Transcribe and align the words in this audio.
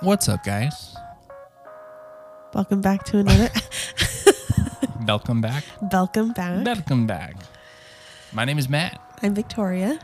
What's 0.00 0.28
up, 0.28 0.44
guys? 0.44 0.94
Welcome 2.54 2.80
back 2.80 3.04
to 3.04 3.18
another. 3.18 3.48
Welcome 5.06 5.40
back. 5.40 5.64
Welcome 5.90 6.32
back. 6.32 6.64
Welcome 6.66 7.06
back. 7.06 7.36
My 8.32 8.44
name 8.44 8.58
is 8.58 8.68
Matt, 8.68 9.00
I'm 9.22 9.34
Victoria. 9.34 9.98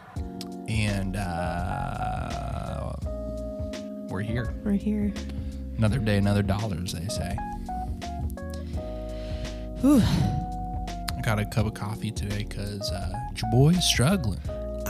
and 0.68 1.16
uh, 1.16 2.92
we're 4.08 4.20
here. 4.20 4.52
We're 4.64 4.72
here. 4.72 5.12
Another 5.78 5.98
day, 5.98 6.16
another 6.16 6.42
dollar, 6.42 6.76
as 6.82 6.92
they 6.92 7.08
say. 7.08 7.36
Whew. 9.80 10.02
I 10.02 11.20
got 11.22 11.38
a 11.38 11.44
cup 11.46 11.66
of 11.66 11.74
coffee 11.74 12.10
today 12.10 12.44
because 12.48 12.90
uh, 12.90 13.12
your 13.36 13.50
boy's 13.50 13.84
struggling. 13.84 14.40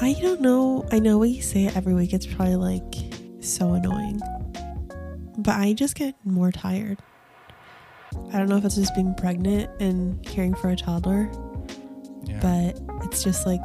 I 0.01 0.15
don't 0.21 0.41
know. 0.41 0.87
I 0.93 0.99
know 0.99 1.19
we 1.19 1.41
say 1.41 1.65
it 1.67 1.77
every 1.77 1.95
week. 1.95 2.13
It's 2.13 2.27
probably 2.27 2.57
like 2.57 2.95
so 3.41 3.75
annoying. 3.75 4.21
But 5.39 5.57
I 5.57 5.73
just 5.73 5.95
get 5.95 6.15
more 6.25 6.51
tired. 6.51 6.99
I 8.33 8.39
don't 8.39 8.49
know 8.49 8.57
if 8.57 8.65
it's 8.65 8.75
just 8.75 8.95
being 8.95 9.15
pregnant 9.15 9.71
and 9.81 10.21
caring 10.27 10.55
for 10.55 10.69
a 10.71 10.77
toddler, 10.77 11.31
Yeah, 12.25 12.41
but 12.41 13.05
it's 13.05 13.23
just 13.23 13.47
like. 13.47 13.61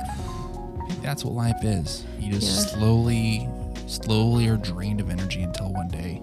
That's 1.01 1.25
what 1.25 1.33
life 1.33 1.63
is. 1.63 2.05
You 2.19 2.31
just 2.33 2.45
Yeah. 2.71 2.77
slowly, 2.77 3.49
slowly 3.87 4.47
are 4.47 4.57
drained 4.57 5.01
of 5.01 5.09
energy 5.09 5.41
until 5.43 5.71
one 5.73 5.87
day 5.87 6.21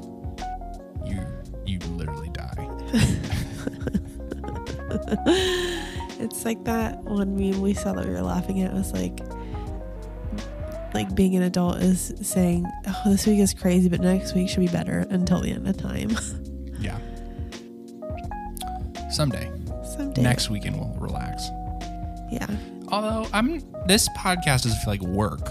you 1.05 1.21
you 1.67 1.79
literally 1.97 2.31
die. 2.31 2.69
it's 6.21 6.45
like 6.45 6.63
that 6.65 7.03
one 7.05 7.37
meme 7.37 7.61
we 7.61 7.75
saw 7.75 7.93
that 7.95 8.07
we 8.07 8.13
were 8.13 8.23
laughing 8.23 8.63
at. 8.63 8.71
It 8.73 8.75
was 8.75 8.93
like, 8.93 9.21
like 10.95 11.15
being 11.15 11.37
an 11.37 11.43
adult 11.43 11.79
is 11.79 12.13
saying, 12.23 12.67
"Oh, 12.87 13.03
this 13.11 13.27
week 13.27 13.39
is 13.39 13.55
crazy, 13.55 13.89
but 13.89 14.01
next 14.01 14.35
week 14.35 14.49
should 14.49 14.61
be 14.61 14.69
better 14.69 15.07
until 15.11 15.41
the 15.41 15.51
end 15.53 15.67
of 15.69 15.77
time." 15.77 16.11
Yeah. 16.81 16.99
Someday, 19.11 19.51
Someday. 19.97 20.23
next 20.23 20.49
weekend 20.51 20.77
we'll 20.79 20.95
relax. 20.99 21.49
Yeah. 22.31 22.47
Although 22.89 23.27
I'm 23.33 23.61
this 23.87 24.09
podcast 24.17 24.63
doesn't 24.63 24.79
feel 24.81 24.93
like 24.95 25.03
work. 25.03 25.47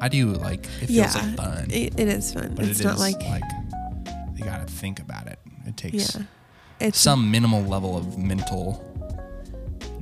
I 0.00 0.08
do 0.08 0.28
like 0.32 0.64
it 0.80 0.86
feels 0.86 0.90
Yeah. 0.90 1.12
like 1.22 1.36
fun, 1.36 1.66
It, 1.70 1.98
it 2.00 2.08
is 2.08 2.32
fun. 2.32 2.54
but 2.54 2.64
it's 2.66 2.80
it 2.80 2.84
not 2.84 2.94
is 2.94 3.00
like, 3.00 3.20
like 3.24 3.42
you 4.36 4.44
gotta 4.44 4.64
think 4.64 5.00
about 5.00 5.26
it. 5.26 5.38
It 5.66 5.76
takes 5.76 6.14
yeah. 6.16 6.22
It's 6.80 6.98
some 6.98 7.30
minimal 7.30 7.62
level 7.64 7.96
of 7.96 8.16
mental 8.16 8.82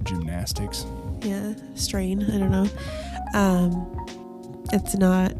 gymnastics. 0.05 0.85
yeah 1.23 1.55
strain. 1.75 2.23
I 2.31 2.39
don't 2.39 2.51
know. 2.53 2.69
Um, 3.35 4.07
it's 4.73 4.97
not 4.97 5.33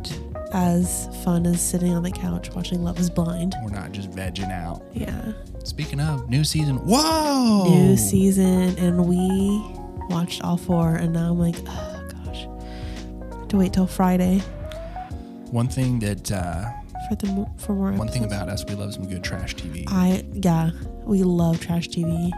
as 0.53 1.09
fun 1.25 1.47
as 1.47 1.61
sitting 1.61 1.93
on 1.93 2.03
the 2.03 2.11
couch 2.11 2.51
watching 2.55 2.83
Love 2.85 2.99
Is 2.99 3.11
Blind. 3.11 3.55
We're 3.65 3.71
not 3.71 3.93
just 3.93 4.11
vegging 4.11 4.51
out. 4.53 4.83
Yeah. 4.93 5.33
Speaking 5.65 6.01
of 6.01 6.29
new 6.31 6.45
season, 6.45 6.77
whoa! 6.77 7.65
New 7.69 7.97
season, 7.97 8.77
and 8.79 9.05
we 9.07 9.61
watched 10.09 10.43
all 10.43 10.57
four, 10.57 10.95
and 10.95 11.13
now 11.13 11.31
I'm 11.33 11.39
like, 11.39 11.57
oh 11.67 12.09
gosh, 12.25 12.47
to 13.49 13.57
wait 13.57 13.73
till 13.73 13.87
Friday 13.89 14.39
One 15.51 15.67
thing 15.69 15.99
that 16.01 16.31
uh, 16.31 16.71
for 17.09 17.17
the 17.17 17.27
mo- 17.33 17.51
for 17.59 17.75
more. 17.75 17.93
one 17.93 18.09
thing 18.09 18.25
about 18.25 18.49
us, 18.49 18.65
we 18.69 18.75
love 18.77 18.95
some 18.95 19.09
good 19.09 19.25
trash 19.25 19.57
TV. 19.57 19.85
I 19.89 20.25
yeah, 20.33 20.71
we 21.05 21.23
love 21.25 21.61
trash 21.61 21.89
TV. 21.89 22.31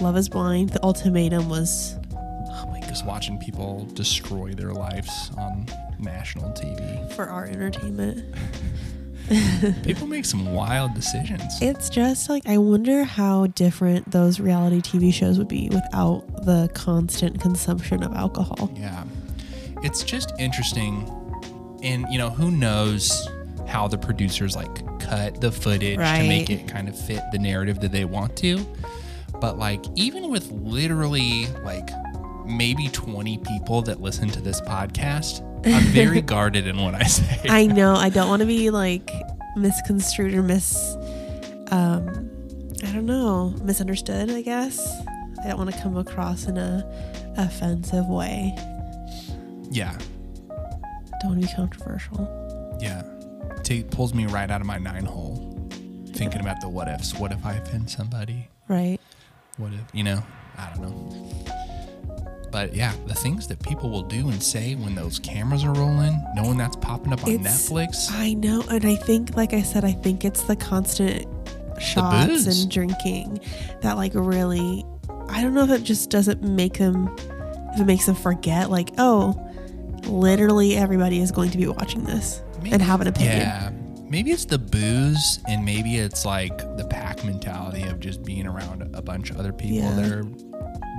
Love 0.00 0.16
Is 0.16 0.28
Blind. 0.28 0.70
The 0.70 0.82
ultimatum 0.84 1.48
was, 1.48 1.96
oh 2.12 2.66
my 2.70 2.80
god, 2.80 2.88
Just 2.88 3.06
watching 3.06 3.38
people 3.38 3.84
destroy 3.94 4.52
their 4.52 4.72
lives 4.72 5.30
on 5.38 5.66
national 5.98 6.50
TV. 6.52 7.12
for 7.12 7.28
our 7.28 7.44
entertainment. 7.44 8.34
People 9.82 10.06
make 10.06 10.24
some 10.24 10.52
wild 10.54 10.94
decisions. 10.94 11.60
It's 11.60 11.88
just 11.90 12.28
like 12.28 12.46
I 12.46 12.58
wonder 12.58 13.02
how 13.02 13.48
different 13.48 14.10
those 14.12 14.38
reality 14.38 14.80
TV 14.80 15.12
shows 15.12 15.36
would 15.38 15.48
be 15.48 15.68
without 15.68 16.24
the 16.44 16.70
constant 16.74 17.40
consumption 17.40 18.04
of 18.04 18.12
alcohol. 18.12 18.70
Yeah. 18.76 19.02
It's 19.82 20.04
just 20.04 20.32
interesting. 20.38 21.10
And, 21.82 22.06
you 22.10 22.18
know, 22.18 22.30
who 22.30 22.50
knows 22.52 23.28
how 23.66 23.88
the 23.88 23.98
producers 23.98 24.54
like 24.54 25.00
cut 25.00 25.40
the 25.40 25.50
footage 25.50 25.96
to 25.98 26.28
make 26.28 26.48
it 26.50 26.68
kind 26.68 26.88
of 26.88 26.98
fit 26.98 27.20
the 27.32 27.38
narrative 27.38 27.80
that 27.80 27.90
they 27.90 28.04
want 28.04 28.36
to. 28.36 28.64
But, 29.40 29.58
like, 29.58 29.84
even 29.96 30.30
with 30.30 30.50
literally 30.52 31.46
like 31.64 31.90
maybe 32.46 32.88
20 32.88 33.38
people 33.38 33.82
that 33.82 34.00
listen 34.00 34.28
to 34.30 34.40
this 34.40 34.60
podcast, 34.60 35.42
I'm 35.66 35.82
very 35.86 36.20
guarded 36.34 36.66
in 36.66 36.76
what 36.80 36.94
I 36.94 37.04
say. 37.04 37.40
I 37.48 37.66
know 37.66 37.94
I 37.94 38.08
don't 38.08 38.28
want 38.28 38.40
to 38.40 38.46
be 38.46 38.70
like 38.70 39.10
misconstrued 39.56 40.34
or 40.34 40.42
mis, 40.42 40.94
um, 41.70 42.30
I 42.82 42.92
don't 42.92 43.06
know, 43.06 43.50
misunderstood. 43.62 44.30
I 44.30 44.42
guess 44.42 44.78
I 45.44 45.48
don't 45.48 45.58
want 45.58 45.72
to 45.74 45.80
come 45.80 45.96
across 45.96 46.46
in 46.46 46.56
a 46.58 46.84
offensive 47.36 48.06
way. 48.06 48.54
yeah. 49.70 49.96
Don't 51.22 51.30
want 51.30 51.42
to 51.42 51.48
be 51.48 51.54
controversial. 51.54 52.78
Yeah. 52.80 53.02
It 53.68 53.90
pulls 53.90 54.12
me 54.14 54.26
right 54.26 54.50
out 54.50 54.60
of 54.60 54.66
my 54.66 54.78
nine 54.78 55.04
hole 55.06 55.68
thinking 56.12 56.40
about 56.40 56.60
the 56.60 56.68
what 56.68 56.88
ifs. 56.88 57.14
What 57.14 57.32
if 57.32 57.44
I 57.44 57.54
offend 57.54 57.90
somebody? 57.90 58.48
Right? 58.68 58.98
What 59.56 59.72
if, 59.72 59.80
you 59.92 60.04
know, 60.04 60.22
I 60.56 60.70
don't 60.74 60.82
know. 60.82 61.44
But 62.50 62.74
yeah, 62.74 62.92
the 63.06 63.14
things 63.14 63.46
that 63.48 63.60
people 63.62 63.90
will 63.90 64.02
do 64.02 64.28
and 64.28 64.42
say 64.42 64.74
when 64.76 64.94
those 64.94 65.18
cameras 65.18 65.64
are 65.64 65.72
rolling, 65.74 66.22
knowing 66.34 66.56
that's 66.56 66.76
popping 66.76 67.12
up 67.12 67.24
on 67.24 67.30
It's- 67.30 67.68
Netflix. 67.70 68.10
I 68.12 68.34
know, 68.34 68.62
and 68.70 68.84
I 68.84 68.96
think, 68.96 69.36
like 69.36 69.52
I 69.52 69.62
said, 69.62 69.84
I 69.84 69.92
think 69.92 70.24
it's 70.24 70.42
the 70.42 70.56
constant 70.56 71.26
shots 71.78 72.26
booze. 72.28 72.62
and 72.62 72.70
drinking 72.70 73.40
that, 73.82 73.96
like, 73.96 74.12
really. 74.14 74.84
I 75.28 75.42
don't 75.42 75.54
know 75.54 75.64
if 75.64 75.70
it 75.70 75.82
just 75.82 76.08
doesn't 76.08 76.42
make 76.42 76.78
them, 76.78 77.10
if 77.74 77.80
it 77.80 77.84
makes 77.84 78.06
them 78.06 78.14
forget, 78.14 78.70
like, 78.70 78.90
oh, 78.96 79.34
literally 80.04 80.76
everybody 80.76 81.20
is 81.20 81.32
going 81.32 81.50
to 81.50 81.58
be 81.58 81.66
watching 81.66 82.04
this 82.04 82.40
and 82.64 82.80
have 82.80 83.00
an 83.00 83.08
opinion. 83.08 83.38
Yeah. 83.40 83.70
Maybe 84.08 84.30
it's 84.30 84.44
the 84.44 84.58
booze 84.58 85.40
and 85.48 85.64
maybe 85.64 85.96
it's 85.96 86.24
like 86.24 86.56
the 86.76 86.86
pack 86.88 87.24
mentality 87.24 87.82
of 87.82 87.98
just 87.98 88.22
being 88.22 88.46
around 88.46 88.88
a 88.94 89.02
bunch 89.02 89.30
of 89.30 89.36
other 89.38 89.52
people 89.52 89.78
Yeah. 89.78 89.94
that 89.96 90.12
are 90.12 90.24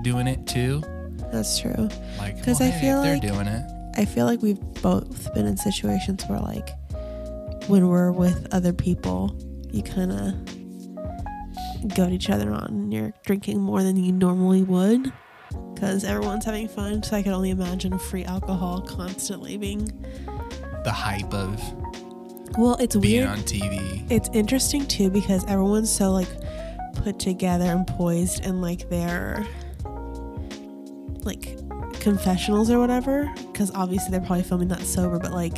doing 0.03 0.27
it 0.27 0.45
too. 0.45 0.83
That's 1.31 1.59
true. 1.59 1.89
Like, 2.17 2.43
'Cause 2.43 2.59
well, 2.59 2.69
I 2.69 2.71
hey, 2.71 2.81
feel 2.81 3.01
they're 3.01 3.13
like- 3.13 3.21
doing 3.21 3.47
it. 3.47 3.71
I 3.97 4.05
feel 4.05 4.25
like 4.25 4.41
we've 4.41 4.59
both 4.81 5.33
been 5.33 5.45
in 5.47 5.57
situations 5.57 6.23
where, 6.27 6.39
like, 6.39 6.69
when 7.67 7.87
we're 7.87 8.11
with 8.11 8.47
other 8.53 8.71
people, 8.71 9.35
you 9.71 9.81
kind 9.81 10.11
of 10.11 10.33
go 11.89 11.95
goad 12.05 12.11
each 12.13 12.29
other 12.29 12.51
on 12.53 12.65
and 12.69 12.93
you're 12.93 13.13
drinking 13.25 13.59
more 13.59 13.81
than 13.83 13.95
you 13.97 14.11
normally 14.11 14.63
would 14.63 15.11
because 15.73 16.03
everyone's 16.03 16.45
having 16.45 16.67
fun. 16.67 17.01
So 17.03 17.15
I 17.17 17.23
could 17.23 17.33
only 17.33 17.49
imagine 17.49 17.97
free 17.97 18.23
alcohol 18.25 18.81
constantly 18.81 19.57
being. 19.57 19.89
The 20.83 20.91
hype 20.91 21.33
of 21.33 21.59
Well, 22.57 22.75
it's 22.79 22.95
being 22.95 23.21
weird. 23.25 23.29
on 23.37 23.43
TV. 23.43 24.05
It's 24.09 24.29
interesting 24.33 24.85
too 24.85 25.09
because 25.09 25.43
everyone's 25.45 25.91
so, 25.91 26.11
like, 26.11 26.29
put 26.93 27.19
together 27.19 27.65
and 27.65 27.85
poised 27.85 28.45
and 28.45 28.61
like, 28.61 28.89
their, 28.89 29.45
like, 31.27 31.57
confessionals 31.99 32.69
or 32.69 32.79
whatever 32.79 33.31
because 33.51 33.71
obviously 33.71 34.11
they're 34.11 34.21
probably 34.21 34.43
filming 34.43 34.67
that 34.67 34.81
sober 34.81 35.19
but 35.19 35.31
like 35.31 35.57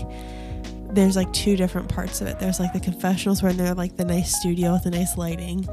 there's 0.92 1.16
like 1.16 1.32
two 1.34 1.56
different 1.56 1.88
parts 1.88 2.20
of 2.20 2.28
it. 2.28 2.40
There's 2.40 2.60
like 2.60 2.74
the 2.74 2.80
confessionals 2.80 3.44
where 3.44 3.54
they're 3.54 3.76
like 3.76 3.96
the 3.96 4.06
nice 4.06 4.36
studio 4.36 4.74
with 4.74 4.84
the 4.84 4.90
nice 4.92 5.18
lighting 5.18 5.68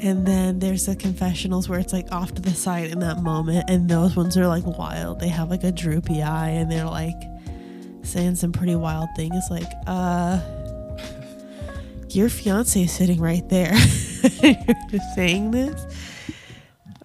and 0.00 0.24
then 0.24 0.60
there's 0.60 0.86
the 0.86 0.94
confessionals 0.94 1.68
where 1.68 1.80
it's 1.80 1.92
like 1.92 2.12
off 2.12 2.32
to 2.34 2.42
the 2.42 2.52
side 2.52 2.90
in 2.90 3.00
that 3.00 3.22
moment 3.22 3.68
and 3.68 3.88
those 3.88 4.14
ones 4.14 4.36
are 4.36 4.46
like 4.46 4.64
wild. 4.64 5.18
They 5.18 5.28
have 5.28 5.50
like 5.50 5.64
a 5.64 5.72
droopy 5.72 6.22
eye 6.22 6.50
and 6.50 6.70
they're 6.70 6.84
like 6.84 7.20
saying 8.02 8.36
some 8.36 8.52
pretty 8.52 8.76
wild 8.76 9.08
things 9.16 9.42
like 9.50 9.70
uh 9.86 10.38
your 12.10 12.28
fiance 12.28 12.86
sitting 12.86 13.20
right 13.20 13.48
there. 13.48 13.74
You're 14.42 14.54
just 14.90 15.14
saying 15.16 15.50
this 15.50 15.84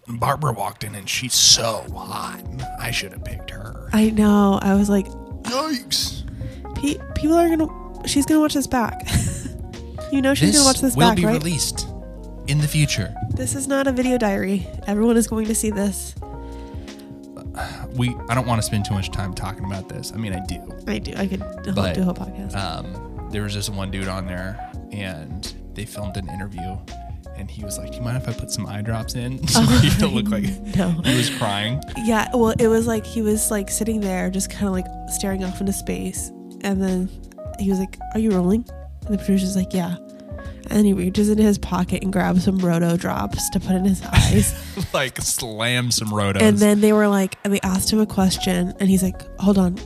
Barbara 0.10 0.54
walked 0.54 0.84
in 0.84 0.96
and 0.96 1.08
she's 1.08 1.34
so 1.34 1.86
hot. 1.94 2.42
I 2.80 2.92
should 2.92 3.12
have 3.12 3.24
picked 3.24 3.52
her. 3.52 3.90
i 3.94 4.10
know 4.10 4.58
i 4.62 4.74
was 4.74 4.90
like 4.90 5.08
Yikes. 5.44 6.24
Pe- 6.76 6.98
people 7.16 7.36
are 7.36 7.50
gonna. 7.50 8.08
She's 8.08 8.26
gonna 8.26 8.40
watch 8.40 8.54
this 8.54 8.68
back. 8.68 9.02
you 10.12 10.22
know 10.22 10.34
she's 10.34 10.50
this 10.52 10.58
gonna 10.58 10.68
watch 10.70 10.82
this 10.82 10.96
will 10.96 11.02
back, 11.08 11.16
be 11.18 11.26
right? 11.26 11.34
released 11.34 11.88
in 12.48 12.58
the 12.60 12.68
future. 12.68 13.14
This 13.32 13.56
is 13.56 13.68
not 13.68 13.88
a 13.88 13.92
video 13.92 14.18
diary. 14.18 14.68
Everyone 14.88 15.18
is 15.18 15.28
going 15.28 15.46
to 15.48 15.56
see 15.56 15.70
this. 15.72 16.16
We 17.96 18.16
I 18.30 18.36
don't 18.36 18.48
want 18.48 18.60
to 18.62 18.66
spend 18.66 18.86
too 18.86 18.94
much 18.94 19.12
time 19.12 19.34
talking 19.34 19.66
about 19.66 19.90
this. 19.90 20.12
I 20.14 20.18
mean, 20.18 20.34
I 20.34 20.40
do. 20.46 20.62
I 20.88 21.00
do. 21.00 21.14
I 21.18 21.28
could 21.28 21.40
do 21.64 21.72
a 21.72 22.04
whole 22.04 22.14
podcast. 22.14 22.56
Um, 22.56 23.28
there 23.32 23.44
was 23.44 23.54
just 23.54 23.70
one 23.70 23.92
dude 23.92 24.08
on 24.08 24.26
there, 24.26 24.72
and 24.92 25.54
they 25.74 25.86
filmed 25.86 26.16
an 26.18 26.30
interview, 26.30 26.78
and 27.40 27.50
he 27.50 27.64
was 27.64 27.78
like, 27.80 27.92
"Do 27.92 27.98
you 27.98 28.04
mind 28.04 28.18
if 28.18 28.28
I 28.30 28.34
put 28.34 28.52
some 28.52 28.66
eye 28.68 28.82
drops 28.82 29.16
in 29.16 29.46
so 29.48 29.62
Oh, 29.64 29.82
you 29.84 29.90
don't 29.98 30.14
look 30.14 30.28
like 30.30 30.44
no. 30.78 30.90
he 31.04 31.16
was 31.18 31.30
crying?" 31.32 31.82
Yeah. 32.06 32.28
Well, 32.34 32.54
it 32.60 32.68
was 32.68 32.86
like 32.86 33.06
he 33.06 33.22
was 33.22 33.50
like 33.50 33.70
sitting 33.72 34.02
there, 34.02 34.30
just 34.30 34.50
kind 34.52 34.68
of 34.68 34.74
like 34.74 34.86
staring 35.10 35.44
off 35.44 35.60
into 35.60 35.74
space, 35.74 36.30
and 36.62 36.82
then 36.82 37.10
he 37.60 37.70
was 37.70 37.80
like, 37.80 37.98
"Are 38.14 38.20
you 38.20 38.32
rolling?" 38.32 38.66
And 39.08 39.18
the 39.18 39.24
producer's 39.24 39.56
like, 39.56 39.74
yeah. 39.74 39.96
And 40.72 40.86
he 40.86 40.94
reaches 40.94 41.30
into 41.30 41.42
his 41.44 41.58
pocket 41.58 42.04
and 42.04 42.14
grabs 42.14 42.44
some 42.44 42.60
Rohto 42.60 42.98
drops 42.98 43.50
to 43.52 43.60
put 43.60 43.72
in 43.72 43.86
his 43.86 44.04
eyes. 44.04 44.54
like 44.94 45.18
slam 45.20 45.90
some 45.92 46.10
Rohtos. 46.10 46.42
and 46.42 46.58
then 46.60 46.80
they 46.82 46.94
were 46.94 47.08
like, 47.08 47.38
and 47.44 47.52
they 47.54 47.60
asked 47.62 47.92
him 47.92 48.00
a 48.00 48.06
question, 48.06 48.74
and 48.80 48.88
he's 48.90 49.02
like, 49.02 49.20
hold 49.40 49.58
on. 49.58 49.78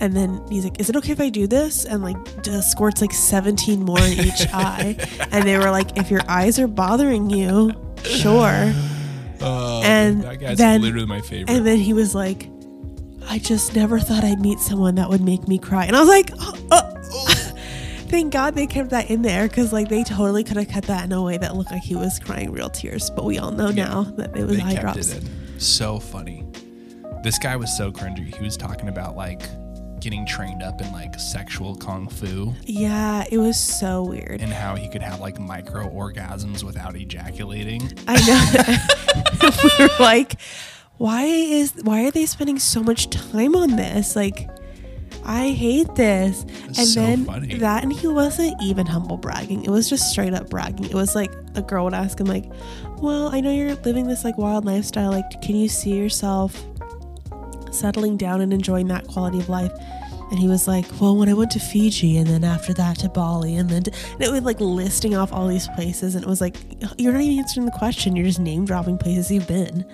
And 0.00 0.16
then 0.16 0.42
he's 0.50 0.64
like, 0.64 0.80
is 0.80 0.88
it 0.90 0.96
okay 0.96 1.12
if 1.12 1.20
I 1.20 1.28
do 1.28 1.46
this? 1.46 1.84
And 1.84 2.02
like, 2.02 2.16
squirts 2.62 3.00
like 3.02 3.12
17 3.12 3.82
more 3.82 4.00
in 4.00 4.20
each 4.20 4.46
eye. 4.52 4.96
And 5.30 5.46
they 5.46 5.58
were 5.58 5.70
like, 5.70 5.96
if 5.98 6.10
your 6.10 6.22
eyes 6.28 6.58
are 6.58 6.66
bothering 6.68 7.30
you, 7.30 7.72
sure. 8.04 8.72
Oh, 9.44 9.82
and 9.82 10.22
that 10.22 10.38
guy's 10.38 10.56
then- 10.56 10.82
literally 10.82 11.04
my 11.06 11.20
favorite. 11.20 11.50
And 11.50 11.66
then 11.66 11.76
he 11.78 11.92
was 11.92 12.14
like, 12.14 12.48
I 13.28 13.38
just 13.40 13.74
never 13.74 13.98
thought 13.98 14.22
I'd 14.22 14.38
meet 14.40 14.60
someone 14.60 14.94
that 14.94 15.08
would 15.08 15.20
make 15.20 15.48
me 15.48 15.58
cry. 15.58 15.84
And 15.86 15.96
I 15.96 15.98
was 16.00 16.08
like, 16.08 16.30
oh, 16.38 16.54
oh. 16.70 17.41
Thank 18.12 18.32
God 18.32 18.54
they 18.54 18.66
kept 18.66 18.90
that 18.90 19.10
in 19.10 19.22
there 19.22 19.48
because 19.48 19.72
like 19.72 19.88
they 19.88 20.04
totally 20.04 20.44
could 20.44 20.56
have 20.58 20.68
cut 20.68 20.84
that 20.84 21.04
in 21.04 21.12
a 21.12 21.22
way 21.22 21.38
that 21.38 21.56
looked 21.56 21.72
like 21.72 21.82
he 21.82 21.96
was 21.96 22.20
crying 22.20 22.52
real 22.52 22.68
tears. 22.68 23.10
But 23.10 23.24
we 23.24 23.38
all 23.38 23.50
know 23.50 23.70
now 23.70 24.02
that 24.16 24.36
it 24.36 24.46
was 24.46 24.58
they 24.58 24.62
eye 24.62 24.74
kept 24.74 24.82
drops. 24.82 25.18
So 25.58 25.98
funny. 25.98 26.46
This 27.24 27.38
guy 27.38 27.56
was 27.56 27.74
so 27.76 27.90
cringy. 27.90 28.34
He 28.36 28.44
was 28.44 28.56
talking 28.56 28.88
about 28.88 29.16
like 29.16 29.42
getting 30.00 30.26
trained 30.26 30.62
up 30.62 30.80
in 30.80 30.92
like 30.92 31.18
sexual 31.18 31.74
kung 31.76 32.08
fu 32.08 32.52
Yeah, 32.64 33.24
it 33.30 33.38
was 33.38 33.58
so 33.58 34.02
weird. 34.02 34.40
and 34.40 34.52
how 34.52 34.74
he 34.74 34.88
could 34.88 35.02
have 35.02 35.20
like 35.20 35.38
micro 35.38 35.88
orgasms 35.88 36.62
without 36.62 36.94
ejaculating. 36.96 37.82
I 38.06 38.20
know. 39.40 39.50
we 39.78 39.84
were 39.86 39.90
like, 40.00 40.38
why 40.98 41.22
is 41.24 41.72
why 41.82 42.04
are 42.04 42.10
they 42.10 42.26
spending 42.26 42.58
so 42.58 42.82
much 42.82 43.08
time 43.10 43.56
on 43.56 43.76
this? 43.76 44.14
Like, 44.16 44.48
I 45.24 45.50
hate 45.50 45.94
this. 45.94 46.44
And 46.66 46.76
so 46.76 47.00
then 47.00 47.24
funny. 47.24 47.54
that, 47.58 47.82
and 47.82 47.92
he 47.92 48.08
wasn't 48.08 48.60
even 48.62 48.86
humble 48.86 49.16
bragging. 49.16 49.64
It 49.64 49.70
was 49.70 49.88
just 49.88 50.10
straight 50.10 50.34
up 50.34 50.50
bragging. 50.50 50.86
It 50.86 50.94
was 50.94 51.14
like 51.14 51.32
a 51.54 51.62
girl 51.62 51.84
would 51.84 51.94
ask 51.94 52.18
him, 52.18 52.26
like, 52.26 52.50
"Well, 52.98 53.28
I 53.28 53.40
know 53.40 53.52
you're 53.52 53.74
living 53.76 54.06
this 54.06 54.24
like 54.24 54.38
wild 54.38 54.64
lifestyle. 54.64 55.10
Like, 55.10 55.40
can 55.42 55.56
you 55.56 55.68
see 55.68 55.96
yourself 55.96 56.64
settling 57.70 58.16
down 58.16 58.40
and 58.40 58.52
enjoying 58.52 58.88
that 58.88 59.06
quality 59.06 59.38
of 59.38 59.48
life?" 59.48 59.72
And 60.30 60.38
he 60.38 60.48
was 60.48 60.66
like, 60.66 60.86
"Well, 61.00 61.16
when 61.16 61.28
I 61.28 61.34
went 61.34 61.50
to 61.52 61.60
Fiji, 61.60 62.16
and 62.16 62.26
then 62.26 62.42
after 62.42 62.72
that 62.74 62.98
to 63.00 63.08
Bali, 63.08 63.56
and 63.56 63.68
then 63.68 63.82
and 63.86 64.20
it 64.22 64.32
was 64.32 64.42
like 64.42 64.60
listing 64.60 65.14
off 65.14 65.32
all 65.32 65.46
these 65.46 65.68
places, 65.68 66.14
and 66.14 66.24
it 66.24 66.28
was 66.28 66.40
like, 66.40 66.56
you're 66.98 67.12
not 67.12 67.22
even 67.22 67.38
answering 67.38 67.66
the 67.66 67.72
question. 67.72 68.16
You're 68.16 68.26
just 68.26 68.40
name 68.40 68.64
dropping 68.64 68.98
places 68.98 69.30
you've 69.30 69.46
been. 69.46 69.84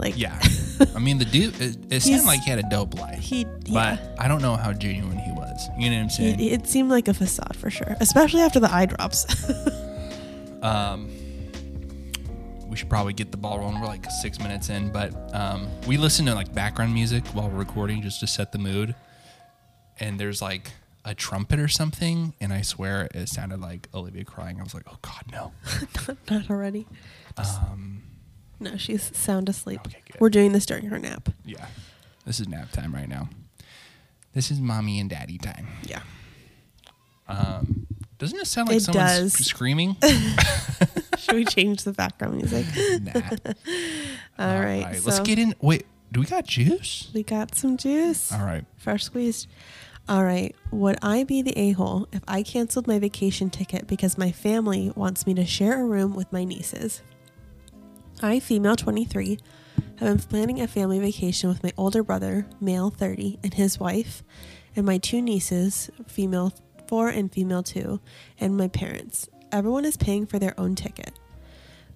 Like, 0.00 0.16
Yeah. 0.16 0.40
I 0.94 0.98
mean, 0.98 1.18
the 1.18 1.26
dude, 1.26 1.60
it, 1.60 1.76
it 1.92 2.00
sounded 2.00 2.24
like 2.24 2.40
he 2.40 2.50
had 2.50 2.58
a 2.58 2.68
dope 2.68 2.94
life, 2.98 3.18
he, 3.18 3.44
but 3.44 3.68
yeah, 3.68 4.16
I 4.18 4.28
don't 4.28 4.40
know 4.40 4.56
how 4.56 4.72
genuine 4.72 5.18
he 5.18 5.30
was. 5.32 5.68
You 5.78 5.90
know 5.90 5.96
what 5.96 6.02
I'm 6.04 6.10
saying? 6.10 6.40
it, 6.40 6.52
it 6.62 6.66
seemed 6.66 6.90
like 6.90 7.06
a 7.08 7.14
facade 7.14 7.54
for 7.54 7.70
sure, 7.70 7.96
especially 8.00 8.40
after 8.40 8.60
the 8.60 8.72
eye 8.72 8.86
drops. 8.86 9.26
um, 10.62 11.10
we 12.66 12.76
should 12.76 12.88
probably 12.88 13.12
get 13.12 13.30
the 13.30 13.36
ball 13.36 13.58
rolling. 13.58 13.78
We're 13.80 13.86
like 13.88 14.10
six 14.22 14.38
minutes 14.38 14.70
in, 14.70 14.90
but 14.90 15.12
um, 15.34 15.68
we 15.86 15.96
listen 15.98 16.24
to 16.26 16.34
like 16.34 16.54
background 16.54 16.94
music 16.94 17.26
while 17.28 17.50
we're 17.50 17.58
recording 17.58 18.00
just 18.00 18.20
to 18.20 18.26
set 18.26 18.52
the 18.52 18.58
mood. 18.58 18.94
And 19.98 20.18
there's 20.18 20.40
like 20.40 20.70
a 21.04 21.14
trumpet 21.14 21.58
or 21.58 21.68
something, 21.68 22.32
and 22.40 22.52
I 22.52 22.62
swear 22.62 23.08
it 23.14 23.28
sounded 23.28 23.60
like 23.60 23.88
Olivia 23.92 24.24
crying. 24.24 24.60
I 24.60 24.62
was 24.62 24.72
like, 24.72 24.84
oh 24.90 24.98
God, 25.02 25.24
no. 25.30 25.52
not 26.30 26.48
already. 26.50 26.86
Um, 27.36 28.02
No, 28.60 28.76
she's 28.76 29.16
sound 29.16 29.48
asleep. 29.48 29.80
Okay, 29.86 30.02
good. 30.12 30.20
We're 30.20 30.28
doing 30.30 30.52
this 30.52 30.66
during 30.66 30.86
her 30.86 30.98
nap. 30.98 31.30
yeah, 31.44 31.66
this 32.26 32.38
is 32.40 32.48
nap 32.48 32.70
time 32.72 32.94
right 32.94 33.08
now. 33.08 33.28
This 34.34 34.50
is 34.50 34.60
mommy 34.60 35.00
and 35.00 35.08
daddy 35.10 35.38
time. 35.38 35.66
Yeah. 35.82 36.02
Um, 37.28 37.86
doesn't 38.18 38.38
it 38.38 38.46
sound 38.46 38.68
like 38.68 38.76
It 38.78 38.82
someone's 38.82 39.32
does. 39.32 39.46
screaming? 39.46 39.96
Should 41.18 41.34
we 41.34 41.44
change 41.44 41.84
the 41.84 41.92
background 41.92 42.36
music? 42.36 42.66
nah. 43.02 43.20
All 44.38 44.60
right. 44.60 45.00
Let's 45.04 45.20
get 45.20 45.38
in. 45.38 45.54
Wait, 45.60 45.86
do 46.12 46.20
we 46.20 46.26
got 46.26 46.44
juice? 46.46 47.10
We 47.14 47.22
got 47.22 47.54
some 47.54 47.76
juice. 47.76 48.32
All 48.32 48.44
right. 48.44 48.64
Fresh 48.76 49.04
squeezed. 49.04 49.48
All 50.08 50.24
right. 50.24 50.54
Would 50.70 50.98
I 51.02 51.24
be 51.24 51.40
the 51.42 51.56
a 51.58 51.70
hole 51.72 52.08
if 52.12 52.22
I 52.26 52.42
canceled 52.42 52.86
my 52.86 52.98
vacation 52.98 53.48
ticket 53.48 53.86
because 53.86 54.18
my 54.18 54.32
family 54.32 54.92
wants 54.96 55.26
me 55.26 55.34
to 55.34 55.46
share 55.46 55.80
a 55.80 55.84
room 55.84 56.14
with 56.14 56.32
my 56.32 56.44
nieces? 56.44 57.02
I, 58.22 58.38
female 58.38 58.76
23, 58.76 59.38
have 59.96 60.08
been 60.08 60.28
planning 60.28 60.60
a 60.60 60.68
family 60.68 60.98
vacation 60.98 61.48
with 61.48 61.62
my 61.62 61.72
older 61.78 62.02
brother, 62.02 62.46
male 62.60 62.90
30, 62.90 63.38
and 63.42 63.54
his 63.54 63.80
wife, 63.80 64.22
and 64.76 64.84
my 64.84 64.98
two 64.98 65.22
nieces, 65.22 65.90
female 66.06 66.52
4 66.86 67.08
and 67.08 67.32
female 67.32 67.62
2, 67.62 67.98
and 68.38 68.56
my 68.56 68.68
parents. 68.68 69.28
Everyone 69.50 69.86
is 69.86 69.96
paying 69.96 70.26
for 70.26 70.38
their 70.38 70.58
own 70.60 70.74
ticket. 70.74 71.18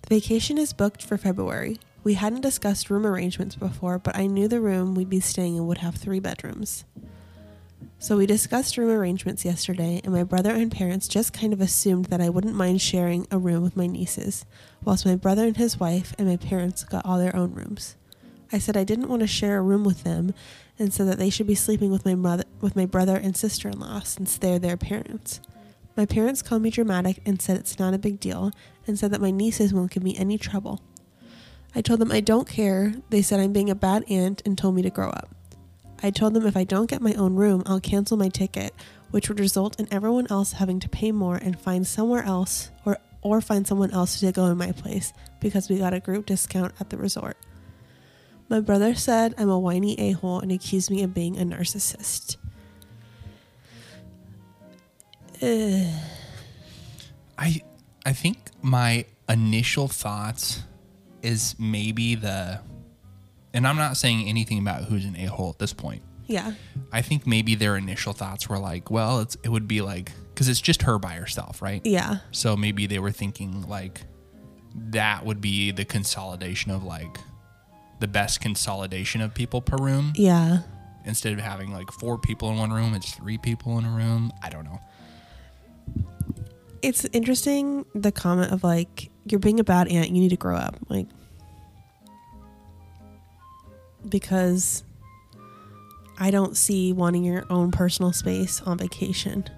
The 0.03 0.15
vacation 0.15 0.56
is 0.56 0.73
booked 0.73 1.03
for 1.03 1.19
February. 1.19 1.79
We 2.05 2.15
hadn't 2.15 2.41
discussed 2.41 2.88
room 2.88 3.06
arrangements 3.06 3.56
before, 3.56 3.99
but 3.99 4.17
I 4.17 4.26
knew 4.26 4.49
the 4.49 4.61
room 4.61 4.94
we'd 4.94 5.11
be 5.11 5.21
staying 5.21 5.56
in 5.56 5.67
would 5.67 5.79
have 5.79 5.94
three 5.94 6.21
bedrooms. 6.21 6.85
So 7.99 8.17
we 8.17 8.27
discussed 8.27 8.77
room 8.77 8.91
arrangements 8.91 9.45
yesterday, 9.45 10.01
and 10.05 10.13
my 10.13 10.25
brother 10.25 10.51
and 10.51 10.71
parents 10.71 11.09
just 11.09 11.33
kind 11.33 11.53
of 11.53 11.61
assumed 11.61 12.07
that 12.07 12.21
I 12.21 12.29
wouldn't 12.29 12.55
mind 12.55 12.81
sharing 12.81 13.27
a 13.31 13.39
room 13.39 13.63
with 13.63 13.77
my 13.77 13.87
nieces, 13.87 14.45
whilst 14.85 15.07
my 15.07 15.17
brother 15.17 15.45
and 15.45 15.57
his 15.57 15.81
wife 15.81 16.15
and 16.19 16.29
my 16.29 16.37
parents 16.37 16.85
got 16.85 17.07
all 17.07 17.19
their 17.19 17.35
own 17.35 17.55
rooms. 17.55 17.97
I 18.53 18.59
said 18.59 18.77
I 18.77 18.85
didn't 18.85 19.09
want 19.09 19.21
to 19.21 19.27
share 19.27 19.59
a 19.59 19.63
room 19.63 19.85
with 19.85 20.05
them, 20.05 20.35
and 20.79 20.93
said 20.93 21.09
that 21.09 21.19
they 21.19 21.31
should 21.31 21.47
be 21.47 21.55
sleeping 21.55 21.91
with 21.91 22.05
my 22.05 22.15
mother, 22.15 22.45
with 22.61 22.77
my 22.77 22.87
brother 22.87 23.17
and 23.17 23.37
sister-in-law, 23.37 24.01
since 24.01 24.37
they're 24.37 24.59
their 24.59 24.77
parents. 24.77 25.41
My 25.97 26.07
parents 26.07 26.43
called 26.43 26.63
me 26.63 26.71
dramatic 26.71 27.21
and 27.25 27.41
said 27.41 27.57
it's 27.57 27.79
not 27.79 27.95
a 27.95 27.99
big 27.99 28.21
deal, 28.21 28.51
and 28.87 28.99
said 28.99 29.11
that 29.13 29.21
my 29.21 29.31
nieces 29.31 29.73
won't 29.73 29.93
give 29.93 30.03
me 30.03 30.17
any 30.17 30.39
trouble. 30.39 30.83
I 31.75 31.81
told 31.81 32.01
them 32.01 32.13
I 32.13 32.21
don't 32.21 32.49
care. 32.49 32.95
They 33.11 33.23
said 33.23 33.41
I'm 33.41 33.53
being 33.53 33.71
a 33.71 33.75
bad 33.75 34.05
aunt 34.09 34.43
and 34.45 34.57
told 34.57 34.75
me 34.75 34.83
to 34.83 34.91
grow 34.91 35.11
up. 35.11 35.34
I 36.05 36.11
told 36.11 36.35
them 36.35 36.47
if 36.47 36.55
I 36.55 36.65
don't 36.65 36.91
get 36.91 37.01
my 37.01 37.15
own 37.15 37.35
room, 37.35 37.62
I'll 37.65 37.81
cancel 37.81 38.19
my 38.19 38.29
ticket, 38.29 38.75
which 39.11 39.31
would 39.31 39.41
result 39.41 39.81
in 39.81 39.89
everyone 39.91 40.27
else 40.29 40.53
having 40.53 40.79
to 40.81 40.89
pay 40.91 41.12
more 41.12 41.37
and 41.37 41.59
find 41.59 41.87
somewhere 41.87 42.23
else 42.23 42.71
or 42.85 42.99
or 43.23 43.41
find 43.41 43.67
someone 43.67 43.91
else 43.91 44.21
to 44.21 44.31
go 44.31 44.45
in 44.45 44.59
my 44.59 44.71
place 44.71 45.15
because 45.41 45.71
we 45.71 45.79
got 45.79 45.95
a 45.95 46.01
group 46.01 46.27
discount 46.27 46.75
at 46.79 46.91
the 46.91 46.99
resort. 46.99 47.39
My 48.51 48.61
brother 48.61 48.95
said 48.95 49.35
I'm 49.39 49.49
a 49.49 49.59
whiny 49.59 49.99
a-hole 49.99 50.41
and 50.41 50.53
accused 50.53 50.91
me 50.91 51.03
of 51.03 51.15
being 51.15 51.39
a 51.39 51.43
narcissist. 51.43 52.37
Ugh. 55.41 55.87
I 57.39 57.62
I 58.05 58.12
think 58.12 58.50
my 58.61 59.07
initial 59.26 59.88
thoughts 59.88 60.64
is 61.23 61.57
maybe 61.59 62.14
the 62.14 62.61
and 63.54 63.66
I'm 63.66 63.76
not 63.76 63.96
saying 63.96 64.28
anything 64.28 64.58
about 64.58 64.84
who's 64.84 65.04
an 65.06 65.16
a-hole 65.16 65.49
at 65.50 65.58
this 65.58 65.73
point. 65.73 66.02
yeah. 66.26 66.52
I 66.92 67.00
think 67.02 67.26
maybe 67.26 67.54
their 67.54 67.76
initial 67.76 68.12
thoughts 68.12 68.49
were 68.49 68.58
like, 68.58 68.90
well, 68.90 69.20
it's 69.20 69.37
it 69.42 69.49
would 69.49 69.66
be 69.66 69.80
like 69.80 70.12
cuz 70.37 70.49
it's 70.49 70.61
just 70.61 70.82
her 70.82 70.99
by 70.99 71.14
herself, 71.14 71.62
right? 71.62 71.80
Yeah. 71.84 72.18
So 72.32 72.56
maybe 72.56 72.87
they 72.87 72.99
were 72.99 73.11
thinking 73.12 73.66
like 73.68 74.02
that 74.90 75.25
would 75.25 75.40
be 75.40 75.70
the 75.70 75.84
consolidation 75.84 76.70
of 76.73 76.82
like 76.84 77.16
the 78.00 78.08
best 78.08 78.40
consolidation 78.40 79.20
of 79.20 79.32
people 79.34 79.61
per 79.62 79.76
room 79.76 80.12
Yeah. 80.16 80.58
instead 81.04 81.32
of 81.32 81.38
having 81.38 81.73
like 81.73 81.90
four 81.92 82.18
people 82.18 82.50
in 82.50 82.56
one 82.58 82.73
room, 82.73 82.92
it's 82.94 83.12
three 83.14 83.38
people 83.38 83.78
in 83.78 83.84
a 83.84 83.90
room. 83.90 84.32
I 84.42 84.50
don't 84.50 84.64
know. 84.64 84.80
It's 86.82 87.04
interesting 87.12 87.87
the 87.94 88.12
comment 88.12 88.52
of 88.52 88.62
like 88.62 89.11
you're 89.26 89.38
being 89.40 89.58
a 89.61 89.64
bad 89.64 89.88
aunt, 89.88 90.11
you 90.11 90.20
need 90.20 90.30
to 90.30 90.37
grow 90.37 90.56
up. 90.56 90.76
Like 90.88 91.06
because 94.08 94.84
I 96.18 96.30
don't 96.30 96.56
see 96.56 96.92
wanting 96.92 97.25
your 97.25 97.44
own 97.50 97.70
personal 97.70 98.12
space 98.12 98.61
on 98.62 98.78
vacation 98.78 99.49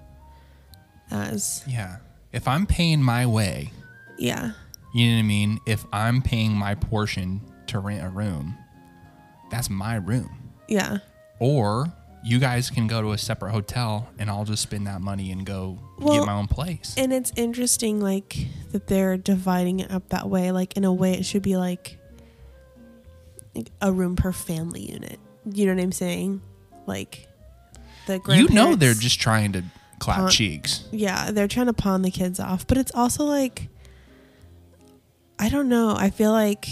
as 1.11 1.63
Yeah. 1.67 1.97
If 2.33 2.47
I'm 2.47 2.65
paying 2.65 3.01
my 3.01 3.25
way, 3.25 3.71
yeah. 4.17 4.51
You 4.93 5.07
know 5.07 5.13
what 5.15 5.19
I 5.19 5.23
mean? 5.23 5.59
If 5.65 5.85
I'm 5.93 6.21
paying 6.21 6.53
my 6.53 6.75
portion 6.75 7.41
to 7.67 7.79
rent 7.79 8.03
a 8.03 8.09
room, 8.09 8.57
that's 9.51 9.69
my 9.69 9.95
room. 9.95 10.51
Yeah. 10.67 10.99
Or 11.39 11.93
you 12.23 12.39
guys 12.39 12.69
can 12.69 12.87
go 12.87 13.01
to 13.01 13.11
a 13.11 13.17
separate 13.17 13.51
hotel 13.51 14.09
and 14.17 14.29
I'll 14.29 14.43
just 14.43 14.63
spend 14.63 14.87
that 14.87 15.01
money 15.01 15.31
and 15.31 15.45
go 15.45 15.77
Well, 15.99 16.17
get 16.19 16.25
my 16.25 16.33
own 16.33 16.47
place. 16.47 16.95
And 16.97 17.13
it's 17.13 17.31
interesting 17.35 18.01
like 18.01 18.37
that 18.71 18.87
they're 18.87 19.17
dividing 19.17 19.79
it 19.81 19.91
up 19.91 20.09
that 20.09 20.29
way. 20.29 20.51
Like 20.51 20.75
in 20.75 20.83
a 20.83 20.93
way 20.93 21.13
it 21.13 21.25
should 21.25 21.43
be 21.43 21.55
like 21.57 21.67
like 21.67 21.96
a 23.81 23.91
room 23.91 24.15
per 24.15 24.31
family 24.31 24.81
unit. 24.91 25.19
You 25.51 25.65
know 25.65 25.73
what 25.75 25.81
I'm 25.83 25.91
saying? 25.91 26.41
Like 26.85 27.27
the 28.05 28.21
you 28.29 28.47
know 28.49 28.75
they're 28.75 28.93
just 28.93 29.19
trying 29.19 29.51
to 29.53 29.63
clap 29.99 30.17
Pawn- 30.17 30.29
cheeks. 30.29 30.83
yeah, 30.91 31.31
they're 31.31 31.47
trying 31.47 31.65
to 31.67 31.73
pawn 31.73 32.01
the 32.01 32.11
kids 32.11 32.39
off, 32.39 32.65
but 32.67 32.77
it's 32.77 32.91
also 32.93 33.23
like 33.25 33.67
I 35.39 35.49
don't 35.49 35.69
know. 35.69 35.95
I 35.97 36.09
feel 36.09 36.31
like 36.31 36.67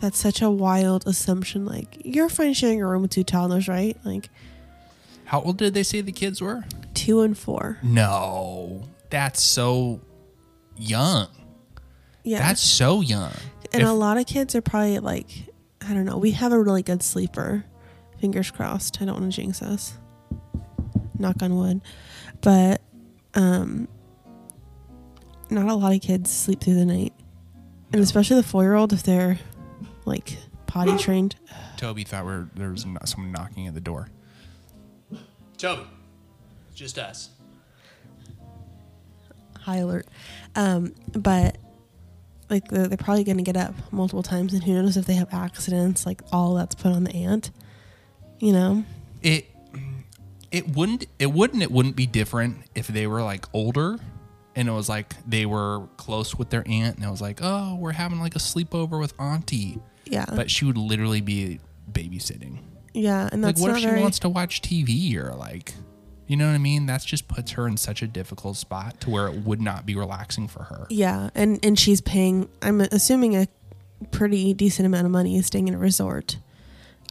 that's 0.00 0.18
such 0.18 0.42
a 0.42 0.50
wild 0.50 1.06
assumption. 1.06 1.64
Like 1.66 1.98
you're 2.04 2.28
fine 2.28 2.54
sharing 2.54 2.80
a 2.82 2.86
room 2.86 3.02
with 3.02 3.10
two 3.10 3.24
toddlers, 3.24 3.68
right? 3.68 3.96
Like 4.04 4.28
How 5.26 5.40
old 5.40 5.58
did 5.58 5.74
they 5.74 5.82
say 5.82 6.00
the 6.00 6.12
kids 6.12 6.40
were? 6.40 6.64
Two 6.94 7.20
and 7.20 7.36
four. 7.36 7.78
No, 7.82 8.84
that's 9.10 9.42
so 9.42 10.00
young. 10.76 11.28
Yeah. 12.24 12.38
That's 12.38 12.60
so 12.60 13.00
young. 13.02 13.32
And 13.72 13.82
If- 13.82 13.88
a 13.88 13.92
lot 13.92 14.16
of 14.18 14.26
kids 14.26 14.54
are 14.54 14.60
probably 14.62 14.98
like, 14.98 15.28
I 15.86 15.94
don't 15.94 16.04
know. 16.04 16.18
We 16.18 16.32
have 16.32 16.52
a 16.52 16.60
really 16.62 16.82
good 16.82 17.02
sleeper. 17.02 17.64
Fingers 18.20 18.50
crossed. 18.50 19.00
I 19.00 19.04
don't 19.04 19.20
want 19.20 19.32
to 19.32 19.36
jinx 19.40 19.62
us. 19.62 19.98
Knock 21.18 21.42
on 21.42 21.56
wood. 21.56 21.80
But 22.40 22.80
um 23.34 23.88
not 25.50 25.66
a 25.66 25.74
lot 25.74 25.94
of 25.94 26.00
kids 26.00 26.30
sleep 26.30 26.60
through 26.60 26.74
the 26.74 26.84
night. 26.86 27.12
And 27.92 28.02
especially 28.02 28.36
the 28.36 28.42
four 28.42 28.62
year 28.64 28.74
old 28.74 28.92
if 28.92 29.02
they're 29.02 29.38
like 30.04 30.36
potty 30.66 30.96
trained. 30.98 31.36
Toby 31.76 32.04
thought 32.04 32.24
we 32.24 32.32
were, 32.32 32.48
there 32.54 32.70
was 32.70 32.84
someone 33.04 33.32
knocking 33.32 33.66
at 33.66 33.74
the 33.74 33.80
door. 33.80 34.08
Toby, 35.56 35.82
just 36.74 36.98
us. 36.98 37.30
high 39.60 39.76
alert. 39.78 40.06
Um, 40.54 40.94
but 41.12 41.58
like 42.50 42.68
they're, 42.68 42.88
they're 42.88 42.96
probably 42.96 43.24
going 43.24 43.38
to 43.38 43.42
get 43.42 43.56
up 43.56 43.74
multiple 43.92 44.22
times, 44.22 44.52
and 44.52 44.62
who 44.62 44.74
knows 44.74 44.96
if 44.96 45.06
they 45.06 45.14
have 45.14 45.32
accidents? 45.32 46.06
Like 46.06 46.22
all 46.32 46.54
that's 46.54 46.74
put 46.74 46.92
on 46.92 47.04
the 47.04 47.14
aunt, 47.14 47.50
you 48.38 48.52
know? 48.52 48.84
It 49.22 49.46
it 50.50 50.76
wouldn't 50.76 51.06
it 51.18 51.32
wouldn't 51.32 51.62
it 51.62 51.70
wouldn't 51.70 51.96
be 51.96 52.06
different 52.06 52.58
if 52.74 52.86
they 52.86 53.06
were 53.06 53.22
like 53.22 53.44
older 53.52 53.98
and 54.54 54.68
it 54.68 54.72
was 54.72 54.88
like 54.88 55.14
they 55.28 55.44
were 55.44 55.86
close 55.96 56.36
with 56.36 56.50
their 56.50 56.62
aunt 56.66 56.96
and 56.96 57.04
it 57.04 57.10
was 57.10 57.20
like 57.20 57.40
oh 57.42 57.76
we're 57.80 57.92
having 57.92 58.20
like 58.20 58.36
a 58.36 58.38
sleepover 58.38 58.98
with 59.00 59.12
auntie 59.20 59.78
Yeah, 60.04 60.24
but 60.34 60.50
she 60.50 60.64
would 60.64 60.78
literally 60.78 61.20
be 61.20 61.60
babysitting 61.90 62.58
yeah, 62.94 63.28
and 63.30 63.42
like 63.42 63.56
that's 63.56 63.60
what 63.60 63.68
not 63.68 63.76
if 63.76 63.82
she 63.82 63.88
very. 63.88 64.00
wants 64.00 64.18
to 64.20 64.28
watch 64.28 64.62
tv 64.62 65.16
or 65.16 65.34
like 65.34 65.74
you 66.26 66.36
know 66.36 66.46
what 66.46 66.54
i 66.54 66.58
mean 66.58 66.86
that's 66.86 67.04
just 67.04 67.28
puts 67.28 67.52
her 67.52 67.66
in 67.68 67.76
such 67.76 68.02
a 68.02 68.06
difficult 68.06 68.56
spot 68.56 69.00
to 69.00 69.10
where 69.10 69.28
it 69.28 69.34
would 69.44 69.60
not 69.60 69.86
be 69.86 69.94
relaxing 69.94 70.48
for 70.48 70.64
her 70.64 70.86
yeah, 70.90 71.30
and 71.34 71.58
and 71.64 71.78
she's 71.78 72.00
paying. 72.00 72.48
I'm 72.62 72.80
assuming 72.80 73.36
a 73.36 73.46
pretty 74.10 74.54
decent 74.54 74.86
amount 74.86 75.06
of 75.06 75.12
money 75.12 75.40
staying 75.42 75.68
in 75.68 75.74
a 75.74 75.78
resort. 75.78 76.38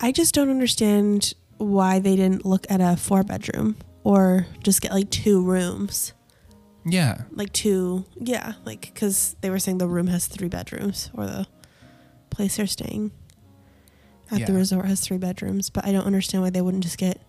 I 0.01 0.12
just 0.12 0.34
don't 0.36 0.50
understand 0.50 1.34
why 1.57 2.00
they 2.00 2.15
didn't 2.15 2.45
look 2.45 2.65
at 2.69 2.81
a 2.81 2.95
four 2.98 3.24
bedroom 3.24 3.77
or 4.03 4.45
just 4.63 4.81
get 4.81 4.91
like 4.91 5.10
two 5.10 5.41
rooms. 5.41 6.13
yeah 6.86 7.24
like 7.31 7.51
two 7.53 8.05
yeah 8.19 8.53
like 8.65 8.81
because 8.81 9.36
they 9.41 9.50
were 9.50 9.57
saying 9.60 9.77
the 9.79 9.88
room 9.88 10.07
has 10.07 10.27
three 10.27 10.48
bedrooms 10.50 11.10
or 11.15 11.25
the 11.25 11.48
place 12.29 12.57
they're 12.57 12.67
staying 12.67 13.12
at 14.31 14.45
the 14.45 14.53
resort 14.53 14.86
has 14.86 15.00
three 15.01 15.17
bedrooms 15.17 15.69
but 15.69 15.86
i 15.86 15.91
don't 15.91 16.05
understand 16.05 16.43
why 16.43 16.50
they 16.50 16.62
wouldn't 16.62 16.84
just 16.84 16.98
get 16.98 17.19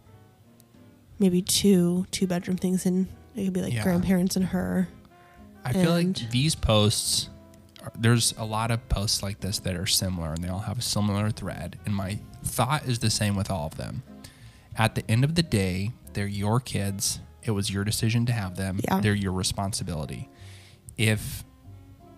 maybe 1.19 1.43
two 1.43 2.07
two 2.11 2.27
bedroom 2.27 2.57
things 2.57 2.87
and 2.87 3.07
it 3.35 3.45
could 3.45 3.53
be 3.53 3.63
like 3.63 3.73
Yeah. 3.73 3.83
grandparents 3.83 4.37
and 4.37 4.47
her 4.47 4.89
I 5.65 5.73
feel 5.73 5.91
like 5.91 6.31
these 6.31 6.55
posts, 6.55 7.29
are- 7.83 7.91
there's 7.99 8.33
a 8.39 8.45
lot 8.45 8.71
of 8.71 8.89
posts 8.89 9.21
like 9.23 9.41
this 9.41 9.59
that 9.61 9.75
are 9.75 9.85
similar 9.87 10.33
and 10.33 10.45
they 10.45 10.49
all 10.49 10.61
have 10.61 10.79
a 10.79 10.83
similar 10.83 11.31
thread. 11.33 11.77
And 11.85 11.93
my 11.93 12.21
thought 12.45 12.85
is 12.87 13.01
the 13.01 13.11
same 13.11 13.35
with 13.35 13.51
all 13.51 13.67
of 13.67 13.77
them. 13.77 14.05
At 14.77 14.95
the 14.95 15.03
end 15.11 15.25
of 15.25 15.35
the 15.35 15.43
day, 15.43 15.91
they're 16.13 16.29
your 16.29 16.61
kids. 16.61 17.19
It 17.43 17.51
was 17.51 17.69
your 17.69 17.83
decision 17.83 18.27
to 18.27 18.33
have 18.33 18.57
them. 18.57 18.79
Yeah. 18.85 19.01
They're 19.01 19.13
your 19.15 19.33
responsibility. 19.33 20.29
If 20.97 21.43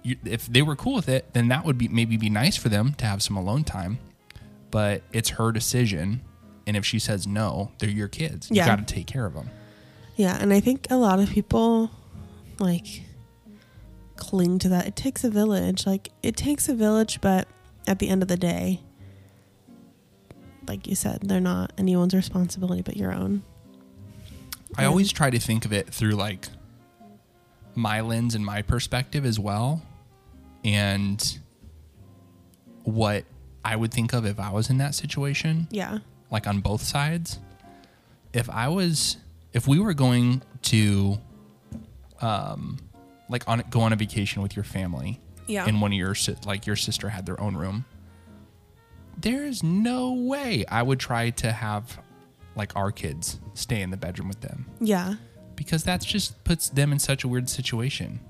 you, 0.02 0.16
if 0.26 0.46
they 0.46 0.60
were 0.60 0.76
cool 0.76 0.94
with 0.96 1.08
it, 1.08 1.32
then 1.32 1.48
that 1.48 1.64
would 1.64 1.78
be 1.78 1.88
maybe 1.88 2.18
be 2.18 2.28
nice 2.28 2.56
for 2.58 2.68
them 2.68 2.92
to 2.98 3.06
have 3.06 3.22
some 3.22 3.38
alone 3.38 3.64
time. 3.64 3.98
But 4.70 5.02
it's 5.12 5.30
her 5.30 5.52
decision, 5.52 6.20
and 6.68 6.76
if 6.76 6.84
she 6.86 6.98
says 7.00 7.26
no, 7.26 7.72
they're 7.78 7.88
your 7.90 8.06
kids. 8.08 8.48
You 8.50 8.64
got 8.64 8.78
to 8.78 8.84
take 8.94 9.06
care 9.08 9.26
of 9.26 9.34
them. 9.34 9.50
yeah 10.16 10.36
and 10.40 10.52
i 10.52 10.60
think 10.60 10.86
a 10.90 10.96
lot 10.96 11.18
of 11.18 11.28
people 11.30 11.90
like 12.60 13.02
cling 14.16 14.58
to 14.58 14.68
that 14.68 14.86
it 14.86 14.96
takes 14.96 15.22
a 15.24 15.30
village 15.30 15.86
like 15.86 16.10
it 16.22 16.36
takes 16.36 16.68
a 16.68 16.74
village 16.74 17.20
but 17.20 17.46
at 17.86 17.98
the 18.00 18.08
end 18.08 18.20
of 18.20 18.28
the 18.28 18.36
day 18.36 18.80
like 20.66 20.86
you 20.88 20.94
said 20.96 21.20
they're 21.22 21.40
not 21.40 21.72
anyone's 21.78 22.14
responsibility 22.14 22.82
but 22.82 22.96
your 22.96 23.12
own 23.12 23.42
I 24.76 24.84
always 24.84 25.10
try 25.12 25.30
to 25.30 25.38
think 25.38 25.64
of 25.64 25.72
it 25.72 25.88
through 25.88 26.12
like 26.12 26.48
my 27.74 28.00
lens 28.02 28.34
and 28.34 28.44
my 28.44 28.60
perspective 28.62 29.24
as 29.24 29.38
well. 29.40 29.82
And 30.64 31.38
what 32.82 33.24
I 33.64 33.74
would 33.76 33.92
think 33.92 34.12
of 34.12 34.26
if 34.26 34.38
I 34.38 34.50
was 34.50 34.68
in 34.68 34.76
that 34.78 34.94
situation, 34.94 35.68
yeah 35.70 35.98
like 36.30 36.46
on 36.46 36.60
both 36.60 36.82
sides. 36.82 37.38
If 38.32 38.48
I 38.50 38.68
was, 38.68 39.16
if 39.52 39.66
we 39.66 39.78
were 39.78 39.94
going 39.94 40.42
to, 40.62 41.18
um, 42.20 42.78
like 43.28 43.46
on 43.48 43.62
go 43.70 43.80
on 43.80 43.92
a 43.92 43.96
vacation 43.96 44.42
with 44.42 44.56
your 44.56 44.64
family, 44.64 45.20
Yeah. 45.46 45.66
and 45.66 45.80
one 45.80 45.92
of 45.92 45.98
your 45.98 46.14
si- 46.14 46.36
like 46.46 46.66
your 46.66 46.76
sister 46.76 47.08
had 47.10 47.26
their 47.26 47.40
own 47.40 47.56
room, 47.56 47.84
there 49.20 49.44
is 49.44 49.62
no 49.62 50.12
way 50.12 50.64
I 50.68 50.82
would 50.82 51.00
try 51.00 51.30
to 51.30 51.52
have 51.52 51.98
like 52.54 52.74
our 52.76 52.90
kids 52.92 53.38
stay 53.54 53.82
in 53.82 53.90
the 53.90 53.96
bedroom 53.96 54.26
with 54.26 54.40
them 54.40 54.66
yeah 54.80 55.14
because 55.54 55.84
that's 55.84 56.04
just 56.04 56.42
puts 56.44 56.68
them 56.68 56.90
in 56.92 56.98
such 56.98 57.22
a 57.24 57.28
weird 57.28 57.48
situation. 57.48 58.20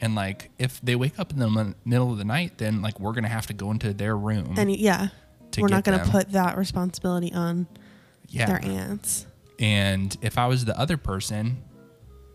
And 0.00 0.14
like 0.14 0.50
if 0.58 0.80
they 0.82 0.96
wake 0.96 1.18
up 1.18 1.32
in 1.32 1.38
the 1.38 1.74
middle 1.84 2.10
of 2.12 2.18
the 2.18 2.24
night, 2.24 2.58
then 2.58 2.82
like 2.82 2.98
we're 3.00 3.12
gonna 3.12 3.28
have 3.28 3.46
to 3.46 3.54
go 3.54 3.70
into 3.70 3.92
their 3.94 4.16
room. 4.16 4.54
and 4.58 4.74
yeah 4.74 5.08
to 5.54 5.62
we're 5.62 5.68
not 5.68 5.82
going 5.84 5.98
to 5.98 6.08
put 6.10 6.30
that 6.32 6.56
responsibility 6.58 7.32
on 7.32 7.66
yeah. 8.28 8.46
their 8.46 8.64
aunts 8.64 9.26
And 9.58 10.16
if 10.22 10.38
I 10.38 10.46
was 10.46 10.64
the 10.64 10.78
other 10.78 10.96
person, 10.96 11.62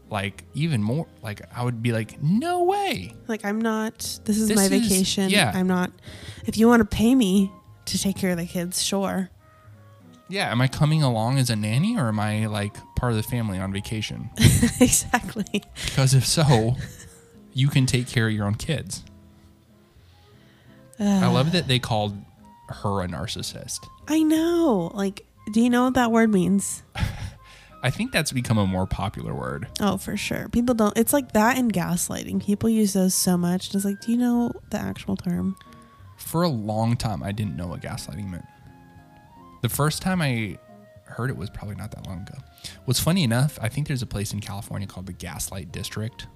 like 0.09 0.43
even 0.53 0.81
more, 0.81 1.05
like 1.21 1.41
I 1.55 1.63
would 1.63 1.81
be 1.83 1.91
like, 1.91 2.21
no 2.21 2.63
way. 2.63 3.13
like 3.27 3.45
i'm 3.45 3.61
not 3.61 3.99
this 4.25 4.37
is 4.37 4.47
This 4.49 4.55
my 4.57 4.63
is- 4.63 4.69
vacation 4.87 5.29
yeah. 5.29 5.51
i'm 5.55 5.67
not 5.67 5.91
if 6.45 6.57
you 6.57 6.67
want 6.67 6.79
to 6.81 6.85
pay 6.97 7.13
me 7.15 7.51
to 7.85 7.97
take 7.97 8.15
care 8.17 8.31
of 8.31 8.37
the 8.37 8.45
kids 8.45 8.81
sure 8.83 9.29
Yeah, 10.29 10.51
am 10.51 10.61
I 10.61 10.67
coming 10.67 11.01
along 11.01 11.39
as 11.39 11.49
a 11.49 11.55
nanny 11.55 11.97
or 11.97 12.07
am 12.07 12.19
I 12.19 12.45
like 12.45 12.75
part 12.95 13.11
of 13.13 13.17
the 13.17 13.23
family 13.23 13.57
on 13.57 13.73
vacation? 13.73 14.29
exactly 14.79 15.63
Because 15.85 16.13
if 16.13 16.23
so, 16.25 16.75
you 17.53 17.67
can 17.67 17.85
take 17.87 18.05
care 18.07 18.27
of 18.27 18.33
your 18.33 18.45
own 18.45 18.53
kids. 18.55 19.03
I 20.99 21.27
love 21.27 21.51
that 21.57 21.67
they 21.67 21.79
called 21.79 22.13
her 22.69 23.01
a 23.01 23.07
narcissist. 23.07 23.87
i 24.07 24.21
know 24.23 24.91
like 24.93 25.25
do 25.53 25.61
you 25.61 25.69
know 25.69 25.85
what 25.85 25.93
that 25.95 26.11
word 26.11 26.31
means 26.31 26.83
I 27.81 27.91
think 27.91 28.11
that's 28.11 28.33
become 28.33 28.57
a 28.57 28.67
more 28.67 28.85
popular 28.85 29.33
word. 29.33 29.67
oh 29.79 29.95
for 29.97 30.17
sure 30.17 30.49
people 30.49 30.75
don't 30.75 30.97
it's 30.97 31.13
like 31.13 31.31
that 31.31 31.57
and 31.57 31.71
gaslighting 31.71 32.43
people 32.43 32.69
use 32.69 32.91
those 32.93 33.13
so 33.13 33.37
much 33.37 33.73
it's 33.73 33.85
like 33.85 34.01
do 34.01 34.11
you 34.11 34.17
know 34.17 34.51
the 34.69 34.77
actual 34.77 35.15
term 35.15 35.55
For 36.17 36.43
a 36.43 36.49
long 36.49 36.97
time, 36.97 37.23
I 37.23 37.31
didn't 37.31 37.55
know 37.55 37.67
what 37.67 37.81
gaslighting 37.81 38.29
meant. 38.29 38.43
The 39.61 39.69
first 39.69 40.01
time 40.01 40.21
I 40.21 40.57
heard 41.05 41.29
it 41.29 41.37
was 41.37 41.49
probably 41.49 41.75
not 41.75 41.91
that 41.91 42.05
long 42.05 42.21
ago. 42.23 42.37
What's 42.83 42.99
funny 42.99 43.23
enough, 43.23 43.57
I 43.61 43.69
think 43.69 43.87
there's 43.87 44.01
a 44.01 44.05
place 44.05 44.33
in 44.33 44.41
California 44.41 44.85
called 44.87 45.05
the 45.05 45.13
Gaslight 45.13 45.71
District 45.71 46.27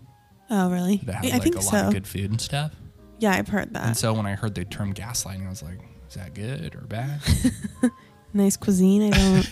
oh 0.50 0.70
really 0.70 0.98
that 1.04 1.16
has 1.24 1.32
i 1.32 1.36
like 1.36 1.44
think 1.44 1.56
a 1.56 1.60
lot 1.60 1.72
so 1.72 1.88
of 1.88 1.94
good 1.94 2.06
food 2.08 2.30
and 2.30 2.40
stuff. 2.42 2.72
yeah 3.20 3.32
i've 3.34 3.48
heard 3.48 3.74
that. 3.74 3.84
And 3.84 3.96
that 3.96 3.98
so 3.98 4.13
when 4.13 4.25
I 4.25 4.36
heard 4.36 4.56
the 4.56 4.63
term 4.66 4.94
gaslighting, 4.94 5.46
I 5.46 5.50
was 5.50 5.62
like, 5.63 5.80
is 6.13 6.22
that 6.22 6.34
good 6.36 6.75
or 6.75 6.82
bad? 6.82 7.20
nice 8.36 8.55
cuisine 8.58 9.01
i 9.03 9.10
don't 9.10 9.51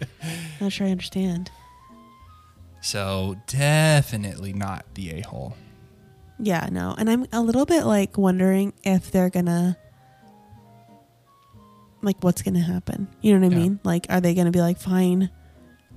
not 0.60 0.70
sure 0.72 0.86
i 0.86 0.90
understand 0.90 1.50
so 2.80 3.36
definitely 3.46 4.52
not 4.52 4.84
the 4.94 5.10
a 5.12 5.20
hole. 5.22 5.56
Yeah, 6.38 6.68
no. 6.70 6.94
And 6.98 7.08
I'm 7.08 7.24
a 7.32 7.40
little 7.40 7.64
bit 7.64 7.84
like 7.86 8.18
wondering 8.18 8.74
if 8.82 9.10
they're 9.10 9.30
gonna 9.30 9.78
like 12.02 12.16
what's 12.20 12.42
gonna 12.42 12.60
happen. 12.60 13.08
You 13.22 13.32
know 13.32 13.46
what 13.46 13.54
I 13.54 13.56
Yeah. 13.56 13.62
mean? 13.62 13.80
Like 13.84 14.06
are 14.10 14.20
they 14.20 14.34
gonna 14.34 14.50
be 14.50 14.60
like, 14.60 14.78
fine, 14.78 15.30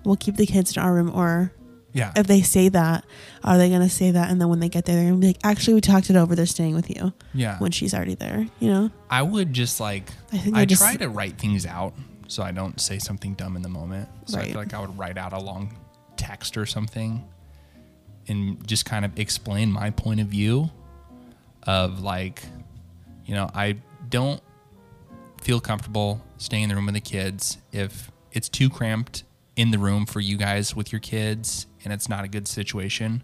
we'll 0.06 0.16
keep 0.16 0.38
the 0.38 0.46
kids 0.46 0.78
in 0.78 0.82
our 0.82 0.94
room 0.94 1.12
or 1.14 1.52
Yeah. 1.98 2.12
if 2.16 2.27
they 2.27 2.42
say 2.42 2.70
that, 2.70 3.04
are 3.44 3.58
they 3.58 3.70
gonna 3.70 3.89
say 3.89 4.12
that 4.12 4.30
and 4.30 4.39
then 4.39 4.50
when 4.50 4.60
they 4.60 4.70
get 4.70 4.86
there 4.86 4.96
they're 4.96 5.10
gonna 5.10 5.20
be 5.20 5.27
like, 5.27 5.39
actually 5.44 5.74
we 5.75 5.82
talked 5.82 6.10
it 6.10 6.16
over, 6.16 6.36
they're 6.36 6.46
staying 6.46 6.75
with 6.75 6.89
you 6.89 7.13
Yeah. 7.34 7.58
when 7.60 7.72
she's 7.72 7.94
already 7.94 8.16
there, 8.16 8.48
you 8.60 8.70
know? 8.70 8.92
I 9.10 9.22
would 9.24 9.51
just 9.54 9.80
like 9.80 10.12
I 10.32 10.38
think 10.38 10.56
I 10.56 10.62
I 10.62 10.66
just- 10.66 10.82
try 10.82 10.96
to 10.96 11.10
write 11.10 11.38
things 11.38 11.66
out 11.66 11.94
so 12.27 12.44
I 12.44 12.51
don't 12.51 12.80
say 12.80 13.00
something 13.00 13.34
dumb 13.36 13.56
in 13.56 13.62
the 13.62 13.70
moment. 13.70 14.10
So 14.25 14.38
I 14.38 14.42
Right. 14.42 14.48
feel 14.51 14.58
like 14.58 14.74
I 14.74 14.80
would 14.82 14.98
write 14.98 15.18
out 15.18 15.34
a 15.34 15.39
long 15.39 15.75
text 16.18 16.58
or 16.58 16.66
something 16.66 17.24
and 18.27 18.66
just 18.68 18.86
kind 18.86 19.06
of 19.06 19.18
explain 19.20 19.72
my 19.72 19.89
point 19.92 20.20
of 20.20 20.27
view 20.27 20.70
of 21.63 22.01
like, 22.01 22.44
you 23.25 23.34
know, 23.34 23.50
I 23.54 23.77
don't 24.10 24.42
feel 25.42 25.60
comfortable 25.60 26.22
staying 26.38 26.63
in 26.63 26.70
the 26.70 26.75
room 26.75 26.86
with 26.88 26.96
the 26.96 27.01
kids 27.01 27.58
if 27.72 28.12
it's 28.32 28.50
too 28.50 28.70
cramped 28.70 29.24
in 29.56 29.72
the 29.72 29.80
room 29.80 30.06
for 30.06 30.20
you 30.20 30.36
guys 30.38 30.75
with 30.75 30.92
your 30.92 31.00
kids 31.00 31.67
and 31.84 31.94
it's 31.94 32.10
not 32.10 32.24
a 32.24 32.28
good 32.28 32.48
situation 32.48 33.24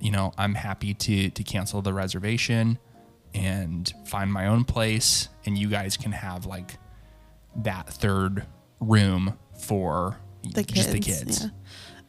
you 0.00 0.10
know 0.10 0.32
i'm 0.38 0.54
happy 0.54 0.94
to 0.94 1.30
to 1.30 1.42
cancel 1.42 1.82
the 1.82 1.92
reservation 1.92 2.78
and 3.34 3.92
find 4.06 4.32
my 4.32 4.46
own 4.46 4.64
place 4.64 5.28
and 5.44 5.58
you 5.58 5.68
guys 5.68 5.96
can 5.96 6.12
have 6.12 6.46
like 6.46 6.78
that 7.56 7.88
third 7.88 8.46
room 8.80 9.38
for 9.58 10.18
the 10.42 10.64
kids. 10.64 10.74
Just 10.74 10.92
the 10.92 11.00
kids. 11.00 11.42
Yeah. 11.44 11.50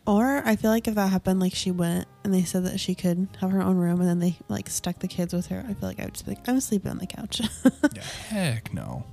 Or 0.06 0.42
I 0.46 0.56
feel 0.56 0.72
like 0.72 0.88
if 0.88 0.96
that 0.96 1.10
happened, 1.10 1.40
like 1.40 1.54
she 1.54 1.72
went 1.72 2.08
and 2.24 2.34
they 2.34 2.44
said 2.44 2.64
that 2.66 2.80
she 2.80 2.96
could 2.96 3.28
have 3.42 3.52
her 3.52 3.62
own 3.62 3.76
room, 3.78 4.00
and 4.00 4.10
then 4.10 4.20
they 4.20 4.38
like 4.48 4.70
stuck 4.70 5.00
the 5.00 5.08
kids 5.08 5.34
with 5.34 5.48
her. 5.48 5.66
I 5.68 5.74
feel 5.74 5.90
like 5.90 6.00
I 6.00 6.06
would 6.06 6.14
just 6.14 6.26
be 6.26 6.32
like, 6.32 6.48
I'm 6.48 6.60
sleeping 6.62 6.92
on 6.92 6.98
the 6.98 7.08
couch. 7.08 7.42
Yeah, 7.94 8.02
heck 8.30 8.74
no. 8.74 9.06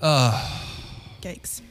Uh, 0.00 0.60
Yikes! 1.22 1.62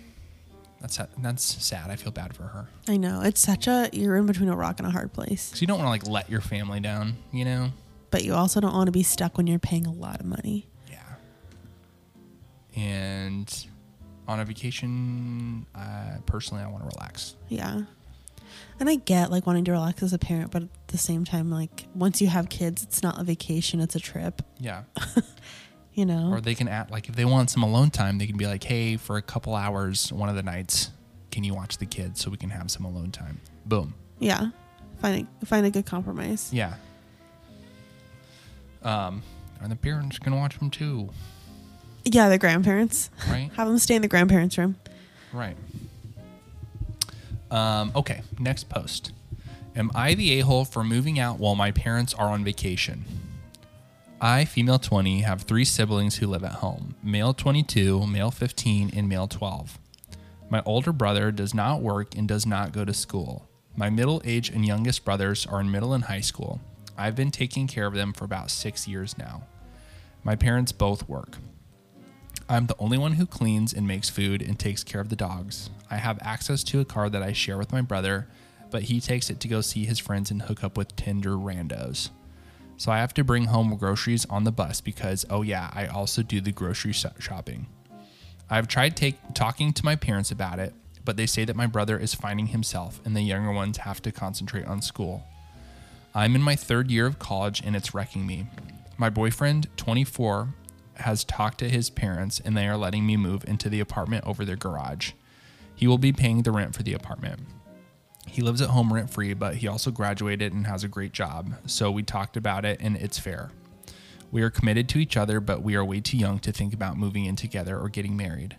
That's 0.81 0.99
that's 1.17 1.43
sad. 1.65 1.89
I 1.89 1.95
feel 1.95 2.11
bad 2.11 2.35
for 2.35 2.43
her. 2.43 2.67
I 2.87 2.97
know 2.97 3.21
it's 3.21 3.41
such 3.41 3.67
a 3.67 3.89
you're 3.93 4.15
in 4.15 4.25
between 4.25 4.49
a 4.49 4.55
rock 4.55 4.79
and 4.79 4.87
a 4.87 4.91
hard 4.91 5.13
place, 5.13 5.49
Cause 5.51 5.61
you 5.61 5.67
don't 5.67 5.79
want 5.79 5.87
to 5.87 5.89
like 5.91 6.07
let 6.07 6.29
your 6.29 6.41
family 6.41 6.79
down, 6.79 7.17
you 7.31 7.45
know? 7.45 7.69
but 8.09 8.23
you 8.23 8.33
also 8.33 8.61
don't 8.61 8.73
want 8.73 8.87
to 8.87 8.91
be 8.91 9.03
stuck 9.03 9.37
when 9.37 9.47
you're 9.47 9.59
paying 9.59 9.85
a 9.85 9.91
lot 9.91 10.19
of 10.21 10.25
money. 10.25 10.65
Yeah. 10.89 10.99
And 12.75 13.65
on 14.27 14.39
a 14.39 14.45
vacation, 14.45 15.65
uh, 15.75 16.17
personally, 16.25 16.63
I 16.63 16.67
want 16.67 16.89
to 16.89 16.95
relax. 16.97 17.35
Yeah. 17.49 17.81
And 18.79 18.89
I 18.89 18.95
get 18.95 19.31
like 19.31 19.45
wanting 19.47 19.65
to 19.65 19.71
relax 19.71 20.03
as 20.03 20.13
a 20.13 20.19
parent, 20.19 20.51
but 20.51 20.63
at 20.63 20.69
the 20.87 20.97
same 20.97 21.25
time, 21.25 21.49
like 21.49 21.85
once 21.95 22.21
you 22.21 22.27
have 22.27 22.49
kids, 22.49 22.83
it's 22.83 23.01
not 23.01 23.19
a 23.19 23.23
vacation, 23.23 23.79
it's 23.79 23.95
a 23.95 23.99
trip, 23.99 24.41
Yeah. 24.59 24.83
you 25.97 26.05
know? 26.05 26.29
Or 26.31 26.39
they 26.39 26.55
can 26.55 26.67
act 26.69 26.91
like 26.91 27.09
if 27.09 27.15
they 27.15 27.25
want 27.25 27.49
some 27.49 27.63
alone 27.63 27.89
time, 27.89 28.19
they 28.19 28.27
can 28.27 28.37
be 28.37 28.45
like, 28.47 28.63
hey, 28.63 28.95
for 28.97 29.17
a 29.17 29.21
couple 29.21 29.55
hours, 29.55 30.13
one 30.13 30.29
of 30.29 30.35
the 30.35 30.43
nights, 30.43 30.91
can 31.31 31.43
you 31.43 31.53
watch 31.53 31.79
the 31.79 31.85
kids 31.87 32.21
so 32.21 32.29
we 32.29 32.37
can 32.37 32.51
have 32.51 32.69
some 32.71 32.85
alone 32.85 33.11
time? 33.11 33.41
Boom. 33.65 33.93
yeah. 34.19 34.49
Find 35.01 35.27
a, 35.41 35.45
find 35.45 35.65
a 35.65 35.69
good 35.69 35.85
compromise. 35.85 36.49
Yeah. 36.53 36.73
Um, 38.83 39.21
and 39.61 39.71
the 39.71 39.75
parents 39.75 40.17
can 40.19 40.35
watch 40.35 40.57
them 40.57 40.69
too, 40.71 41.09
Yeah, 42.05 42.29
the 42.29 42.37
grandparents. 42.37 43.09
right? 43.29 43.51
Have 43.57 43.67
them 43.67 43.77
stay 43.79 43.95
in 43.95 44.01
the 44.01 44.07
grandparents' 44.07 44.57
room. 44.57 44.75
Right. 45.33 45.57
Um, 47.51 47.91
okay, 47.95 48.21
next 48.39 48.69
post. 48.69 49.11
Am 49.75 49.91
I 49.93 50.13
the 50.15 50.39
a 50.39 50.43
hole 50.43 50.65
for 50.65 50.83
moving 50.83 51.19
out 51.19 51.37
while 51.39 51.55
my 51.55 51.71
parents 51.71 52.13
are 52.13 52.29
on 52.29 52.43
vacation? 52.43 53.03
I, 54.19 54.45
female 54.45 54.79
20, 54.79 55.21
have 55.21 55.43
three 55.43 55.63
siblings 55.63 56.15
who 56.15 56.25
live 56.25 56.43
at 56.43 56.53
home 56.53 56.95
male 57.03 57.35
22, 57.35 58.07
male 58.07 58.31
15, 58.31 58.91
and 58.95 59.07
male 59.07 59.27
12. 59.27 59.77
My 60.49 60.63
older 60.65 60.91
brother 60.91 61.31
does 61.31 61.53
not 61.53 61.81
work 61.81 62.15
and 62.15 62.27
does 62.27 62.45
not 62.45 62.71
go 62.71 62.83
to 62.83 62.95
school. 62.95 63.47
My 63.75 63.91
middle 63.91 64.23
age 64.25 64.49
and 64.49 64.65
youngest 64.65 65.05
brothers 65.05 65.45
are 65.45 65.61
in 65.61 65.69
middle 65.69 65.93
and 65.93 66.05
high 66.05 66.21
school. 66.21 66.59
I've 66.97 67.15
been 67.15 67.29
taking 67.29 67.67
care 67.67 67.85
of 67.85 67.93
them 67.93 68.11
for 68.11 68.25
about 68.25 68.49
six 68.49 68.87
years 68.87 69.15
now. 69.19 69.43
My 70.23 70.35
parents 70.35 70.71
both 70.71 71.07
work. 71.07 71.37
I'm 72.49 72.65
the 72.65 72.77
only 72.79 72.97
one 72.97 73.13
who 73.13 73.27
cleans 73.27 73.71
and 73.71 73.87
makes 73.87 74.09
food 74.09 74.41
and 74.41 74.57
takes 74.57 74.83
care 74.83 75.01
of 75.01 75.09
the 75.09 75.15
dogs. 75.15 75.69
I 75.91 75.97
have 75.97 76.17
access 76.21 76.63
to 76.63 76.79
a 76.79 76.85
car 76.85 77.07
that 77.09 77.21
I 77.21 77.33
share 77.33 77.57
with 77.59 77.71
my 77.71 77.81
brother, 77.81 78.27
but 78.71 78.83
he 78.83 78.99
takes 78.99 79.29
it 79.29 79.39
to 79.41 79.47
go 79.47 79.61
see 79.61 79.85
his 79.85 79.99
friends 79.99 80.31
and 80.31 80.41
hook 80.41 80.63
up 80.63 80.75
with 80.75 80.95
Tinder 80.95 81.33
randos. 81.33 82.09
So 82.77 82.91
I 82.91 82.99
have 82.99 83.13
to 83.15 83.23
bring 83.23 83.45
home 83.45 83.75
groceries 83.75 84.25
on 84.25 84.43
the 84.43 84.51
bus 84.51 84.81
because, 84.81 85.25
oh 85.31 85.41
yeah, 85.41 85.71
I 85.73 85.87
also 85.87 86.21
do 86.21 86.39
the 86.39 86.51
grocery 86.51 86.93
shopping. 86.93 87.65
I've 88.49 88.67
tried 88.67 88.95
take, 88.95 89.17
talking 89.33 89.73
to 89.73 89.83
my 89.83 89.95
parents 89.95 90.29
about 90.29 90.59
it, 90.59 90.73
but 91.03 91.17
they 91.17 91.25
say 91.25 91.43
that 91.45 91.55
my 91.55 91.65
brother 91.65 91.97
is 91.97 92.13
finding 92.13 92.47
himself 92.47 93.01
and 93.03 93.15
the 93.15 93.21
younger 93.21 93.51
ones 93.51 93.77
have 93.77 94.01
to 94.03 94.11
concentrate 94.11 94.67
on 94.67 94.81
school. 94.81 95.23
I'm 96.13 96.35
in 96.35 96.41
my 96.41 96.55
third 96.55 96.91
year 96.91 97.07
of 97.07 97.17
college 97.17 97.63
and 97.65 97.75
it's 97.75 97.95
wrecking 97.95 98.27
me. 98.27 98.47
My 98.97 99.09
boyfriend, 99.09 99.67
24, 99.77 100.53
has 100.95 101.23
talked 101.23 101.57
to 101.59 101.69
his 101.69 101.89
parents 101.89 102.39
and 102.39 102.55
they 102.55 102.67
are 102.67 102.77
letting 102.77 103.05
me 103.05 103.17
move 103.17 103.43
into 103.47 103.69
the 103.69 103.79
apartment 103.79 104.25
over 104.25 104.45
their 104.45 104.55
garage. 104.55 105.13
He 105.75 105.87
will 105.87 105.97
be 105.97 106.13
paying 106.13 106.43
the 106.43 106.51
rent 106.51 106.75
for 106.75 106.83
the 106.83 106.93
apartment. 106.93 107.41
He 108.27 108.41
lives 108.41 108.61
at 108.61 108.69
home 108.69 108.93
rent 108.93 109.09
free, 109.09 109.33
but 109.33 109.55
he 109.55 109.67
also 109.67 109.89
graduated 109.89 110.53
and 110.53 110.67
has 110.67 110.83
a 110.83 110.87
great 110.87 111.11
job. 111.11 111.55
So 111.65 111.89
we 111.89 112.03
talked 112.03 112.37
about 112.37 112.65
it 112.65 112.79
and 112.81 112.95
it's 112.97 113.17
fair. 113.17 113.51
We 114.31 114.41
are 114.41 114.49
committed 114.49 114.89
to 114.89 114.99
each 114.99 115.17
other, 115.17 115.39
but 115.39 115.63
we 115.63 115.75
are 115.75 115.85
way 115.85 116.01
too 116.01 116.17
young 116.17 116.39
to 116.39 116.51
think 116.51 116.73
about 116.73 116.97
moving 116.97 117.25
in 117.25 117.35
together 117.35 117.77
or 117.79 117.89
getting 117.89 118.17
married. 118.17 118.57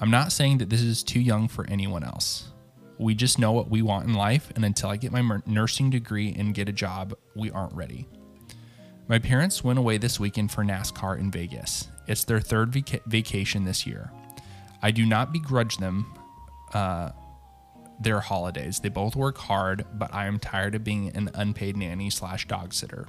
I'm 0.00 0.10
not 0.10 0.32
saying 0.32 0.58
that 0.58 0.70
this 0.70 0.82
is 0.82 1.02
too 1.02 1.20
young 1.20 1.48
for 1.48 1.66
anyone 1.68 2.04
else. 2.04 2.52
We 2.98 3.14
just 3.14 3.38
know 3.38 3.52
what 3.52 3.70
we 3.70 3.80
want 3.80 4.06
in 4.06 4.14
life, 4.14 4.52
and 4.54 4.64
until 4.64 4.90
I 4.90 4.96
get 4.96 5.10
my 5.10 5.40
nursing 5.46 5.88
degree 5.88 6.34
and 6.38 6.54
get 6.54 6.68
a 6.68 6.72
job, 6.72 7.14
we 7.34 7.50
aren't 7.50 7.72
ready. 7.74 8.06
My 9.08 9.18
parents 9.18 9.64
went 9.64 9.78
away 9.78 9.96
this 9.98 10.20
weekend 10.20 10.52
for 10.52 10.62
NASCAR 10.62 11.18
in 11.18 11.30
Vegas. 11.30 11.88
It's 12.06 12.24
their 12.24 12.40
third 12.40 12.72
vaca- 12.72 13.00
vacation 13.06 13.64
this 13.64 13.86
year. 13.86 14.10
I 14.82 14.90
do 14.90 15.06
not 15.06 15.32
begrudge 15.32 15.78
them 15.78 16.12
uh, 16.74 17.12
their 18.00 18.20
holidays. 18.20 18.80
They 18.80 18.88
both 18.88 19.14
work 19.14 19.38
hard, 19.38 19.84
but 19.94 20.12
I 20.12 20.26
am 20.26 20.38
tired 20.38 20.74
of 20.74 20.84
being 20.84 21.14
an 21.14 21.30
unpaid 21.34 21.76
nanny 21.76 22.10
slash 22.10 22.48
dog 22.48 22.72
sitter. 22.72 23.06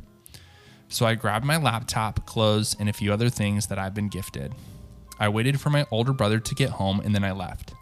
So 0.89 1.05
I 1.05 1.15
grabbed 1.15 1.45
my 1.45 1.57
laptop, 1.57 2.25
clothes, 2.25 2.75
and 2.77 2.89
a 2.89 2.93
few 2.93 3.13
other 3.13 3.29
things 3.29 3.67
that 3.67 3.79
I've 3.79 3.93
been 3.93 4.09
gifted. 4.09 4.53
I 5.17 5.29
waited 5.29 5.61
for 5.61 5.69
my 5.69 5.85
older 5.89 6.11
brother 6.11 6.39
to 6.39 6.55
get 6.55 6.71
home 6.71 6.99
and 6.99 7.15
then 7.15 7.23
I 7.23 7.31
left. 7.31 7.73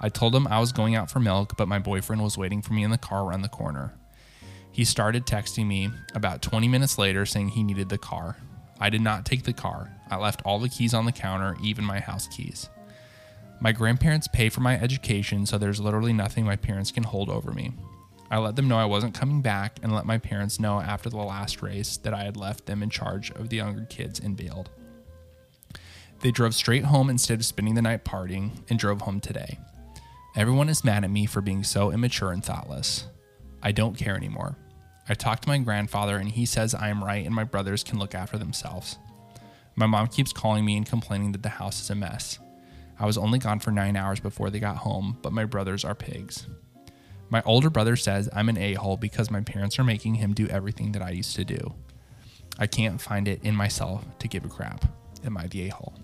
I 0.00 0.08
told 0.08 0.34
him 0.34 0.46
I 0.48 0.60
was 0.60 0.72
going 0.72 0.94
out 0.94 1.10
for 1.10 1.20
milk, 1.20 1.54
but 1.56 1.68
my 1.68 1.78
boyfriend 1.78 2.22
was 2.22 2.36
waiting 2.36 2.62
for 2.62 2.72
me 2.72 2.82
in 2.82 2.90
the 2.90 2.98
car 2.98 3.24
around 3.24 3.42
the 3.42 3.48
corner. 3.48 3.94
He 4.72 4.84
started 4.84 5.24
texting 5.24 5.66
me 5.66 5.90
about 6.14 6.42
20 6.42 6.68
minutes 6.68 6.98
later 6.98 7.24
saying 7.24 7.50
he 7.50 7.62
needed 7.62 7.88
the 7.88 7.96
car. 7.96 8.36
I 8.78 8.90
did 8.90 9.00
not 9.00 9.24
take 9.24 9.44
the 9.44 9.54
car. 9.54 9.90
I 10.10 10.16
left 10.16 10.42
all 10.44 10.58
the 10.58 10.68
keys 10.68 10.92
on 10.92 11.06
the 11.06 11.12
counter, 11.12 11.56
even 11.62 11.84
my 11.84 12.00
house 12.00 12.26
keys. 12.28 12.68
My 13.60 13.72
grandparents 13.72 14.28
pay 14.28 14.48
for 14.48 14.60
my 14.60 14.78
education, 14.78 15.46
so 15.46 15.56
there's 15.56 15.80
literally 15.80 16.12
nothing 16.12 16.44
my 16.44 16.56
parents 16.56 16.90
can 16.90 17.04
hold 17.04 17.30
over 17.30 17.52
me. 17.52 17.72
I 18.30 18.38
let 18.38 18.56
them 18.56 18.68
know 18.68 18.76
I 18.76 18.84
wasn't 18.84 19.14
coming 19.14 19.40
back 19.40 19.78
and 19.82 19.94
let 19.94 20.04
my 20.04 20.18
parents 20.18 20.60
know 20.60 20.80
after 20.80 21.08
the 21.08 21.16
last 21.16 21.62
race 21.62 21.96
that 21.98 22.12
I 22.12 22.24
had 22.24 22.36
left 22.36 22.66
them 22.66 22.82
in 22.82 22.90
charge 22.90 23.30
of 23.30 23.48
the 23.48 23.56
younger 23.56 23.86
kids 23.88 24.18
and 24.18 24.36
bailed. 24.36 24.68
They 26.20 26.30
drove 26.30 26.54
straight 26.54 26.84
home 26.84 27.08
instead 27.08 27.38
of 27.38 27.44
spending 27.44 27.74
the 27.74 27.82
night 27.82 28.04
partying 28.04 28.50
and 28.68 28.78
drove 28.78 29.02
home 29.02 29.20
today. 29.20 29.58
Everyone 30.34 30.68
is 30.68 30.84
mad 30.84 31.04
at 31.04 31.10
me 31.10 31.24
for 31.24 31.40
being 31.40 31.62
so 31.62 31.92
immature 31.92 32.32
and 32.32 32.44
thoughtless. 32.44 33.06
I 33.62 33.72
don't 33.72 33.96
care 33.96 34.16
anymore. 34.16 34.56
I 35.08 35.14
talked 35.14 35.42
to 35.44 35.48
my 35.48 35.58
grandfather 35.58 36.16
and 36.16 36.28
he 36.28 36.46
says 36.46 36.74
I 36.74 36.88
am 36.88 37.04
right 37.04 37.24
and 37.24 37.34
my 37.34 37.44
brothers 37.44 37.84
can 37.84 37.98
look 37.98 38.14
after 38.14 38.36
themselves. 38.36 38.98
My 39.76 39.86
mom 39.86 40.08
keeps 40.08 40.32
calling 40.32 40.64
me 40.64 40.76
and 40.76 40.86
complaining 40.86 41.32
that 41.32 41.42
the 41.42 41.48
house 41.48 41.80
is 41.80 41.90
a 41.90 41.94
mess. 41.94 42.38
I 42.98 43.06
was 43.06 43.18
only 43.18 43.38
gone 43.38 43.60
for 43.60 43.70
nine 43.70 43.96
hours 43.96 44.20
before 44.20 44.50
they 44.50 44.58
got 44.60 44.78
home, 44.78 45.18
but 45.22 45.32
my 45.32 45.44
brothers 45.44 45.84
are 45.84 45.94
pigs. 45.94 46.46
My 47.28 47.42
older 47.44 47.70
brother 47.70 47.96
says 47.96 48.28
I'm 48.32 48.48
an 48.48 48.56
a 48.56 48.74
hole 48.74 48.96
because 48.96 49.30
my 49.30 49.40
parents 49.40 49.78
are 49.78 49.84
making 49.84 50.14
him 50.14 50.32
do 50.32 50.46
everything 50.46 50.92
that 50.92 51.02
I 51.02 51.10
used 51.10 51.34
to 51.36 51.44
do. 51.44 51.74
I 52.58 52.66
can't 52.66 53.00
find 53.00 53.28
it 53.28 53.40
in 53.42 53.54
myself 53.54 54.04
to 54.20 54.28
give 54.28 54.44
a 54.44 54.48
crap. 54.48 54.84
Am 55.24 55.36
I 55.36 55.46
the 55.48 55.68
a 55.68 55.74
hole? 55.74 55.94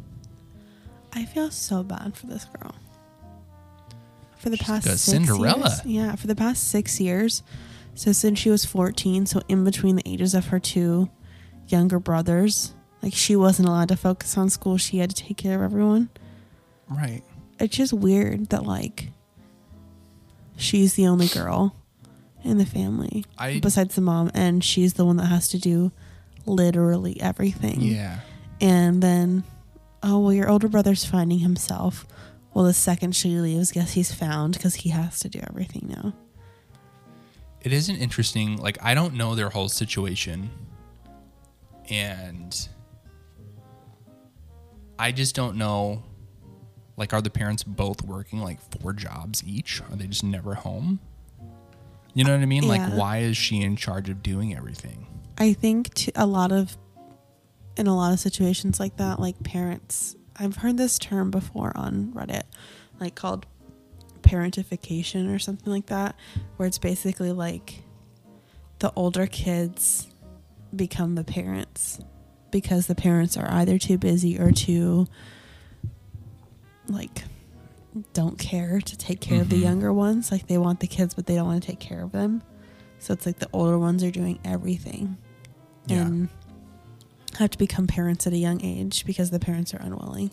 I 1.15 1.25
feel 1.25 1.51
so 1.51 1.83
bad 1.83 2.17
for 2.17 2.27
this 2.27 2.45
girl. 2.45 2.75
For 4.37 4.51
the 4.51 4.57
She's 4.57 4.67
past 4.67 4.87
six 4.87 5.01
Cinderella. 5.03 5.69
years, 5.69 5.81
yeah, 5.85 6.15
for 6.17 6.27
the 6.27 6.35
past 6.35 6.69
six 6.69 7.01
years. 7.01 7.43
So 7.95 8.13
since 8.13 8.39
she 8.39 8.51
was 8.51 8.65
fourteen, 8.65 9.27
so 9.27 9.41
in 9.49 9.65
between 9.65 9.97
the 9.97 10.03
ages 10.09 10.35
of 10.35 10.47
her 10.49 10.59
two 10.59 11.09
younger 11.69 12.01
brothers, 12.01 12.75
like 13.03 13.15
she 13.15 13.37
wasn't 13.37 13.69
allowed 13.69 13.89
to 13.89 13.97
focus 13.97 14.37
on 14.37 14.51
school. 14.51 14.77
She 14.79 14.99
had 14.99 15.11
to 15.11 15.17
take 15.17 15.37
care 15.37 15.55
of 15.55 15.63
everyone. 15.63 16.11
Right. 16.88 17.23
It's 17.59 17.77
just 17.77 17.92
weird 17.92 18.51
that 18.51 18.64
like 18.64 19.09
she's 20.57 20.95
the 20.95 21.07
only 21.07 21.29
girl 21.29 21.77
in 22.45 22.59
the 22.59 22.66
family 22.66 23.25
I 23.38 23.61
besides 23.61 23.95
the 23.95 24.01
mom, 24.01 24.31
and 24.35 24.62
she's 24.64 24.95
the 24.95 25.05
one 25.05 25.16
that 25.16 25.27
has 25.27 25.49
to 25.51 25.59
do 25.59 25.92
literally 26.47 27.21
everything. 27.21 27.81
yeah. 27.81 28.21
And 28.61 29.03
then, 29.03 29.42
oh, 30.05 30.21
well, 30.21 30.33
your 30.33 30.49
older 30.49 30.68
brother's 30.68 31.05
finding 31.05 31.40
himself. 31.40 32.07
Well, 32.55 32.64
the 32.64 32.73
second 32.73 33.16
she 33.16 33.31
leaves, 33.31 33.73
guess 33.73 33.92
he's 33.92 34.12
found 34.12 34.55
because 34.55 34.77
he 34.77 34.90
has 34.90 35.18
to 35.21 35.29
do 35.29 35.40
everything 35.49 35.88
now. 35.88 36.14
It 37.62 37.73
isn't 37.73 37.97
interesting. 37.97 38.57
Like 38.57 38.79
I 38.83 38.95
don't 38.95 39.14
know 39.14 39.35
their 39.35 39.51
whole 39.51 39.68
situation, 39.68 40.51
and 41.88 42.68
I 44.99 45.12
just 45.12 45.35
don't 45.35 45.57
know. 45.57 46.03
Like, 46.97 47.13
are 47.13 47.23
the 47.23 47.31
parents 47.31 47.63
both 47.63 48.03
working 48.03 48.41
like 48.41 48.61
four 48.81 48.93
jobs 48.93 49.43
each? 49.47 49.81
Are 49.83 49.97
they 49.97 50.07
just 50.07 50.25
never 50.25 50.55
home? 50.55 51.01
You 52.15 52.25
know 52.25 52.33
what 52.33 52.43
I 52.43 52.47
mean? 52.47 52.69
Like, 52.69 52.93
why 52.93 53.19
is 53.19 53.37
she 53.37 53.63
in 53.63 53.77
charge 53.77 54.11
of 54.11 54.23
doing 54.23 54.55
everything? 54.55 55.07
I 55.39 55.55
think 55.55 55.95
to 55.95 56.13
a 56.15 56.27
lot 56.27 56.53
of, 56.53 56.77
in 57.77 57.87
a 57.87 57.97
lot 57.97 58.13
of 58.13 58.21
situations 58.21 58.79
like 58.79 58.99
that, 58.99 59.19
like 59.19 59.43
parents, 59.43 60.15
I've 60.37 60.57
heard 60.57 60.77
this 60.77 60.99
term 60.99 61.31
before 61.31 61.73
on 61.75 62.13
Reddit, 62.15 62.43
like 63.01 63.15
called 63.15 63.47
parentification 64.21 65.35
or 65.35 65.39
something 65.39 65.73
like 65.73 65.87
that, 65.87 66.15
where 66.57 66.67
it's 66.67 66.79
basically 66.79 67.33
like 67.33 67.83
the 68.81 68.93
older 68.95 69.27
kids 69.27 70.09
become 70.75 71.15
the 71.15 71.25
parents 71.25 72.01
because 72.51 72.87
the 72.87 72.95
parents 72.95 73.37
are 73.37 73.51
either 73.51 73.79
too 73.79 73.97
busy 73.97 74.39
or 74.39 74.53
too 74.53 75.07
like 76.88 77.25
don't 78.14 78.38
care 78.38 78.81
to 78.81 78.97
take 78.97 79.21
care 79.21 79.40
of 79.42 79.49
the 79.51 79.57
Mhm. 79.59 79.62
younger 79.62 79.92
ones. 79.92 80.31
Like 80.33 80.47
they 80.47 80.57
want 80.59 80.81
the 80.81 80.87
kids, 80.87 81.14
but 81.14 81.27
they 81.27 81.35
don't 81.35 81.47
want 81.47 81.62
to 81.62 81.66
take 81.68 81.79
care 81.81 82.03
of 82.03 82.12
them. 82.12 82.42
So 82.99 83.12
it's 83.12 83.27
like 83.27 83.38
the 83.38 83.49
older 83.53 83.79
ones 83.79 84.03
are 84.03 84.11
doing 84.11 84.38
everything 84.45 85.16
Yeah. 85.87 86.03
and 86.07 86.29
have 87.38 87.51
to 87.51 87.59
become 87.59 87.87
parents 87.87 88.27
at 88.27 88.33
a 88.33 88.38
young 88.38 88.62
age 88.64 89.05
because 89.05 89.31
the 89.31 89.38
parents 89.38 89.75
are 89.75 89.79
unwilling. 89.79 90.31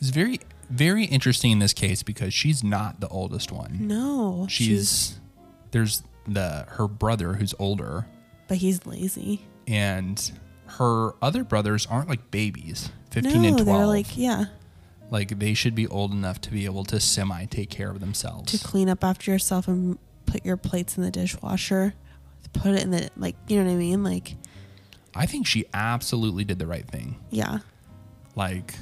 It's 0.00 0.10
very, 0.10 0.40
very 0.70 1.04
interesting 1.04 1.50
in 1.52 1.58
this 1.58 1.72
case 1.72 2.02
because 2.02 2.32
she's 2.34 2.62
not 2.62 3.00
the 3.00 3.08
oldest 3.08 3.50
one. 3.50 3.78
No, 3.80 4.46
She's, 4.48 5.18
there's 5.70 6.02
the 6.28 6.66
her 6.70 6.86
brother 6.88 7.34
who's 7.34 7.54
older, 7.58 8.06
but 8.48 8.58
he's 8.58 8.84
lazy. 8.86 9.42
and 9.66 10.30
her 10.66 11.12
other 11.22 11.42
brothers 11.44 11.86
aren't 11.86 12.08
like 12.08 12.30
babies, 12.30 12.90
fifteen 13.10 13.42
no, 13.42 13.48
and 13.48 13.58
twelve. 13.58 13.78
they're 13.78 13.86
like 13.86 14.16
yeah, 14.18 14.46
like 15.10 15.38
they 15.38 15.54
should 15.54 15.74
be 15.74 15.86
old 15.86 16.12
enough 16.12 16.40
to 16.42 16.50
be 16.50 16.64
able 16.64 16.84
to 16.84 16.98
semi 17.00 17.44
take 17.46 17.70
care 17.70 17.90
of 17.90 18.00
themselves. 18.00 18.58
to 18.58 18.66
clean 18.66 18.88
up 18.88 19.04
after 19.04 19.30
yourself 19.30 19.68
and 19.68 19.98
put 20.26 20.44
your 20.44 20.56
plates 20.56 20.96
in 20.96 21.02
the 21.04 21.10
dishwasher, 21.10 21.94
put 22.52 22.72
it 22.74 22.82
in 22.82 22.90
the 22.90 23.10
like 23.16 23.36
you 23.48 23.58
know 23.58 23.64
what 23.66 23.72
I 23.72 23.76
mean? 23.76 24.02
Like 24.02 24.34
I 25.14 25.26
think 25.26 25.46
she 25.46 25.64
absolutely 25.72 26.44
did 26.44 26.58
the 26.58 26.66
right 26.66 26.86
thing. 26.86 27.16
yeah, 27.30 27.60
Like, 28.34 28.74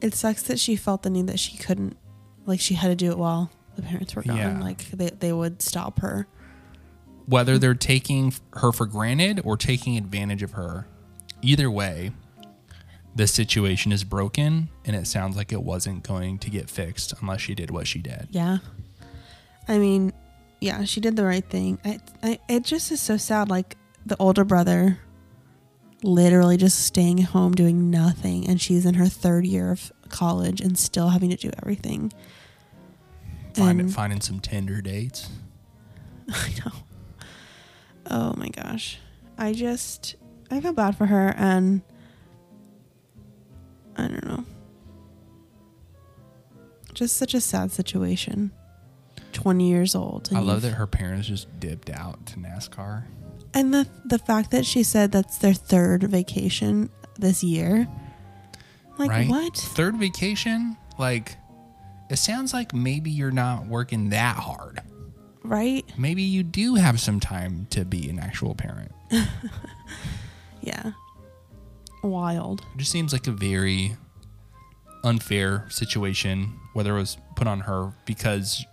it 0.00 0.14
sucks 0.14 0.42
that 0.44 0.58
she 0.58 0.76
felt 0.76 1.02
the 1.02 1.10
need 1.10 1.26
that 1.26 1.38
she 1.38 1.58
couldn't 1.58 1.96
like 2.46 2.60
she 2.60 2.74
had 2.74 2.88
to 2.88 2.94
do 2.94 3.10
it 3.10 3.18
while 3.18 3.50
the 3.76 3.82
parents 3.82 4.16
were 4.16 4.22
gone. 4.22 4.36
Yeah. 4.36 4.60
Like 4.60 4.90
they 4.90 5.10
they 5.10 5.32
would 5.32 5.60
stop 5.60 6.00
her. 6.00 6.26
whether 7.26 7.58
they're 7.58 7.74
taking 7.74 8.32
her 8.54 8.72
for 8.72 8.86
granted 8.86 9.40
or 9.44 9.56
taking 9.58 9.96
advantage 9.98 10.42
of 10.42 10.52
her, 10.52 10.86
either 11.42 11.70
way, 11.70 12.12
the 13.18 13.26
situation 13.26 13.90
is 13.90 14.04
broken 14.04 14.68
and 14.84 14.94
it 14.94 15.04
sounds 15.04 15.36
like 15.36 15.50
it 15.52 15.60
wasn't 15.60 16.04
going 16.04 16.38
to 16.38 16.48
get 16.50 16.70
fixed 16.70 17.12
unless 17.20 17.40
she 17.40 17.52
did 17.52 17.68
what 17.68 17.84
she 17.84 17.98
did. 17.98 18.28
Yeah. 18.30 18.58
I 19.66 19.78
mean, 19.78 20.12
yeah, 20.60 20.84
she 20.84 21.00
did 21.00 21.16
the 21.16 21.24
right 21.24 21.44
thing. 21.44 21.80
I, 21.84 21.98
I 22.22 22.38
it 22.48 22.62
just 22.62 22.92
is 22.92 23.00
so 23.00 23.16
sad 23.16 23.50
like 23.50 23.76
the 24.06 24.16
older 24.20 24.44
brother 24.44 25.00
literally 26.04 26.56
just 26.56 26.78
staying 26.86 27.18
home 27.18 27.54
doing 27.56 27.90
nothing 27.90 28.46
and 28.46 28.60
she's 28.60 28.86
in 28.86 28.94
her 28.94 29.06
third 29.08 29.44
year 29.44 29.72
of 29.72 29.92
college 30.08 30.60
and 30.60 30.78
still 30.78 31.08
having 31.08 31.30
to 31.30 31.36
do 31.36 31.50
everything. 31.60 32.12
Find, 33.54 33.80
And- 33.80 33.92
finding 33.92 34.20
some 34.20 34.38
Tinder 34.38 34.80
dates. 34.80 35.28
I 36.30 36.50
know. 36.64 36.72
Oh 38.06 38.34
my 38.36 38.48
gosh. 38.50 39.00
I 39.36 39.54
just 39.54 40.14
I 40.52 40.60
feel 40.60 40.72
bad 40.72 40.96
for 40.96 41.06
her 41.06 41.34
and 41.36 41.82
I 43.98 44.08
don't 44.08 44.24
know. 44.24 44.44
Just 46.94 47.16
such 47.16 47.34
a 47.34 47.40
sad 47.40 47.70
situation. 47.72 48.52
20 49.32 49.68
years 49.68 49.94
old. 49.94 50.30
I 50.34 50.40
love 50.40 50.62
that 50.62 50.72
her 50.72 50.86
parents 50.86 51.28
just 51.28 51.60
dipped 51.60 51.90
out 51.90 52.24
to 52.26 52.36
NASCAR. 52.36 53.04
And 53.54 53.72
the 53.72 53.86
the 54.04 54.18
fact 54.18 54.50
that 54.50 54.64
she 54.64 54.82
said 54.82 55.12
that's 55.12 55.38
their 55.38 55.54
third 55.54 56.04
vacation 56.04 56.90
this 57.18 57.42
year. 57.42 57.88
Like 58.98 59.10
right? 59.10 59.28
what? 59.28 59.56
Third 59.56 59.96
vacation? 59.96 60.76
Like, 60.98 61.36
it 62.10 62.16
sounds 62.16 62.52
like 62.52 62.74
maybe 62.74 63.10
you're 63.10 63.30
not 63.30 63.66
working 63.66 64.10
that 64.10 64.36
hard. 64.36 64.80
Right? 65.44 65.84
Maybe 65.96 66.22
you 66.22 66.42
do 66.42 66.74
have 66.74 67.00
some 67.00 67.20
time 67.20 67.66
to 67.70 67.84
be 67.84 68.08
an 68.10 68.18
actual 68.18 68.54
parent. 68.54 68.92
Yeah. 70.60 70.92
Wild. 72.02 72.60
It 72.74 72.78
just 72.78 72.90
seems 72.92 73.12
like 73.12 73.26
a 73.26 73.32
very 73.32 73.96
unfair 75.04 75.66
situation, 75.70 76.58
whether 76.74 76.96
it 76.96 77.00
was 77.00 77.16
put 77.36 77.46
on 77.46 77.60
her 77.60 77.92
because 78.04 78.64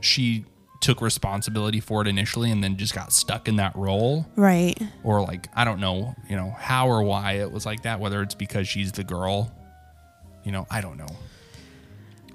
she 0.00 0.44
took 0.80 1.00
responsibility 1.00 1.80
for 1.80 2.02
it 2.02 2.08
initially 2.08 2.50
and 2.52 2.62
then 2.62 2.76
just 2.76 2.94
got 2.94 3.12
stuck 3.12 3.48
in 3.48 3.56
that 3.56 3.74
role, 3.74 4.26
Right. 4.36 4.80
or 5.02 5.20
like, 5.22 5.48
I 5.54 5.64
don't 5.64 5.80
know, 5.80 6.14
you 6.28 6.36
know, 6.36 6.54
how 6.56 6.88
or 6.88 7.02
why 7.02 7.32
it 7.34 7.50
was 7.50 7.66
like 7.66 7.82
that, 7.82 7.98
whether 7.98 8.22
it's 8.22 8.34
because 8.36 8.68
she's 8.68 8.92
the 8.92 9.02
girl, 9.04 9.52
you 10.44 10.52
know, 10.52 10.66
I 10.70 10.80
don't 10.80 10.96
know. 10.96 11.08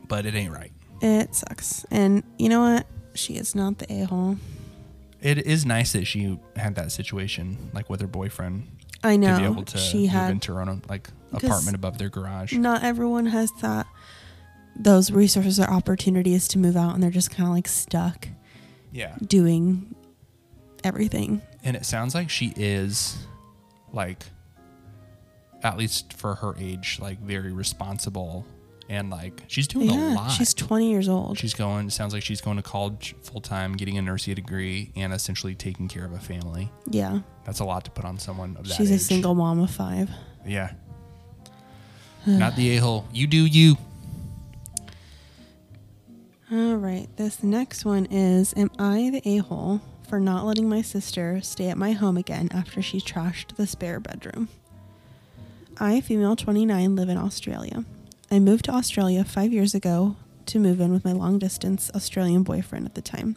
But 0.10 0.26
it 0.26 0.36
ain't 0.36 0.52
right. 0.54 0.72
It 1.02 1.34
sucks. 1.36 1.86
And 1.90 2.24
you 2.38 2.50
know 2.50 2.60
what? 2.62 2.86
She 3.16 3.36
is 3.36 3.56
not 3.56 3.78
the 3.78 3.92
a 3.94 4.04
hole. 4.06 4.38
It 5.22 5.38
is 5.46 5.66
nice 5.66 5.94
that 5.94 6.06
she 6.06 6.38
had 6.58 6.76
that 6.76 6.92
situation, 6.92 7.70
like 7.74 7.90
with 7.90 8.02
her 8.02 8.08
boyfriend, 8.08 8.68
I 9.04 9.18
know. 9.18 9.34
to 9.36 9.40
be 9.42 9.46
able 9.46 9.64
to 9.66 9.78
she 9.78 10.02
move 10.04 10.10
had 10.12 10.32
into 10.32 10.54
her 10.54 10.62
own 10.62 10.82
like 10.90 11.10
apartment 11.34 11.76
above 11.76 11.98
their 11.98 12.10
garage. 12.10 12.54
not 12.54 12.84
everyone 12.84 13.26
has 13.28 13.52
that 13.62 13.86
those 14.76 15.12
resources 15.12 15.60
or 15.60 15.66
opportunities 15.70 16.48
to 16.50 16.58
move 16.60 16.76
out 16.78 16.94
and 16.94 17.04
they're 17.04 17.12
just 17.12 17.30
kind 17.32 17.48
of 17.48 17.54
like 17.56 17.68
stuck 17.68 18.28
Yeah. 18.92 19.16
doing 19.26 19.94
everything. 20.84 21.42
And 21.64 21.76
it 21.78 21.86
sounds 21.86 22.14
like 22.16 22.30
she 22.30 22.54
is 22.56 23.18
like 23.92 24.24
at 25.64 25.78
least 25.78 26.14
for 26.14 26.36
her 26.36 26.56
age, 26.60 26.98
like 27.02 27.20
very 27.20 27.52
responsible 27.54 28.46
and 28.90 29.10
like 29.10 29.44
she's 29.48 29.68
doing 29.68 29.90
a 29.90 30.14
lot. 30.16 30.30
she's 30.30 30.54
20 30.54 30.90
years 30.90 31.08
old. 31.08 31.38
she's 31.38 31.54
going 31.54 31.90
sounds 31.90 32.14
like 32.14 32.24
she's 32.24 32.42
going 32.42 32.58
to 32.58 32.64
college 32.64 33.16
full 33.24 33.42
time, 33.42 33.74
getting 33.76 33.98
a 33.98 34.02
nursing 34.02 34.36
degree 34.36 34.92
and 34.96 35.14
essentially 35.14 35.56
taking 35.56 35.88
care 35.88 36.06
of 36.06 36.14
a 36.14 36.20
family. 36.20 36.72
yeah. 36.90 37.20
That's 37.46 37.60
a 37.60 37.66
lot 37.66 37.84
to 37.86 37.92
put 37.92 38.06
on 38.06 38.18
someone 38.20 38.56
of 38.58 38.68
that 38.68 38.76
She's 38.76 38.90
a 38.90 38.98
single 38.98 39.36
mom 39.36 39.60
of 39.60 39.70
5. 39.70 40.10
Yeah. 40.46 40.72
Not 42.26 42.56
the 42.56 42.78
a 42.78 42.80
hole. 42.80 43.06
You 43.12 43.28
do 43.28 43.46
you. 43.46 43.76
All 46.52 46.76
right, 46.76 47.08
this 47.18 47.42
next 47.44 47.84
one 47.84 48.06
is 48.12 48.54
Am 48.56 48.70
I 48.78 49.10
the 49.12 49.22
a 49.28 49.38
hole 49.38 49.82
for 50.08 50.20
not 50.20 50.46
letting 50.46 50.70
my 50.70 50.82
sister 50.82 51.42
stay 51.42 51.70
at 51.70 51.78
my 51.78 51.94
home 51.94 52.16
again 52.16 52.50
after 52.54 52.82
she 52.82 53.00
trashed 53.00 53.56
the 53.56 53.66
spare 53.66 54.00
bedroom? 54.00 54.50
I, 55.80 56.02
female 56.02 56.36
29, 56.36 56.96
live 56.96 57.10
in 57.10 57.18
Australia. 57.18 57.84
I 58.34 58.40
moved 58.40 58.66
to 58.66 58.72
Australia 58.72 59.24
five 59.24 59.54
years 59.54 59.76
ago 59.76 60.16
to 60.48 60.58
move 60.58 60.82
in 60.82 60.92
with 60.92 61.06
my 61.06 61.12
long 61.12 61.38
distance 61.38 61.92
Australian 61.94 62.42
boyfriend 62.42 62.88
at 62.88 62.96
the 62.96 63.02
time. 63.02 63.36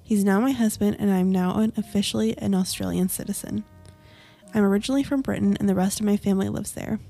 He's 0.00 0.22
now 0.22 0.38
my 0.38 0.52
husband, 0.52 0.96
and 1.00 1.10
I'm 1.10 1.32
now 1.32 1.58
an, 1.58 1.72
officially 1.76 2.38
an 2.38 2.54
Australian 2.54 3.08
citizen. 3.08 3.64
I'm 4.54 4.62
originally 4.62 5.02
from 5.02 5.22
Britain, 5.22 5.56
and 5.58 5.68
the 5.68 5.74
rest 5.74 5.98
of 5.98 6.06
my 6.06 6.16
family 6.16 6.48
lives 6.48 6.70
there. 6.70 7.00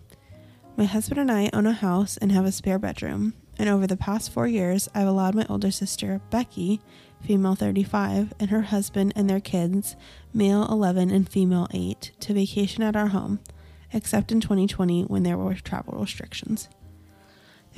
My 0.78 0.86
husband 0.86 1.20
and 1.20 1.30
I 1.30 1.50
own 1.52 1.66
a 1.66 1.74
house 1.74 2.16
and 2.16 2.32
have 2.32 2.46
a 2.46 2.50
spare 2.50 2.78
bedroom, 2.78 3.34
and 3.58 3.68
over 3.68 3.86
the 3.86 3.94
past 3.94 4.32
four 4.32 4.46
years, 4.46 4.88
I've 4.94 5.06
allowed 5.06 5.34
my 5.34 5.44
older 5.50 5.70
sister, 5.70 6.22
Becky, 6.30 6.80
female 7.20 7.56
35, 7.56 8.32
and 8.40 8.48
her 8.48 8.62
husband 8.62 9.12
and 9.14 9.28
their 9.28 9.38
kids, 9.38 9.96
male 10.32 10.66
11 10.70 11.10
and 11.10 11.28
female 11.28 11.68
8, 11.74 12.10
to 12.20 12.32
vacation 12.32 12.82
at 12.82 12.96
our 12.96 13.08
home, 13.08 13.40
except 13.92 14.32
in 14.32 14.40
2020 14.40 15.02
when 15.02 15.24
there 15.24 15.36
were 15.36 15.52
travel 15.56 15.98
restrictions. 16.00 16.70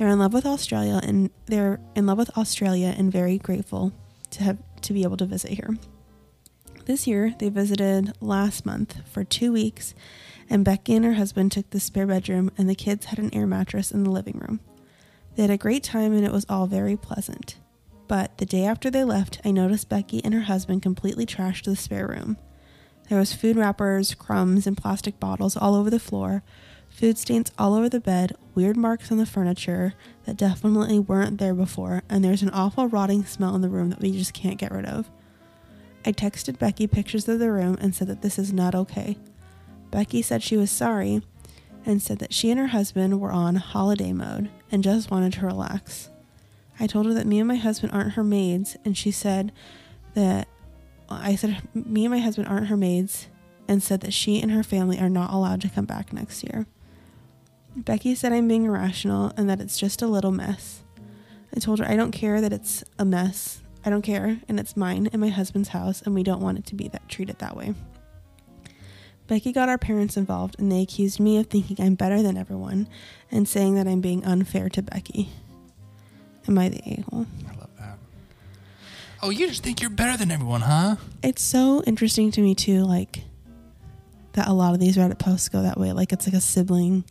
They're 0.01 0.09
in 0.09 0.17
love 0.17 0.33
with 0.33 0.47
Australia 0.47 0.99
and 1.03 1.29
they're 1.45 1.79
in 1.95 2.07
love 2.07 2.17
with 2.17 2.35
Australia 2.35 2.91
and 2.97 3.11
very 3.11 3.37
grateful 3.37 3.93
to 4.31 4.43
have 4.43 4.57
to 4.81 4.93
be 4.93 5.03
able 5.03 5.17
to 5.17 5.27
visit 5.27 5.51
here. 5.51 5.77
This 6.85 7.05
year, 7.05 7.35
they 7.37 7.49
visited 7.49 8.11
last 8.19 8.65
month 8.65 9.07
for 9.07 9.23
two 9.23 9.53
weeks, 9.53 9.93
and 10.49 10.65
Becky 10.65 10.95
and 10.95 11.05
her 11.05 11.13
husband 11.13 11.51
took 11.51 11.69
the 11.69 11.79
spare 11.79 12.07
bedroom, 12.07 12.49
and 12.57 12.67
the 12.67 12.73
kids 12.73 13.05
had 13.05 13.19
an 13.19 13.31
air 13.31 13.45
mattress 13.45 13.91
in 13.91 14.03
the 14.03 14.09
living 14.09 14.39
room. 14.39 14.59
They 15.35 15.43
had 15.43 15.51
a 15.51 15.55
great 15.55 15.83
time, 15.83 16.13
and 16.13 16.25
it 16.25 16.31
was 16.31 16.47
all 16.49 16.65
very 16.65 16.97
pleasant. 16.97 17.57
But 18.07 18.39
the 18.39 18.45
day 18.47 18.65
after 18.65 18.89
they 18.89 19.03
left, 19.03 19.39
I 19.45 19.51
noticed 19.51 19.87
Becky 19.87 20.25
and 20.25 20.33
her 20.33 20.41
husband 20.41 20.81
completely 20.81 21.27
trashed 21.27 21.65
the 21.65 21.75
spare 21.75 22.07
room. 22.07 22.37
There 23.07 23.19
was 23.19 23.33
food 23.33 23.55
wrappers, 23.55 24.15
crumbs, 24.15 24.65
and 24.65 24.75
plastic 24.75 25.19
bottles 25.19 25.55
all 25.55 25.75
over 25.75 25.91
the 25.91 25.99
floor, 25.99 26.41
food 27.01 27.17
stains 27.17 27.51
all 27.57 27.73
over 27.73 27.89
the 27.89 27.99
bed, 27.99 28.35
weird 28.53 28.77
marks 28.77 29.11
on 29.11 29.17
the 29.17 29.25
furniture 29.25 29.95
that 30.25 30.37
definitely 30.37 30.99
weren't 30.99 31.39
there 31.39 31.55
before, 31.55 32.03
and 32.07 32.23
there's 32.23 32.43
an 32.43 32.51
awful 32.51 32.87
rotting 32.87 33.25
smell 33.25 33.55
in 33.55 33.61
the 33.61 33.69
room 33.69 33.89
that 33.89 33.99
we 33.99 34.11
just 34.11 34.35
can't 34.35 34.59
get 34.59 34.71
rid 34.71 34.85
of. 34.85 35.09
I 36.05 36.11
texted 36.11 36.59
Becky 36.59 36.85
pictures 36.85 37.27
of 37.27 37.39
the 37.39 37.51
room 37.51 37.75
and 37.81 37.95
said 37.95 38.07
that 38.07 38.21
this 38.21 38.37
is 38.37 38.53
not 38.53 38.75
okay. 38.75 39.17
Becky 39.89 40.21
said 40.21 40.43
she 40.43 40.57
was 40.57 40.69
sorry 40.69 41.23
and 41.87 42.03
said 42.03 42.19
that 42.19 42.35
she 42.35 42.51
and 42.51 42.59
her 42.59 42.67
husband 42.67 43.19
were 43.19 43.31
on 43.31 43.55
holiday 43.55 44.13
mode 44.13 44.51
and 44.71 44.83
just 44.83 45.09
wanted 45.09 45.33
to 45.33 45.45
relax. 45.47 46.11
I 46.79 46.85
told 46.85 47.07
her 47.07 47.15
that 47.15 47.25
me 47.25 47.39
and 47.39 47.47
my 47.47 47.55
husband 47.55 47.93
aren't 47.93 48.13
her 48.13 48.23
maids, 48.23 48.77
and 48.85 48.95
she 48.95 49.09
said 49.09 49.51
that 50.13 50.47
I 51.09 51.33
said 51.33 51.63
me 51.73 52.05
and 52.05 52.13
my 52.13 52.19
husband 52.19 52.47
aren't 52.47 52.67
her 52.67 52.77
maids 52.77 53.27
and 53.67 53.81
said 53.81 54.01
that 54.01 54.13
she 54.13 54.39
and 54.39 54.51
her 54.51 54.61
family 54.61 54.99
are 54.99 55.09
not 55.09 55.33
allowed 55.33 55.61
to 55.61 55.69
come 55.69 55.85
back 55.85 56.13
next 56.13 56.43
year. 56.43 56.67
Becky 57.75 58.15
said 58.15 58.33
I'm 58.33 58.47
being 58.47 58.65
irrational 58.65 59.31
and 59.37 59.49
that 59.49 59.61
it's 59.61 59.77
just 59.79 60.01
a 60.01 60.07
little 60.07 60.31
mess. 60.31 60.81
I 61.55 61.59
told 61.59 61.79
her 61.79 61.85
I 61.85 61.95
don't 61.95 62.11
care 62.11 62.41
that 62.41 62.53
it's 62.53 62.83
a 62.99 63.05
mess. 63.05 63.61
I 63.83 63.89
don't 63.89 64.03
care, 64.03 64.39
and 64.47 64.59
it's 64.59 64.77
mine 64.77 65.09
and 65.11 65.19
my 65.19 65.29
husband's 65.29 65.69
house, 65.69 66.03
and 66.03 66.13
we 66.13 66.21
don't 66.21 66.41
want 66.41 66.59
it 66.59 66.65
to 66.67 66.75
be 66.75 66.87
that 66.89 67.09
treated 67.09 67.39
that 67.39 67.57
way. 67.57 67.73
Becky 69.27 69.51
got 69.51 69.69
our 69.69 69.77
parents 69.77 70.17
involved, 70.17 70.55
and 70.59 70.71
they 70.71 70.81
accused 70.81 71.19
me 71.19 71.39
of 71.39 71.47
thinking 71.47 71.77
I'm 71.79 71.95
better 71.95 72.21
than 72.21 72.37
everyone 72.37 72.87
and 73.31 73.47
saying 73.47 73.75
that 73.75 73.87
I'm 73.87 74.01
being 74.01 74.23
unfair 74.23 74.69
to 74.69 74.81
Becky. 74.81 75.29
Am 76.47 76.57
I 76.57 76.69
the 76.69 76.81
a 76.85 77.01
hole? 77.09 77.25
I 77.47 77.57
love 77.57 77.69
that. 77.79 77.97
Oh, 79.23 79.29
you 79.29 79.47
just 79.47 79.63
think 79.63 79.81
you're 79.81 79.89
better 79.89 80.17
than 80.17 80.31
everyone, 80.31 80.61
huh? 80.61 80.97
It's 81.23 81.41
so 81.41 81.81
interesting 81.83 82.29
to 82.31 82.41
me 82.41 82.53
too, 82.53 82.83
like 82.83 83.23
that 84.33 84.47
a 84.47 84.53
lot 84.53 84.73
of 84.73 84.79
these 84.79 84.97
Reddit 84.97 85.17
posts 85.17 85.49
go 85.49 85.61
that 85.61 85.79
way. 85.79 85.91
Like 85.91 86.11
it's 86.11 86.27
like 86.27 86.35
a 86.35 86.41
sibling 86.41 87.03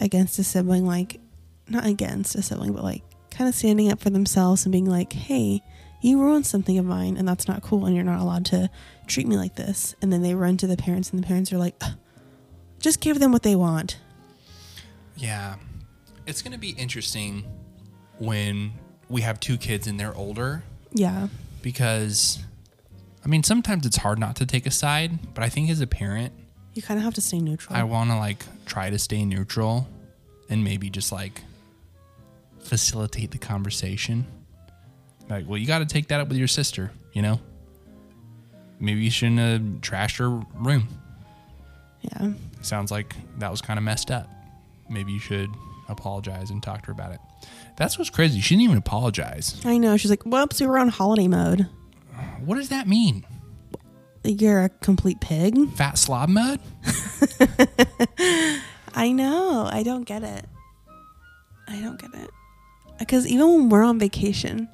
against 0.00 0.38
a 0.38 0.44
sibling, 0.44 0.86
like 0.86 1.20
not 1.68 1.86
against 1.86 2.34
a 2.34 2.42
sibling, 2.42 2.72
but 2.72 2.84
like 2.84 3.02
kind 3.30 3.48
of 3.48 3.54
standing 3.54 3.90
up 3.90 4.00
for 4.00 4.10
themselves 4.10 4.64
and 4.64 4.72
being 4.72 4.86
like, 4.86 5.12
"Hey, 5.12 5.62
you 6.00 6.20
ruined 6.20 6.46
something 6.46 6.78
of 6.78 6.84
mine, 6.86 7.16
and 7.16 7.26
that's 7.28 7.48
not 7.48 7.62
cool, 7.62 7.86
and 7.86 7.94
you're 7.94 8.04
not 8.04 8.20
allowed 8.20 8.44
to 8.46 8.70
treat 9.06 9.26
me 9.26 9.36
like 9.36 9.56
this." 9.56 9.94
And 10.00 10.12
then 10.12 10.22
they 10.22 10.34
run 10.34 10.56
to 10.58 10.66
the 10.66 10.76
parents, 10.76 11.10
and 11.10 11.22
the 11.22 11.26
parents 11.26 11.52
are 11.52 11.58
like, 11.58 11.74
"Ugh, 11.80 11.94
"Just 12.80 13.00
give 13.00 13.18
them 13.20 13.32
what 13.32 13.42
they 13.42 13.54
want." 13.56 13.98
Yeah. 15.16 15.56
It's 16.26 16.42
going 16.42 16.52
to 16.52 16.58
be 16.58 16.70
interesting 16.70 17.44
when 18.18 18.72
we 19.08 19.22
have 19.22 19.40
two 19.40 19.56
kids 19.56 19.86
and 19.86 19.98
they're 19.98 20.14
older 20.14 20.62
Yeah, 20.92 21.28
because, 21.62 22.38
I 23.24 23.28
mean, 23.28 23.42
sometimes 23.42 23.86
it's 23.86 23.96
hard 23.98 24.18
not 24.18 24.36
to 24.36 24.46
take 24.46 24.66
a 24.66 24.70
side, 24.70 25.34
but 25.34 25.42
I 25.42 25.48
think 25.48 25.70
as 25.70 25.80
a 25.80 25.86
parent, 25.86 26.32
you 26.78 26.82
kind 26.82 26.96
of 26.96 27.02
have 27.04 27.14
to 27.14 27.20
stay 27.20 27.40
neutral. 27.40 27.76
I 27.76 27.82
want 27.82 28.10
to 28.10 28.16
like 28.16 28.44
try 28.64 28.88
to 28.88 28.98
stay 29.00 29.24
neutral 29.24 29.88
and 30.48 30.62
maybe 30.62 30.88
just 30.90 31.10
like 31.10 31.42
facilitate 32.60 33.32
the 33.32 33.38
conversation. 33.38 34.24
Like, 35.28 35.48
well, 35.48 35.58
you 35.58 35.66
got 35.66 35.80
to 35.80 35.86
take 35.86 36.06
that 36.08 36.20
up 36.20 36.28
with 36.28 36.36
your 36.38 36.46
sister, 36.46 36.92
you 37.12 37.20
know? 37.20 37.40
Maybe 38.78 39.00
you 39.02 39.10
shouldn't 39.10 39.40
have 39.40 39.60
trashed 39.80 40.18
her 40.18 40.30
room. 40.54 40.86
yeah, 42.02 42.30
Sounds 42.62 42.92
like 42.92 43.12
that 43.38 43.50
was 43.50 43.60
kind 43.60 43.76
of 43.76 43.82
messed 43.82 44.12
up. 44.12 44.30
Maybe 44.88 45.10
you 45.12 45.18
should 45.18 45.50
apologize 45.88 46.50
and 46.50 46.62
talk 46.62 46.82
to 46.82 46.86
her 46.86 46.92
about 46.92 47.10
it. 47.10 47.18
That's 47.76 47.98
what's 47.98 48.08
crazy. 48.10 48.40
She 48.40 48.54
didn't 48.54 48.64
even 48.64 48.76
apologize. 48.78 49.60
I 49.64 49.78
know. 49.78 49.96
She's 49.96 50.10
like, 50.10 50.22
"Whoops, 50.22 50.60
we 50.60 50.68
were 50.68 50.78
on 50.78 50.88
holiday 50.88 51.26
mode." 51.26 51.66
What 52.44 52.54
does 52.54 52.68
that 52.68 52.86
mean? 52.86 53.24
You're 54.24 54.64
a 54.64 54.68
complete 54.68 55.20
pig. 55.20 55.70
Fat 55.72 55.96
slob 55.98 56.28
mode? 56.28 56.60
I 58.94 59.12
know. 59.12 59.68
I 59.70 59.82
don't 59.82 60.04
get 60.04 60.22
it. 60.22 60.44
I 61.66 61.80
don't 61.80 62.00
get 62.00 62.14
it. 62.14 62.30
Because 62.98 63.26
even 63.26 63.46
when 63.48 63.68
we're 63.68 63.84
on 63.84 63.98
vacation, 63.98 64.68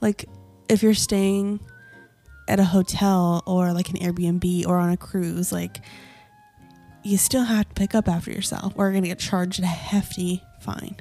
like 0.00 0.26
if 0.68 0.82
you're 0.82 0.94
staying 0.94 1.60
at 2.48 2.60
a 2.60 2.64
hotel 2.64 3.42
or 3.46 3.72
like 3.72 3.90
an 3.90 3.96
Airbnb 3.96 4.66
or 4.66 4.78
on 4.78 4.90
a 4.90 4.96
cruise, 4.96 5.50
like 5.50 5.80
you 7.02 7.16
still 7.16 7.44
have 7.44 7.68
to 7.68 7.74
pick 7.74 7.94
up 7.94 8.08
after 8.08 8.30
yourself 8.30 8.72
or 8.76 8.84
you're 8.84 8.92
going 8.92 9.02
to 9.02 9.08
get 9.08 9.18
charged 9.18 9.62
a 9.62 9.66
hefty 9.66 10.42
fine. 10.60 10.96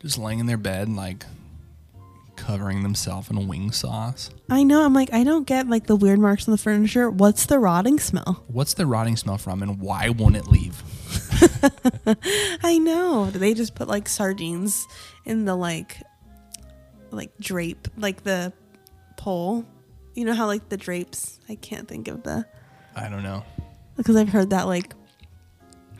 Just 0.00 0.18
laying 0.18 0.38
in 0.38 0.46
their 0.46 0.56
bed, 0.56 0.88
like 0.88 1.26
covering 2.46 2.84
themselves 2.84 3.28
in 3.28 3.48
wing 3.48 3.72
sauce. 3.72 4.30
I 4.48 4.62
know. 4.62 4.84
I'm 4.84 4.94
like, 4.94 5.12
I 5.12 5.24
don't 5.24 5.46
get 5.46 5.68
like 5.68 5.86
the 5.86 5.96
weird 5.96 6.20
marks 6.20 6.46
on 6.46 6.52
the 6.52 6.58
furniture. 6.58 7.10
What's 7.10 7.46
the 7.46 7.58
rotting 7.58 7.98
smell? 7.98 8.44
What's 8.46 8.74
the 8.74 8.86
rotting 8.86 9.16
smell 9.16 9.36
from 9.36 9.62
and 9.62 9.80
why 9.80 10.10
won't 10.10 10.36
it 10.36 10.46
leave? 10.46 10.80
I 12.62 12.78
know. 12.78 13.28
Do 13.32 13.38
They 13.40 13.52
just 13.52 13.74
put 13.74 13.88
like 13.88 14.08
sardines 14.08 14.86
in 15.24 15.44
the 15.44 15.56
like 15.56 16.00
like 17.10 17.36
drape, 17.40 17.88
like 17.96 18.22
the 18.22 18.52
pole. 19.16 19.64
You 20.14 20.24
know 20.24 20.34
how 20.34 20.46
like 20.46 20.68
the 20.68 20.76
drapes, 20.76 21.40
I 21.48 21.56
can't 21.56 21.88
think 21.88 22.06
of 22.06 22.22
the 22.22 22.46
I 22.94 23.08
don't 23.08 23.22
know. 23.24 23.42
because 23.96 24.14
I've 24.16 24.28
heard 24.28 24.50
that 24.50 24.66
like 24.68 24.94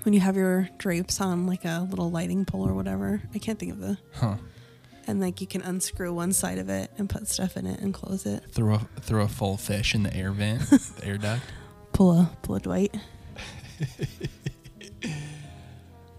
when 0.05 0.13
you 0.15 0.21
have 0.21 0.37
your 0.37 0.69
drapes 0.79 1.21
on 1.21 1.47
like 1.49 1.65
a 1.65 1.87
little 1.91 2.11
lighting 2.11 2.45
pole 2.45 2.69
or 2.69 2.73
whatever. 2.75 3.21
I 3.35 3.39
can't 3.39 3.59
think 3.59 3.73
of 3.73 3.81
the 3.81 3.99
Huh. 4.15 4.37
And 5.07 5.21
like 5.21 5.40
you 5.40 5.47
can 5.47 5.62
unscrew 5.62 6.12
one 6.12 6.33
side 6.33 6.59
of 6.59 6.69
it 6.69 6.90
and 6.99 7.09
put 7.09 7.29
stuff 7.29 7.57
in 7.57 7.66
it 7.66 7.81
and 7.81 7.95
close 7.95 8.27
it. 8.27 8.42
Throw 8.51 8.75
a, 8.75 8.79
throw 9.01 9.25
a 9.25 9.29
full 9.29 9.57
fish 9.57 9.95
in 9.95 10.03
the 10.03 10.14
air 10.14 10.33
vent, 10.33 10.61
the 10.71 11.01
air 11.05 11.19
duct. 11.19 11.42
Pull 11.92 12.12
a 12.21 12.31
pull 12.42 12.57
a 12.57 12.61
Dwight. 12.61 12.95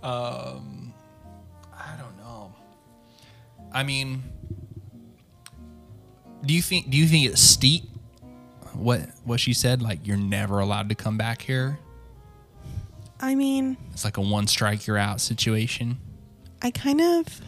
Um, 0.04 0.94
I 1.74 1.96
don't 1.98 2.18
know. 2.18 2.54
I 3.72 3.84
mean, 3.84 4.24
do 6.46 6.54
you 6.54 6.62
think 6.62 6.90
do 6.90 6.98
you 6.98 7.08
think 7.08 7.28
it's 7.28 7.42
steep? 7.42 7.84
What 8.74 9.02
what 9.24 9.40
she 9.40 9.54
said? 9.54 9.82
Like 9.82 10.06
you're 10.06 10.18
never 10.18 10.60
allowed 10.60 10.90
to 10.90 10.96
come 10.96 11.18
back 11.18 11.42
here. 11.42 11.80
I 13.20 13.34
mean, 13.36 13.78
It's 13.94 14.06
like 14.06 14.18
a 14.18 14.22
one 14.22 14.46
strike 14.48 14.86
you're 14.88 14.98
out 14.98 15.20
situation. 15.20 15.98
I 16.62 16.70
kind 16.72 17.02
of 17.02 17.42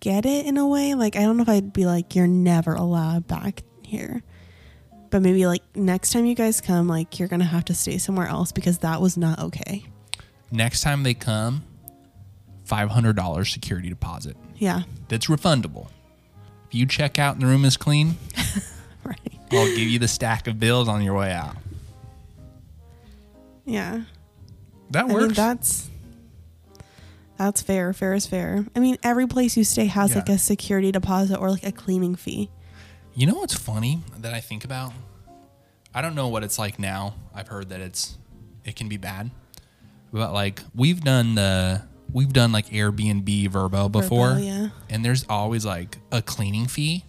get 0.00 0.26
it 0.26 0.46
in 0.46 0.56
a 0.56 0.66
way. 0.66 0.94
Like, 0.94 1.16
I 1.16 1.22
don't 1.22 1.36
know 1.36 1.42
if 1.42 1.48
I'd 1.48 1.72
be 1.72 1.86
like, 1.86 2.14
you're 2.14 2.26
never 2.26 2.74
allowed 2.74 3.26
back 3.26 3.62
here. 3.82 4.22
But 5.10 5.22
maybe 5.22 5.46
like 5.46 5.62
next 5.76 6.10
time 6.12 6.26
you 6.26 6.34
guys 6.34 6.60
come, 6.60 6.88
like, 6.88 7.18
you're 7.18 7.28
going 7.28 7.40
to 7.40 7.46
have 7.46 7.64
to 7.66 7.74
stay 7.74 7.98
somewhere 7.98 8.26
else 8.26 8.52
because 8.52 8.78
that 8.78 9.00
was 9.00 9.16
not 9.16 9.38
okay. 9.38 9.84
Next 10.50 10.80
time 10.82 11.02
they 11.02 11.14
come, 11.14 11.64
five 12.64 12.90
hundred 12.90 13.16
dollars 13.16 13.50
security 13.52 13.88
deposit. 13.88 14.36
Yeah. 14.56 14.82
That's 15.08 15.26
refundable. 15.26 15.88
If 16.68 16.74
you 16.74 16.86
check 16.86 17.18
out 17.18 17.34
and 17.34 17.42
the 17.42 17.46
room 17.46 17.64
is 17.64 17.76
clean, 17.76 18.16
Right. 19.04 19.18
I'll 19.52 19.66
give 19.68 19.78
you 19.78 20.00
the 20.00 20.08
stack 20.08 20.48
of 20.48 20.58
bills 20.58 20.88
on 20.88 21.02
your 21.02 21.14
way 21.14 21.32
out. 21.32 21.56
Yeah. 23.64 24.02
That 24.90 25.04
I 25.04 25.08
mean, 25.08 25.16
works. 25.16 25.36
that's. 25.36 25.90
That's 27.38 27.62
fair. 27.62 27.92
Fair 27.92 28.14
is 28.14 28.26
fair. 28.26 28.64
I 28.74 28.80
mean, 28.80 28.96
every 29.02 29.26
place 29.26 29.56
you 29.56 29.64
stay 29.64 29.86
has 29.86 30.14
like 30.14 30.28
a 30.28 30.38
security 30.38 30.90
deposit 30.92 31.38
or 31.38 31.50
like 31.50 31.66
a 31.66 31.72
cleaning 31.72 32.14
fee. 32.14 32.50
You 33.14 33.26
know 33.26 33.34
what's 33.34 33.54
funny 33.54 34.00
that 34.18 34.32
I 34.34 34.40
think 34.40 34.64
about? 34.64 34.92
I 35.94 36.02
don't 36.02 36.14
know 36.14 36.28
what 36.28 36.44
it's 36.44 36.58
like 36.58 36.78
now. 36.78 37.14
I've 37.34 37.48
heard 37.48 37.68
that 37.70 37.80
it's 37.80 38.16
it 38.64 38.76
can 38.76 38.88
be 38.88 38.96
bad. 38.96 39.30
But 40.12 40.32
like 40.32 40.60
we've 40.74 41.00
done 41.00 41.34
the 41.34 41.82
we've 42.12 42.32
done 42.32 42.52
like 42.52 42.68
Airbnb 42.68 43.50
Vrbo 43.50 43.90
before. 43.90 44.28
Vrbo, 44.32 44.46
yeah. 44.46 44.68
And 44.88 45.04
there's 45.04 45.24
always 45.28 45.64
like 45.64 45.98
a 46.12 46.22
cleaning 46.22 46.66
fee. 46.66 47.04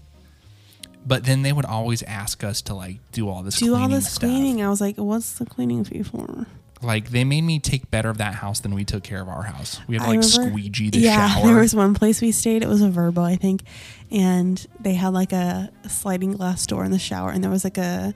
But 1.05 1.23
then 1.23 1.41
they 1.41 1.53
would 1.53 1.65
always 1.65 2.03
ask 2.03 2.43
us 2.43 2.61
to 2.63 2.73
like 2.73 2.99
do 3.13 3.29
all 3.29 3.43
this 3.43 3.59
Do 3.59 3.75
all 3.75 3.87
this 3.87 4.09
stuff. 4.11 4.29
cleaning. 4.29 4.61
I 4.61 4.67
was 4.69 4.81
like, 4.81 4.97
what's 4.97 5.37
the 5.39 5.45
cleaning 5.45 5.85
fee 5.85 6.03
for? 6.03 6.47
Like 6.81 7.09
they 7.09 7.23
made 7.23 7.41
me 7.41 7.59
take 7.59 7.89
better 7.89 8.09
of 8.09 8.19
that 8.19 8.35
house 8.35 8.59
than 8.59 8.75
we 8.75 8.85
took 8.85 9.03
care 9.03 9.21
of 9.21 9.27
our 9.27 9.41
house. 9.43 9.79
We 9.87 9.95
had 9.95 10.01
to 10.03 10.05
I 10.05 10.15
like 10.15 10.23
remember- 10.23 10.49
squeegee 10.51 10.89
the 10.91 10.99
yeah, 10.99 11.29
shower. 11.35 11.47
there 11.47 11.55
was 11.57 11.73
one 11.75 11.93
place 11.95 12.21
we 12.21 12.31
stayed. 12.31 12.61
It 12.63 12.67
was 12.69 12.81
a 12.83 12.89
Vrbo, 12.89 13.23
I 13.23 13.35
think, 13.35 13.63
and 14.11 14.63
they 14.79 14.93
had 14.93 15.09
like 15.13 15.33
a, 15.33 15.71
sliding 15.87 16.33
glass 16.33 16.65
door 16.67 16.85
in 16.85 16.91
the 16.91 16.99
shower, 16.99 17.31
and 17.31 17.43
there 17.43 17.49
was 17.51 17.63
like 17.63 17.77
a 17.79 18.13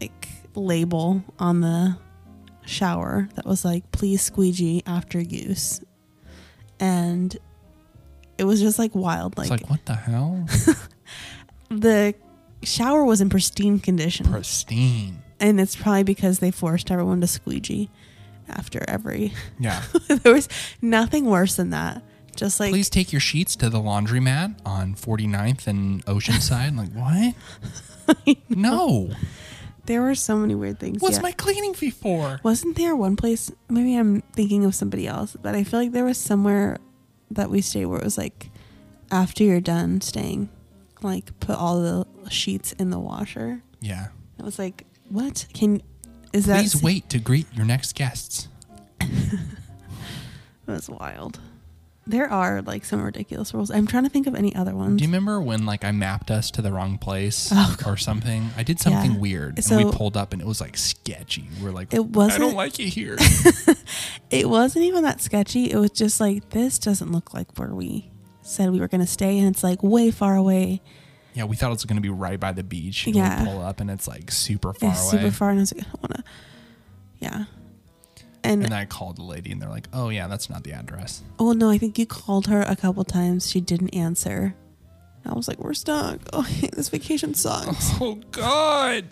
like 0.00 0.28
label 0.54 1.22
on 1.38 1.60
the 1.60 1.96
shower 2.66 3.28
that 3.36 3.44
was 3.46 3.64
like 3.64 3.90
"Please 3.92 4.20
squeegee 4.22 4.82
after 4.86 5.20
use," 5.20 5.80
and 6.80 7.36
it 8.36 8.44
was 8.44 8.60
just 8.60 8.78
like 8.80 8.94
wild. 8.94 9.32
it's 9.38 9.50
Like, 9.50 9.60
like 9.62 9.70
what 9.70 9.86
the 9.86 9.94
hell? 9.94 10.44
the 11.70 12.14
shower 12.64 13.04
was 13.04 13.20
in 13.20 13.28
pristine 13.30 13.78
condition, 13.78 14.26
Pristine. 14.30 15.22
And 15.40 15.60
it's 15.60 15.76
probably 15.76 16.04
because 16.04 16.38
they 16.38 16.50
forced 16.50 16.90
everyone 16.90 17.20
to 17.20 17.26
squeegee 17.26 17.90
after 18.48 18.84
every. 18.88 19.32
Yeah. 19.60 19.82
there 20.08 20.32
was 20.32 20.48
nothing 20.80 21.26
worse 21.26 21.56
than 21.56 21.70
that. 21.70 22.02
Just 22.36 22.60
like 22.60 22.70
Please 22.70 22.88
take 22.88 23.12
your 23.12 23.20
sheets 23.20 23.56
to 23.56 23.68
the 23.68 23.78
laundromat 23.78 24.60
on 24.64 24.94
49th 24.94 25.66
and 25.66 26.04
Oceanside. 26.06 26.76
like, 26.76 26.92
what? 26.92 27.34
No. 28.48 29.10
There 29.86 30.02
were 30.02 30.14
so 30.14 30.36
many 30.36 30.54
weird 30.54 30.78
things. 30.78 31.00
What's 31.02 31.16
yeah. 31.16 31.22
my 31.22 31.32
cleaning 31.32 31.74
fee 31.74 31.90
for? 31.90 32.40
Wasn't 32.42 32.76
there 32.76 32.94
one 32.94 33.16
place? 33.16 33.50
Maybe 33.68 33.96
I'm 33.96 34.20
thinking 34.32 34.64
of 34.64 34.74
somebody 34.74 35.06
else, 35.06 35.36
but 35.42 35.54
I 35.54 35.64
feel 35.64 35.80
like 35.80 35.92
there 35.92 36.04
was 36.04 36.18
somewhere 36.18 36.78
that 37.30 37.50
we 37.50 37.60
stayed 37.60 37.86
where 37.86 37.98
it 37.98 38.04
was 38.04 38.16
like 38.16 38.50
after 39.10 39.44
you're 39.44 39.60
done 39.60 40.00
staying, 40.00 40.48
like 41.02 41.38
put 41.40 41.56
all 41.56 41.80
the 41.80 42.30
sheets 42.30 42.72
in 42.72 42.90
the 42.90 42.98
washer. 42.98 43.62
Yeah. 43.80 44.08
It 44.38 44.44
was 44.44 44.58
like, 44.58 44.84
what 45.08 45.46
can? 45.54 45.82
Is 46.32 46.46
that? 46.46 46.58
Please 46.60 46.82
wait 46.82 47.08
to 47.10 47.18
greet 47.18 47.46
your 47.54 47.64
next 47.66 47.94
guests. 47.94 48.48
It 50.66 50.72
was 50.72 50.90
wild. 50.90 51.40
There 52.06 52.30
are 52.30 52.60
like 52.62 52.84
some 52.84 53.02
ridiculous 53.02 53.52
rules. 53.54 53.70
I'm 53.70 53.86
trying 53.86 54.04
to 54.04 54.10
think 54.10 54.26
of 54.26 54.34
any 54.34 54.54
other 54.54 54.74
ones. 54.74 54.98
Do 54.98 55.04
you 55.04 55.08
remember 55.08 55.40
when 55.40 55.64
like 55.66 55.82
I 55.84 55.92
mapped 55.92 56.30
us 56.30 56.50
to 56.52 56.62
the 56.62 56.72
wrong 56.72 56.98
place 56.98 57.50
Oh, 57.54 57.76
or 57.86 57.96
something? 57.96 58.50
I 58.56 58.62
did 58.64 58.78
something 58.80 59.12
Yeah. 59.12 59.18
weird 59.18 59.56
and 59.56 59.64
So- 59.64 59.76
we 59.78 59.90
pulled 59.90 60.16
up 60.16 60.32
and 60.34 60.40
it 60.42 60.46
was 60.48 60.60
like 60.60 60.76
sketchy. 60.76 61.48
We're 61.62 61.70
like, 61.70 61.92
It 61.94 62.04
wasn't- 62.04 62.42
I 62.42 62.46
don't 62.46 62.54
like 62.56 62.78
it 62.80 62.88
here. 62.88 63.16
It 64.30 64.46
wasn't 64.50 64.84
even 64.84 65.04
that 65.04 65.22
sketchy. 65.22 65.70
It 65.70 65.76
was 65.78 65.90
just 65.92 66.20
like 66.20 66.50
this 66.50 66.78
doesn't 66.78 67.10
look 67.10 67.32
like 67.32 67.58
where 67.58 67.74
we 67.74 68.10
said 68.42 68.70
we 68.70 68.78
were 68.80 68.88
going 68.88 69.00
to 69.00 69.06
stay, 69.06 69.38
and 69.38 69.48
it's 69.48 69.62
like 69.64 69.82
way 69.82 70.10
far 70.10 70.36
away. 70.36 70.82
Yeah, 71.38 71.44
we 71.44 71.56
thought 71.56 71.68
it 71.68 71.70
was 71.70 71.84
going 71.84 71.96
to 71.96 72.02
be 72.02 72.08
right 72.10 72.38
by 72.38 72.52
the 72.52 72.62
beach. 72.64 73.06
And 73.06 73.16
Yeah. 73.16 73.42
We 73.42 73.48
pull 73.50 73.62
up 73.62 73.80
and 73.80 73.90
it's 73.90 74.06
like 74.06 74.30
super 74.30 74.72
far 74.74 74.90
it's 74.90 75.12
away. 75.12 75.22
super 75.22 75.30
far, 75.34 75.50
and 75.50 75.58
I 75.58 75.62
was 75.62 75.72
like, 75.74 75.84
I 75.86 75.88
don't 75.90 76.02
want 76.02 76.16
to. 76.16 76.24
Yeah. 77.20 77.44
And, 78.44 78.64
And 78.64 78.72
I 78.74 78.84
called 78.84 79.16
the 79.16 79.22
lady, 79.24 79.50
and 79.50 79.60
they're 79.60 79.68
like, 79.68 79.88
"Oh 79.92 80.10
yeah, 80.10 80.28
that's 80.28 80.48
not 80.48 80.62
the 80.64 80.72
address." 80.72 81.22
oh 81.38 81.52
no, 81.52 81.70
I 81.70 81.78
think 81.78 81.98
you 81.98 82.06
called 82.06 82.46
her 82.46 82.62
a 82.62 82.76
couple 82.76 83.02
times. 83.04 83.50
She 83.50 83.60
didn't 83.60 83.90
answer. 83.90 84.54
I 85.26 85.34
was 85.34 85.48
like, 85.48 85.58
we're 85.58 85.74
stuck. 85.74 86.20
Oh, 86.32 86.46
this 86.72 86.88
vacation 86.88 87.34
sucks. 87.34 87.90
Oh 88.00 88.14
God. 88.30 89.04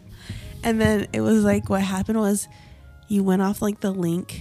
And 0.62 0.80
then 0.80 1.08
it 1.12 1.20
was 1.20 1.44
like 1.44 1.68
what 1.68 1.82
happened 1.82 2.18
was 2.18 2.48
you 3.08 3.22
went 3.24 3.42
off 3.42 3.60
like 3.62 3.80
the 3.80 3.90
link 3.90 4.40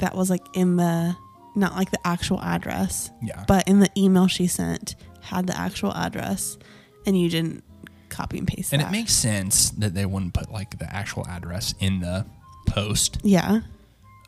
that 0.00 0.14
was 0.14 0.30
like 0.30 0.44
in 0.54 0.76
the 0.76 1.16
not 1.56 1.74
like 1.74 1.90
the 1.90 2.06
actual 2.06 2.40
address, 2.42 3.10
Yeah. 3.22 3.44
but 3.48 3.66
in 3.66 3.80
the 3.80 3.90
email 3.96 4.26
she 4.28 4.46
sent 4.46 4.94
had 5.26 5.46
the 5.46 5.56
actual 5.58 5.92
address 5.92 6.58
and 7.04 7.18
you 7.20 7.28
didn't 7.28 7.62
copy 8.08 8.38
and 8.38 8.46
paste 8.46 8.72
it. 8.72 8.76
and 8.76 8.82
that. 8.82 8.88
it 8.88 8.92
makes 8.92 9.12
sense 9.12 9.70
that 9.70 9.94
they 9.94 10.06
wouldn't 10.06 10.34
put 10.34 10.50
like 10.50 10.78
the 10.78 10.92
actual 10.94 11.26
address 11.26 11.74
in 11.80 12.00
the 12.00 12.24
post, 12.66 13.18
yeah, 13.22 13.60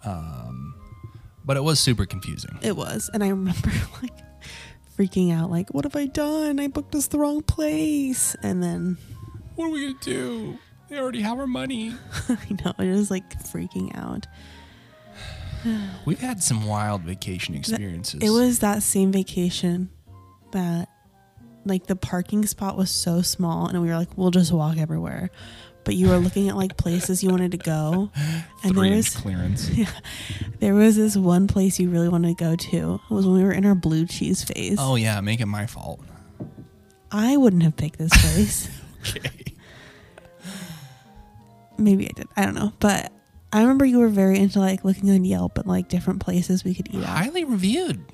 um, 0.04 0.74
but 1.44 1.56
it 1.56 1.62
was 1.62 1.80
super 1.80 2.06
confusing. 2.06 2.58
it 2.62 2.76
was. 2.76 3.10
And 3.12 3.22
I 3.24 3.28
remember 3.28 3.70
like 4.02 4.12
freaking 4.96 5.32
out 5.32 5.50
like 5.50 5.70
what 5.70 5.84
have 5.84 5.96
I 5.96 6.06
done? 6.06 6.58
I 6.60 6.66
booked 6.68 6.94
us 6.94 7.06
the 7.06 7.18
wrong 7.18 7.42
place. 7.42 8.34
And 8.42 8.62
then 8.62 8.98
What 9.54 9.66
are 9.66 9.70
we 9.70 9.86
gonna 9.86 9.98
do? 10.02 10.58
They 10.88 10.98
already 10.98 11.20
have 11.20 11.38
our 11.38 11.46
money. 11.46 11.94
I 12.28 12.56
know 12.64 12.72
I 12.78 12.86
was 12.86 13.10
like 13.10 13.42
freaking 13.44 13.96
out. 13.96 14.26
We've 16.04 16.20
had 16.20 16.42
some 16.42 16.66
wild 16.66 17.02
vacation 17.02 17.54
experiences. 17.54 18.20
It 18.22 18.30
was 18.30 18.58
that 18.60 18.82
same 18.82 19.12
vacation 19.12 19.90
that 20.52 20.88
like 21.64 21.86
the 21.86 21.96
parking 21.96 22.46
spot 22.46 22.76
was 22.76 22.90
so 22.90 23.20
small 23.22 23.66
and 23.68 23.80
we 23.82 23.88
were 23.88 23.96
like 23.96 24.16
we'll 24.16 24.30
just 24.30 24.52
walk 24.52 24.78
everywhere. 24.78 25.30
But 25.84 25.94
you 25.94 26.08
were 26.08 26.18
looking 26.18 26.48
at 26.48 26.56
like 26.56 26.76
places 26.76 27.22
you 27.22 27.30
wanted 27.30 27.52
to 27.52 27.56
go 27.58 28.10
and 28.62 28.74
three 28.74 28.88
there 28.88 28.96
was 28.96 29.14
clearance. 29.16 29.70
yeah, 29.74 29.90
there 30.60 30.74
was 30.74 30.96
this 30.96 31.16
one 31.16 31.46
place 31.46 31.78
you 31.78 31.88
really 31.90 32.08
wanted 32.08 32.36
to 32.36 32.44
go 32.44 32.56
to. 32.56 33.00
It 33.10 33.14
was 33.14 33.26
when 33.26 33.36
we 33.36 33.42
were 33.42 33.52
in 33.52 33.64
our 33.64 33.74
blue 33.74 34.06
cheese 34.06 34.44
phase. 34.44 34.76
Oh 34.78 34.96
yeah, 34.96 35.20
make 35.20 35.40
it 35.40 35.46
my 35.46 35.66
fault. 35.66 36.00
I 37.10 37.36
wouldn't 37.36 37.62
have 37.62 37.76
picked 37.76 37.98
this 37.98 38.12
place. 38.16 38.68
Okay. 39.16 39.30
Maybe 41.78 42.06
I 42.08 42.12
did. 42.12 42.26
I 42.36 42.44
don't 42.44 42.56
know. 42.56 42.72
But 42.80 43.12
I 43.52 43.60
remember 43.60 43.84
you 43.84 44.00
were 44.00 44.08
very 44.08 44.38
into 44.38 44.58
like 44.58 44.84
looking 44.84 45.10
on 45.10 45.24
Yelp 45.24 45.56
and 45.56 45.66
like 45.66 45.88
different 45.88 46.20
places 46.20 46.64
we 46.64 46.74
could 46.74 46.88
eat 46.92 47.02
at. 47.02 47.06
Highly 47.06 47.44
reviewed. 47.44 48.04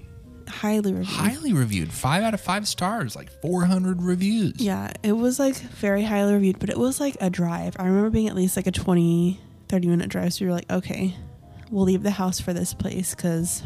Highly 0.49 0.93
reviewed. 0.93 1.07
Highly 1.17 1.53
reviewed. 1.53 1.93
Five 1.93 2.23
out 2.23 2.35
of 2.35 2.41
five 2.41 2.67
stars. 2.69 3.15
Like 3.17 3.31
400 3.41 4.03
reviews. 4.03 4.55
Yeah, 4.61 4.93
it 5.03 5.13
was 5.13 5.39
like 5.39 5.57
very 5.57 6.03
highly 6.05 6.35
reviewed, 6.35 6.59
but 6.59 6.71
it 6.71 6.79
was 6.79 7.01
like 7.01 7.17
a 7.21 7.31
drive. 7.31 7.77
I 7.79 7.87
remember 7.87 8.11
being 8.11 8.29
at 8.29 8.35
least 8.35 8.57
like 8.57 8.67
a 8.67 8.73
20, 8.73 9.41
30 9.69 9.87
minute 9.89 10.09
drive. 10.11 10.33
So 10.35 10.45
we 10.45 10.49
were 10.51 10.55
like, 10.57 10.71
okay, 10.71 11.15
we'll 11.71 11.85
leave 11.85 12.03
the 12.03 12.11
house 12.11 12.41
for 12.41 12.53
this 12.53 12.75
place 12.75 13.15
because 13.15 13.63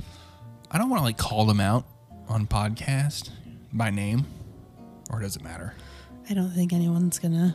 I 0.71 0.79
don't 0.79 0.89
want 0.91 1.01
to 1.01 1.05
like 1.05 1.19
call 1.19 1.47
them 1.47 1.61
out 1.61 1.85
on 2.29 2.47
podcast 2.47 3.31
by 3.73 3.91
name, 3.91 4.25
or 5.11 5.21
does 5.21 5.37
it 5.37 5.43
matter? 5.43 5.75
I 6.31 6.35
don't 6.35 6.51
think 6.51 6.73
anyone's 6.75 7.19
gonna 7.19 7.55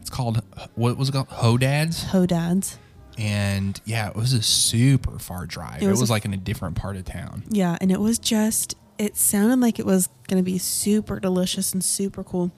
It's 0.00 0.10
called 0.10 0.42
what 0.74 0.96
was 0.96 1.08
it 1.08 1.12
called? 1.12 1.28
Hodads. 1.28 2.04
hoe 2.04 2.26
dads. 2.26 2.78
And 3.18 3.80
yeah, 3.84 4.08
it 4.08 4.14
was 4.16 4.32
a 4.32 4.42
super 4.42 5.18
far 5.18 5.44
drive. 5.44 5.82
It 5.82 5.86
It 5.86 5.90
was 5.90 6.00
was, 6.00 6.10
a- 6.10 6.12
like 6.12 6.24
in 6.24 6.32
a 6.32 6.36
different 6.38 6.76
part 6.76 6.96
of 6.96 7.04
town. 7.04 7.42
Yeah, 7.50 7.76
and 7.80 7.90
it 7.90 8.00
was 8.00 8.18
just, 8.18 8.76
it 8.96 9.16
sounded 9.16 9.58
like 9.60 9.78
it 9.78 9.86
was 9.86 10.08
gonna 10.28 10.42
be 10.44 10.58
super 10.58 11.18
delicious 11.18 11.72
and 11.72 11.82
super 11.84 12.22
cool. 12.22 12.52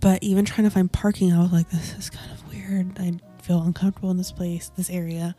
But 0.00 0.22
even 0.22 0.44
trying 0.44 0.64
to 0.64 0.70
find 0.70 0.92
parking, 0.92 1.32
I 1.32 1.40
was 1.40 1.52
like, 1.52 1.70
this 1.70 1.94
is 1.98 2.10
kind 2.10 2.30
of 2.30 2.46
weird. 2.52 2.98
I 2.98 3.14
feel 3.42 3.62
uncomfortable 3.62 4.10
in 4.10 4.18
this 4.18 4.30
place, 4.32 4.70
this 4.76 4.90
area. 4.90 5.34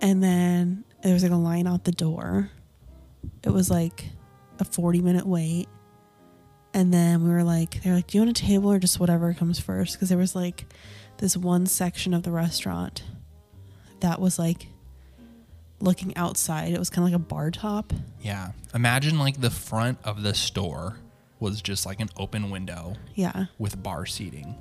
And 0.00 0.22
then 0.22 0.84
there 1.02 1.14
was 1.14 1.22
like 1.22 1.32
a 1.32 1.36
line 1.36 1.66
out 1.66 1.84
the 1.84 1.92
door. 1.92 2.50
It 3.42 3.50
was 3.50 3.70
like 3.70 4.04
a 4.58 4.64
40 4.64 5.00
minute 5.00 5.26
wait. 5.26 5.68
And 6.72 6.92
then 6.94 7.24
we 7.24 7.30
were 7.30 7.42
like, 7.42 7.82
they're 7.82 7.94
like, 7.94 8.06
do 8.08 8.18
you 8.18 8.24
want 8.24 8.38
a 8.38 8.42
table 8.42 8.70
or 8.70 8.78
just 8.78 9.00
whatever 9.00 9.32
comes 9.34 9.58
first? 9.58 9.94
Because 9.94 10.08
there 10.10 10.18
was 10.18 10.34
like 10.36 10.66
this 11.20 11.36
one 11.36 11.66
section 11.66 12.12
of 12.14 12.22
the 12.22 12.30
restaurant 12.30 13.02
that 14.00 14.20
was 14.20 14.38
like 14.38 14.66
looking 15.80 16.16
outside. 16.16 16.72
It 16.72 16.78
was 16.78 16.90
kind 16.90 17.06
of 17.06 17.12
like 17.12 17.20
a 17.20 17.24
bar 17.24 17.50
top. 17.50 17.92
Yeah. 18.20 18.52
Imagine 18.74 19.18
like 19.18 19.40
the 19.40 19.50
front 19.50 19.98
of 20.04 20.22
the 20.22 20.34
store 20.34 20.96
was 21.38 21.62
just 21.62 21.86
like 21.86 22.00
an 22.00 22.08
open 22.16 22.50
window 22.50 22.94
Yeah. 23.14 23.46
with 23.58 23.82
bar 23.82 24.04
seating. 24.06 24.56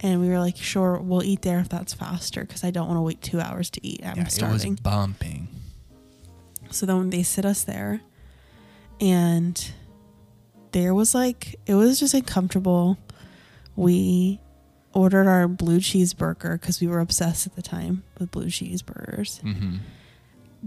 And 0.00 0.20
we 0.20 0.28
were 0.28 0.38
like, 0.38 0.56
sure, 0.56 0.98
we'll 0.98 1.22
eat 1.22 1.42
there 1.42 1.58
if 1.60 1.68
that's 1.68 1.94
faster 1.94 2.42
because 2.44 2.62
I 2.64 2.70
don't 2.70 2.86
want 2.88 2.98
to 2.98 3.02
wait 3.02 3.22
two 3.22 3.40
hours 3.40 3.70
to 3.70 3.86
eat. 3.86 4.00
I'm 4.04 4.16
yeah, 4.16 4.22
it 4.24 4.32
starving. 4.32 4.72
was 4.72 4.80
bumping. 4.80 5.48
So 6.70 6.84
then 6.86 7.10
they 7.10 7.22
sit 7.22 7.44
us 7.46 7.62
there, 7.64 8.00
and 9.00 9.70
there 10.72 10.92
was 10.94 11.14
like, 11.14 11.54
it 11.66 11.74
was 11.74 12.00
just 12.00 12.12
uncomfortable. 12.14 12.98
We 13.76 14.40
ordered 14.94 15.26
our 15.28 15.46
blue 15.48 15.78
cheeseburger 15.78 16.60
because 16.60 16.80
we 16.80 16.86
were 16.86 17.00
obsessed 17.00 17.46
at 17.46 17.54
the 17.56 17.62
time 17.62 18.02
with 18.18 18.30
blue 18.30 18.46
cheeseburgers. 18.46 19.40
hmm 19.40 19.76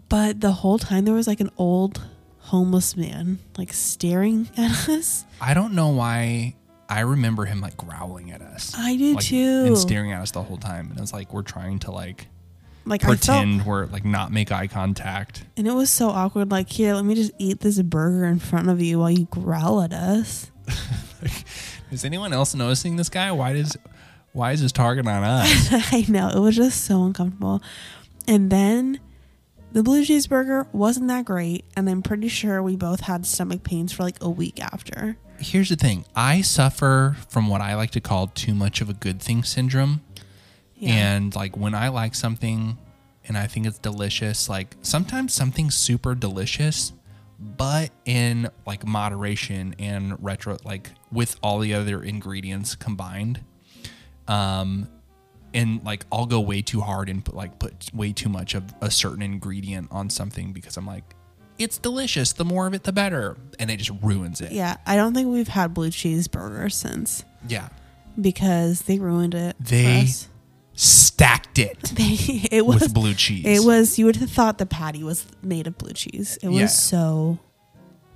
But 0.09 0.41
the 0.41 0.51
whole 0.51 0.77
time 0.77 1.05
there 1.05 1.13
was 1.13 1.27
like 1.27 1.39
an 1.39 1.49
old 1.57 2.01
homeless 2.39 2.95
man 2.95 3.39
like 3.57 3.73
staring 3.73 4.49
at 4.57 4.87
us. 4.89 5.25
I 5.41 5.53
don't 5.53 5.73
know 5.73 5.89
why 5.89 6.55
I 6.89 7.01
remember 7.01 7.45
him 7.45 7.59
like 7.61 7.75
growling 7.77 8.31
at 8.31 8.41
us. 8.41 8.73
I 8.77 8.95
do 8.95 9.15
like, 9.15 9.23
too. 9.25 9.63
And 9.65 9.77
staring 9.77 10.11
at 10.13 10.21
us 10.21 10.31
the 10.31 10.43
whole 10.43 10.57
time. 10.57 10.89
And 10.89 10.97
it 10.97 11.01
was 11.01 11.11
like 11.13 11.33
we're 11.33 11.41
trying 11.41 11.79
to 11.79 11.91
like 11.91 12.27
Like 12.85 13.03
I 13.03 13.07
felt, 13.07 13.19
pretend 13.19 13.65
we're 13.65 13.87
like 13.87 14.05
not 14.05 14.31
make 14.31 14.51
eye 14.51 14.67
contact. 14.67 15.43
and 15.57 15.67
it 15.67 15.73
was 15.73 15.89
so 15.89 16.07
awkward. 16.09 16.49
Like, 16.51 16.69
here, 16.69 16.93
let 16.93 17.03
me 17.03 17.15
just 17.15 17.31
eat 17.37 17.59
this 17.59 17.81
burger 17.81 18.23
in 18.25 18.39
front 18.39 18.69
of 18.69 18.79
you 18.81 18.99
while 18.99 19.11
you 19.11 19.25
growl 19.25 19.81
at 19.81 19.91
us. 19.91 20.49
Is 21.91 22.03
anyone 22.05 22.31
else 22.33 22.53
noticing 22.53 22.95
this 22.97 23.09
guy? 23.09 23.31
Why 23.31 23.53
does 23.53 23.75
why 24.37 24.51
is 24.51 24.61
this 24.61 24.71
target 24.71 25.07
on 25.07 25.23
us? 25.23 25.67
I 25.91 26.05
know 26.07 26.29
it 26.29 26.39
was 26.39 26.55
just 26.55 26.83
so 26.83 27.03
uncomfortable. 27.03 27.63
And 28.27 28.51
then 28.51 28.99
the 29.71 29.81
blue 29.81 30.05
cheeseburger 30.05 30.71
wasn't 30.71 31.07
that 31.07 31.25
great, 31.25 31.65
and 31.75 31.89
I'm 31.89 32.03
pretty 32.03 32.27
sure 32.27 32.61
we 32.61 32.75
both 32.75 32.99
had 32.99 33.25
stomach 33.25 33.63
pains 33.63 33.91
for 33.91 34.03
like 34.03 34.21
a 34.21 34.29
week 34.29 34.61
after. 34.61 35.17
Here's 35.39 35.69
the 35.69 35.75
thing. 35.75 36.05
I 36.15 36.41
suffer 36.41 37.17
from 37.29 37.47
what 37.47 37.61
I 37.61 37.73
like 37.73 37.89
to 37.91 37.99
call 37.99 38.27
too 38.27 38.53
much 38.53 38.79
of 38.79 38.91
a 38.91 38.93
good 38.93 39.23
thing 39.23 39.43
syndrome. 39.43 40.01
Yeah. 40.75 40.93
And 40.93 41.35
like 41.35 41.57
when 41.57 41.73
I 41.73 41.87
like 41.87 42.13
something 42.13 42.77
and 43.27 43.39
I 43.39 43.47
think 43.47 43.65
it's 43.65 43.79
delicious, 43.79 44.47
like 44.47 44.75
sometimes 44.83 45.33
something's 45.33 45.75
super 45.75 46.13
delicious, 46.13 46.93
but 47.39 47.89
in 48.05 48.51
like 48.67 48.85
moderation 48.85 49.73
and 49.79 50.23
retro 50.23 50.57
like 50.63 50.91
with 51.11 51.39
all 51.41 51.57
the 51.57 51.73
other 51.73 52.03
ingredients 52.03 52.75
combined. 52.75 53.41
Um 54.27 54.87
and 55.53 55.83
like 55.83 56.05
I'll 56.11 56.25
go 56.25 56.39
way 56.41 56.61
too 56.61 56.81
hard 56.81 57.09
and 57.09 57.23
put 57.23 57.35
like 57.35 57.57
put 57.59 57.89
way 57.93 58.11
too 58.13 58.29
much 58.29 58.53
of 58.53 58.63
a 58.81 58.91
certain 58.91 59.21
ingredient 59.21 59.87
on 59.91 60.09
something 60.09 60.51
because 60.53 60.77
I'm 60.77 60.85
like 60.85 61.15
it's 61.57 61.77
delicious. 61.79 62.33
The 62.33 62.45
more 62.45 62.67
of 62.67 62.73
it 62.75 62.83
the 62.83 62.91
better. 62.93 63.35
And 63.57 63.71
it 63.71 63.77
just 63.77 63.91
ruins 64.03 64.41
it. 64.41 64.51
yeah, 64.51 64.77
I 64.85 64.95
don't 64.95 65.13
think 65.15 65.27
we've 65.29 65.47
had 65.47 65.73
blue 65.73 65.89
cheeseburger 65.89 66.71
since 66.71 67.25
Yeah. 67.47 67.69
because 68.21 68.81
they 68.83 68.99
ruined 68.99 69.33
it. 69.33 69.55
They. 69.59 70.07
Stacked 70.79 71.57
it 71.57 71.81
They, 71.95 72.43
it 72.51 72.63
was 72.63 72.81
with 72.81 72.93
blue 72.93 73.15
cheese. 73.15 73.43
It 73.47 73.65
was 73.65 73.97
you 73.97 74.05
would 74.05 74.17
have 74.17 74.29
thought 74.29 74.59
the 74.59 74.67
patty 74.67 75.03
was 75.03 75.25
made 75.41 75.65
of 75.65 75.75
blue 75.79 75.93
cheese. 75.93 76.37
It 76.43 76.49
was 76.49 76.59
Yeah. 76.59 76.65
so 76.67 77.39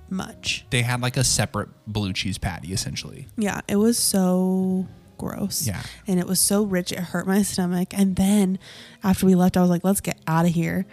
much. 0.08 0.64
they 0.70 0.82
had 0.82 1.00
like 1.00 1.16
a 1.16 1.24
separate 1.24 1.70
blue 1.88 2.12
cheese 2.12 2.38
patty 2.38 2.72
essentially. 2.72 3.26
Yeah, 3.36 3.62
it 3.66 3.74
was 3.76 3.98
so 3.98 4.86
gross. 5.22 5.66
Yeah. 5.66 5.82
And 6.06 6.18
it 6.18 6.26
was 6.26 6.40
so 6.40 6.64
rich 6.64 6.92
it 6.92 6.98
hurt 6.98 7.26
my 7.26 7.42
stomach. 7.42 7.92
And 7.96 8.16
then 8.16 8.58
after 9.04 9.26
we 9.26 9.34
left 9.34 9.56
I 9.56 9.60
was 9.60 9.70
like, 9.70 9.84
let's 9.84 10.00
get 10.00 10.18
out 10.26 10.44
of 10.46 10.52
here. 10.52 10.84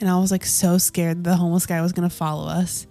And 0.00 0.10
I 0.10 0.18
was 0.18 0.30
like 0.30 0.44
so 0.44 0.76
scared 0.78 1.24
the 1.24 1.36
homeless 1.36 1.66
guy 1.66 1.80
was 1.80 1.92
gonna 1.92 2.10
follow 2.10 2.48
us. 2.48 2.86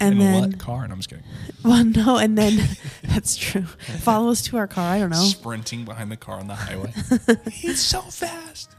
And 0.00 0.14
In 0.14 0.18
then 0.18 0.40
what 0.50 0.58
car? 0.58 0.84
And 0.84 0.92
I'm 0.92 0.98
just 0.98 1.08
kidding. 1.08 1.24
well 1.64 1.84
no, 1.84 2.18
and 2.18 2.36
then 2.36 2.58
that's 3.02 3.36
true. 3.36 3.62
Follow 4.00 4.30
us 4.30 4.42
to 4.42 4.56
our 4.56 4.66
car. 4.66 4.84
I 4.94 4.98
don't 4.98 5.10
know. 5.10 5.16
Sprinting 5.24 5.84
behind 5.84 6.10
the 6.10 6.16
car 6.16 6.38
on 6.38 6.48
the 6.48 6.54
highway. 6.54 6.92
He's 7.50 7.80
so 7.80 8.00
fast. 8.02 8.74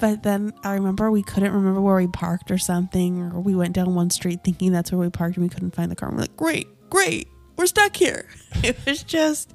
But 0.00 0.22
then 0.22 0.54
I 0.64 0.74
remember 0.74 1.10
we 1.10 1.22
couldn't 1.22 1.52
remember 1.52 1.80
where 1.80 1.96
we 1.96 2.06
parked 2.06 2.50
or 2.50 2.56
something, 2.56 3.20
or 3.20 3.38
we 3.40 3.54
went 3.54 3.74
down 3.74 3.94
one 3.94 4.08
street 4.08 4.40
thinking 4.42 4.72
that's 4.72 4.90
where 4.90 4.98
we 4.98 5.10
parked 5.10 5.36
and 5.36 5.44
we 5.44 5.50
couldn't 5.50 5.74
find 5.74 5.90
the 5.90 5.94
car. 5.96 6.08
And 6.08 6.16
we're 6.16 6.22
like, 6.22 6.36
great, 6.38 6.68
great, 6.88 7.28
we're 7.56 7.66
stuck 7.66 7.94
here. 7.94 8.26
It 8.64 8.78
was 8.86 9.02
just 9.02 9.54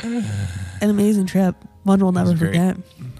an 0.80 0.90
amazing 0.90 1.26
trip. 1.26 1.56
One 1.82 2.00
we'll 2.00 2.12
never 2.12 2.34
great. 2.34 2.48
forget. 2.48 2.76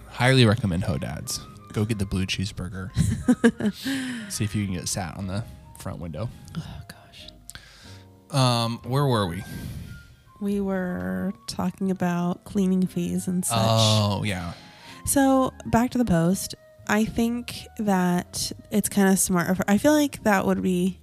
Highly 0.09 0.45
recommend 0.47 0.85
Hodads. 0.85 1.41
Go 1.73 1.85
get 1.85 1.99
the 1.99 2.07
blue 2.07 2.27
cheeseburger. 2.27 2.91
See 4.31 4.45
if 4.45 4.55
you 4.55 4.65
can 4.65 4.75
get 4.75 4.89
sat 4.89 5.17
on 5.17 5.27
the 5.27 5.45
front 5.79 5.99
window. 5.99 6.29
Oh 6.57 6.81
gosh. 6.89 8.37
Um, 8.37 8.79
where 8.85 9.07
were 9.07 9.27
we? 9.27 9.43
We 10.41 10.61
were 10.61 11.33
talking 11.47 11.91
about 11.91 12.45
cleaning 12.45 12.87
fees 12.87 13.29
and 13.29 13.45
such. 13.45 13.59
Oh 13.61 14.23
yeah. 14.25 14.55
So 15.05 15.53
back 15.67 15.91
to 15.91 15.99
the 15.99 16.05
post. 16.05 16.55
I 16.89 17.05
think 17.05 17.67
that 17.79 18.51
it's 18.71 18.89
kind 18.89 19.09
of 19.09 19.19
smart. 19.19 19.61
I 19.69 19.79
feel 19.79 19.93
like 19.93 20.23
that 20.25 20.47
would 20.47 20.63
be 20.63 20.99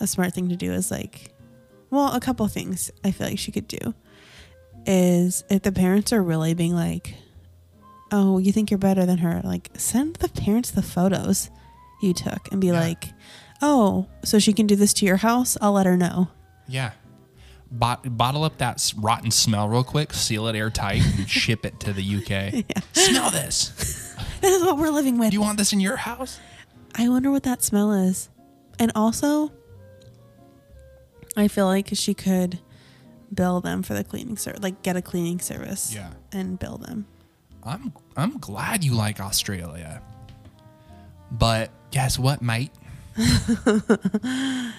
a 0.00 0.06
smart 0.06 0.34
thing 0.34 0.50
to 0.50 0.56
do. 0.56 0.72
Is 0.72 0.90
like, 0.90 1.34
well, 1.90 2.12
a 2.14 2.20
couple 2.20 2.46
things 2.48 2.90
I 3.02 3.10
feel 3.10 3.26
like 3.28 3.38
she 3.38 3.50
could 3.50 3.66
do 3.66 3.94
is 4.86 5.44
if 5.50 5.62
the 5.62 5.72
parents 5.72 6.12
are 6.12 6.22
really 6.22 6.54
being 6.54 6.74
like, 6.74 7.14
"Oh, 8.12 8.38
you 8.38 8.52
think 8.52 8.70
you're 8.70 8.78
better 8.78 9.06
than 9.06 9.18
her," 9.18 9.40
like 9.44 9.70
send 9.76 10.16
the 10.16 10.28
parents 10.28 10.70
the 10.70 10.82
photos 10.82 11.50
you 12.02 12.12
took 12.14 12.50
and 12.50 12.60
be 12.60 12.68
Yeah. 12.68 12.80
like, 12.80 13.12
"Oh, 13.62 14.06
so 14.24 14.38
she 14.38 14.52
can 14.52 14.66
do 14.66 14.76
this 14.76 14.92
to 14.94 15.06
your 15.06 15.18
house? 15.18 15.56
I'll 15.60 15.72
let 15.72 15.86
her 15.86 15.96
know." 15.96 16.28
Yeah. 16.68 16.92
Bot- 17.72 18.16
bottle 18.16 18.42
up 18.42 18.58
that 18.58 18.92
rotten 18.96 19.30
smell 19.30 19.68
real 19.68 19.84
quick, 19.84 20.12
seal 20.12 20.48
it 20.48 20.56
airtight, 20.56 21.02
and 21.18 21.28
ship 21.30 21.64
it 21.64 21.78
to 21.80 21.92
the 21.92 22.02
UK. 22.16 22.64
Smell 22.92 23.30
this. 23.30 24.06
This 24.40 24.56
is 24.58 24.62
what 24.64 24.78
we're 24.78 24.88
living 24.90 25.18
with. 25.18 25.30
Do 25.30 25.34
you 25.34 25.42
want 25.42 25.58
this 25.58 25.72
in 25.74 25.80
your 25.80 25.96
house? 25.96 26.40
I 26.94 27.10
wonder 27.10 27.30
what 27.30 27.42
that 27.42 27.62
smell 27.62 27.92
is. 27.92 28.30
And 28.78 28.90
also, 28.94 29.52
I 31.36 31.46
feel 31.46 31.66
like 31.66 31.90
she 31.92 32.14
could 32.14 32.58
bill 33.34 33.60
them 33.60 33.82
for 33.82 33.94
the 33.94 34.04
cleaning 34.04 34.36
service, 34.36 34.62
like 34.62 34.82
get 34.82 34.96
a 34.96 35.02
cleaning 35.02 35.38
service 35.40 35.92
Yeah. 35.94 36.12
and 36.32 36.58
bill 36.58 36.78
them. 36.78 37.06
I'm 37.62 37.92
I'm 38.16 38.38
glad 38.38 38.84
you 38.84 38.94
like 38.94 39.20
Australia. 39.20 40.02
But 41.30 41.70
guess 41.90 42.18
what, 42.18 42.42
mate? 42.42 42.70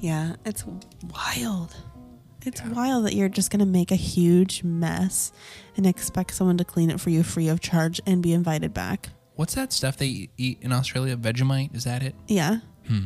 Yeah, 0.00 0.34
it's 0.44 0.64
wild. 1.14 1.76
It's 2.44 2.60
wild 2.64 3.06
that 3.06 3.14
you're 3.14 3.28
just 3.28 3.52
going 3.52 3.60
to 3.60 3.66
make 3.66 3.92
a 3.92 3.96
huge 3.96 4.64
mess 4.64 5.30
and 5.76 5.86
expect 5.86 6.34
someone 6.34 6.58
to 6.58 6.64
clean 6.64 6.90
it 6.90 7.00
for 7.00 7.10
you 7.10 7.22
free 7.22 7.46
of 7.46 7.60
charge 7.60 8.00
and 8.04 8.20
be 8.20 8.32
invited 8.32 8.74
back. 8.74 9.10
What's 9.36 9.54
that 9.54 9.72
stuff 9.72 9.96
they 9.96 10.28
eat 10.36 10.58
in 10.60 10.72
Australia? 10.72 11.16
Vegemite? 11.16 11.72
Is 11.72 11.84
that 11.84 12.02
it? 12.02 12.16
Yeah, 12.26 12.56
hmm. 12.88 13.04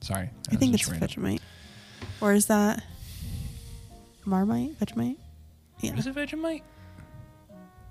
Sorry. 0.00 0.30
I 0.50 0.56
think 0.56 0.72
it's. 0.72 0.88
Vegemite. 0.88 1.40
Or 2.22 2.32
is 2.32 2.46
that 2.46 2.82
Marmite? 4.24 4.78
Vegemite? 4.78 5.16
Yeah. 5.80 5.94
Is 5.96 6.06
it 6.06 6.14
Vegemite? 6.14 6.62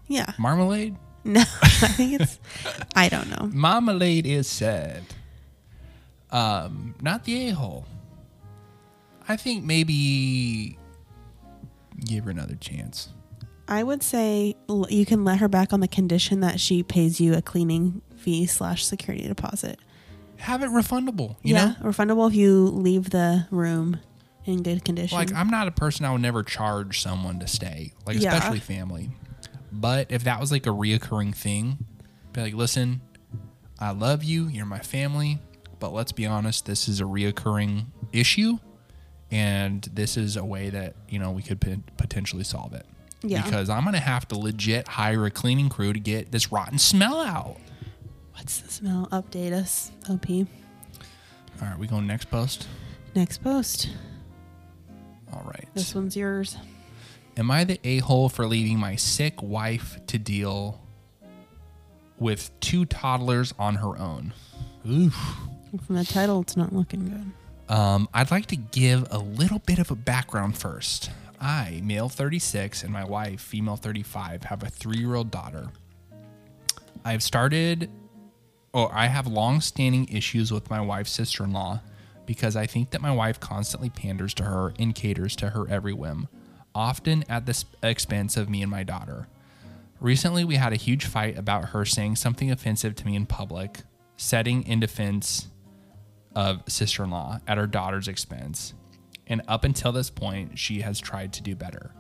Yeah. 0.08 0.32
Marmalade? 0.38 0.96
No, 1.24 1.42
I 1.42 1.68
think 1.70 2.20
it's, 2.20 2.40
I 2.96 3.08
don't 3.08 3.30
know. 3.30 3.48
Marmalade 3.54 4.26
is 4.26 4.48
said. 4.48 5.04
Um, 6.32 6.96
not 7.00 7.26
the 7.26 7.50
a 7.50 7.54
hole. 7.54 7.86
I 9.30 9.38
think 9.38 9.64
maybe 9.64 10.80
give 12.04 12.24
her 12.24 12.32
another 12.32 12.56
chance. 12.56 13.10
I 13.68 13.84
would 13.84 14.02
say 14.02 14.56
l- 14.68 14.88
you 14.90 15.06
can 15.06 15.24
let 15.24 15.38
her 15.40 15.48
back 15.48 15.74
on 15.74 15.80
the 15.80 15.88
condition 15.88 16.40
that 16.40 16.60
she 16.60 16.82
pays 16.82 17.22
you 17.22 17.36
a 17.36 17.42
cleaning 17.44 18.02
fee 18.18 18.48
slash 18.48 18.84
security 18.84 19.28
deposit. 19.28 19.80
Have 20.38 20.64
it 20.64 20.70
refundable. 20.72 21.36
You 21.44 21.54
yeah, 21.54 21.76
know, 21.84 21.90
refundable 21.92 22.28
if 22.28 22.34
you 22.36 22.64
leave 22.66 23.12
the 23.12 23.46
room 23.52 24.00
in 24.46 24.64
good 24.64 24.84
condition. 24.84 25.18
like 25.18 25.34
I'm 25.34 25.50
not 25.50 25.68
a 25.68 25.72
person 25.72 26.06
I 26.06 26.12
would 26.12 26.22
never 26.22 26.44
charge 26.44 27.02
someone 27.02 27.40
to 27.40 27.48
stay, 27.48 27.94
like 28.06 28.20
Yeah. 28.20 28.34
especially 28.34 28.60
family. 28.60 29.12
But 29.72 30.12
if 30.12 30.24
that 30.26 30.40
was 30.40 30.52
like 30.52 30.66
a 30.68 30.72
reoccurring 30.72 31.34
thing, 31.36 31.86
be 32.34 32.42
like, 32.42 32.54
listen, 32.54 33.02
I 33.80 33.92
love 33.92 34.24
you, 34.24 34.48
you're 34.48 34.66
my 34.66 34.80
family, 34.80 35.40
but 35.80 35.94
let's 35.94 36.12
be 36.12 36.26
honest, 36.26 36.66
this 36.66 36.88
is 36.88 37.00
a 37.00 37.06
reoccurring 37.06 37.86
issue, 38.12 38.58
and 39.32 39.82
this 39.94 40.18
is 40.18 40.36
a 40.38 40.44
way 40.46 40.70
that 40.70 40.96
you 41.08 41.20
know 41.20 41.32
we 41.32 41.42
could 41.42 41.62
pot- 41.62 41.98
potentially 41.98 42.44
solve 42.44 42.74
it. 42.74 42.86
Yeah. 43.24 43.44
Because 43.44 43.70
I'm 43.70 43.86
gonna 43.86 44.00
have 44.00 44.28
to 44.30 44.38
legit 44.38 44.88
hire 44.88 45.26
a 45.26 45.32
cleaning 45.32 45.70
crew 45.70 45.94
to 45.94 46.00
get 46.00 46.32
this 46.32 46.52
rotten 46.52 46.78
smell 46.80 47.22
out. 47.22 47.58
What's 48.34 48.60
the 48.60 48.72
smell? 48.72 49.08
Update 49.12 49.54
us, 49.54 49.92
OP. 50.10 50.30
All 51.62 51.68
right, 51.68 51.78
we 51.78 51.86
going 51.88 52.08
next 52.08 52.32
post. 52.32 52.68
Next 53.16 53.44
post. 53.44 53.90
All 55.34 55.44
right. 55.46 55.68
This 55.74 55.96
one's 55.96 56.16
yours. 56.16 56.58
Am 57.38 57.50
I 57.50 57.64
the 57.64 57.80
a 57.84 58.00
hole 58.00 58.30
for 58.30 58.46
leaving 58.46 58.78
my 58.78 58.96
sick 58.96 59.42
wife 59.42 60.00
to 60.08 60.18
deal 60.18 60.82
with 62.20 62.52
two 62.60 62.86
toddlers 62.86 63.54
on 63.58 63.76
her 63.76 63.98
own? 63.98 64.34
Oof. 64.90 65.16
From 65.86 65.96
the 65.96 66.04
title, 66.04 66.42
it's 66.42 66.58
not 66.58 66.74
looking 66.74 67.06
good. 67.06 67.74
Um, 67.74 68.10
I'd 68.14 68.32
like 68.32 68.48
to 68.48 68.58
give 68.58 69.08
a 69.12 69.18
little 69.18 69.60
bit 69.60 69.80
of 69.80 69.92
a 69.92 69.96
background 69.96 70.58
first. 70.58 71.10
I, 71.40 71.80
male 71.84 72.10
36, 72.10 72.84
and 72.84 72.92
my 72.92 73.06
wife, 73.06 73.40
female 73.40 73.78
35, 73.78 74.44
have 74.44 74.64
a 74.64 74.70
three 74.70 74.98
year 74.98 75.16
old 75.16 75.32
daughter. 75.32 75.70
I've 77.06 77.24
started, 77.24 77.90
or 78.74 78.94
I 78.94 79.08
have 79.08 79.26
long 79.26 79.62
standing 79.62 80.08
issues 80.10 80.52
with 80.52 80.70
my 80.70 80.82
wife's 80.82 81.12
sister 81.12 81.46
in 81.46 81.54
law 81.54 81.80
because 82.26 82.56
I 82.56 82.66
think 82.66 82.92
that 82.92 83.02
my 83.02 83.12
wife 83.12 83.40
constantly 83.40 83.90
panders 83.90 84.34
to 84.36 84.44
her 84.44 84.74
and 84.80 84.96
caters 84.96 85.36
to 85.38 85.50
her 85.50 85.68
every 85.70 85.94
whim, 85.94 86.28
often 86.74 87.24
at 87.28 87.46
the 87.46 87.64
expense 87.84 88.38
of 88.38 88.50
me 88.50 88.62
and 88.62 88.72
my 88.72 88.84
daughter. 88.84 89.28
Recently, 90.00 90.44
we 90.44 90.56
had 90.56 90.74
a 90.74 90.78
huge 90.78 91.06
fight 91.06 91.38
about 91.38 91.70
her 91.70 91.86
saying 91.86 92.16
something 92.16 92.50
offensive 92.50 92.96
to 92.96 93.06
me 93.06 93.16
in 93.16 93.26
public, 93.26 93.82
setting 94.18 94.64
in 94.64 94.80
defense 94.80 95.48
of 96.36 96.64
sister 96.68 97.04
in 97.04 97.12
law 97.12 97.40
at 97.48 97.58
her 97.58 97.68
daughter's 97.68 98.08
expense. 98.08 98.74
And 99.28 99.42
up 99.48 99.64
until 99.64 99.92
this 99.92 100.10
point, 100.10 100.58
she 100.58 100.82
has 100.82 101.00
tried 101.00 101.34
to 101.34 101.44
do 101.44 101.56
better. 101.56 101.94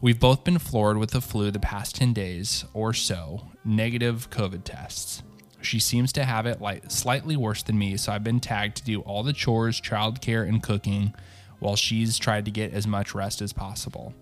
We've 0.00 0.18
both 0.18 0.44
been 0.44 0.58
floored 0.58 0.96
with 0.96 1.10
the 1.10 1.20
flu 1.20 1.50
the 1.50 1.58
past 1.58 1.96
10 1.96 2.12
days 2.12 2.64
or 2.72 2.94
so, 2.94 3.48
negative 3.64 4.30
COVID 4.30 4.62
tests. 4.64 5.22
She 5.60 5.80
seems 5.80 6.12
to 6.12 6.24
have 6.24 6.46
it 6.46 6.60
like 6.60 6.90
slightly 6.90 7.36
worse 7.36 7.62
than 7.62 7.78
me, 7.78 7.96
so 7.96 8.12
I've 8.12 8.24
been 8.24 8.40
tagged 8.40 8.76
to 8.78 8.84
do 8.84 9.00
all 9.00 9.22
the 9.22 9.32
chores, 9.32 9.80
childcare, 9.80 10.48
and 10.48 10.62
cooking 10.62 11.14
while 11.58 11.76
she's 11.76 12.18
tried 12.18 12.44
to 12.44 12.50
get 12.50 12.72
as 12.72 12.86
much 12.86 13.14
rest 13.14 13.42
as 13.42 13.52
possible. 13.52 14.14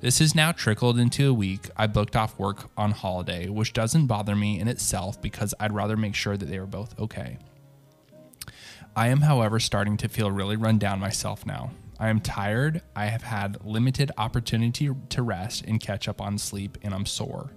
This 0.00 0.18
has 0.18 0.34
now 0.34 0.52
trickled 0.52 0.98
into 0.98 1.30
a 1.30 1.32
week 1.32 1.70
I 1.76 1.86
booked 1.86 2.16
off 2.16 2.38
work 2.38 2.70
on 2.76 2.90
holiday, 2.90 3.48
which 3.48 3.72
doesn't 3.72 4.06
bother 4.06 4.36
me 4.36 4.60
in 4.60 4.68
itself 4.68 5.20
because 5.22 5.54
I'd 5.58 5.72
rather 5.72 5.96
make 5.96 6.14
sure 6.14 6.36
that 6.36 6.46
they 6.46 6.58
are 6.58 6.66
both 6.66 6.98
okay. 6.98 7.38
I 8.96 9.08
am, 9.08 9.22
however, 9.22 9.58
starting 9.58 9.96
to 9.98 10.08
feel 10.08 10.30
really 10.30 10.56
run 10.56 10.78
down 10.78 11.00
myself 11.00 11.46
now. 11.46 11.70
I 11.98 12.10
am 12.10 12.20
tired, 12.20 12.82
I 12.94 13.06
have 13.06 13.22
had 13.22 13.64
limited 13.64 14.12
opportunity 14.18 14.90
to 15.08 15.22
rest 15.22 15.64
and 15.64 15.80
catch 15.80 16.06
up 16.06 16.20
on 16.20 16.38
sleep, 16.38 16.76
and 16.82 16.92
I'm 16.92 17.06
sore. 17.06 17.50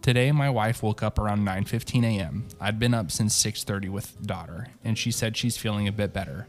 Today 0.00 0.32
my 0.32 0.48
wife 0.48 0.82
woke 0.82 1.02
up 1.02 1.18
around 1.18 1.46
9:15 1.46 2.04
a.m. 2.04 2.48
I'd 2.60 2.78
been 2.78 2.94
up 2.94 3.10
since 3.10 3.34
6:30 3.36 3.90
with 3.90 4.22
daughter, 4.26 4.68
and 4.84 4.96
she 4.96 5.10
said 5.10 5.36
she's 5.36 5.56
feeling 5.56 5.86
a 5.86 5.92
bit 5.92 6.12
better. 6.12 6.46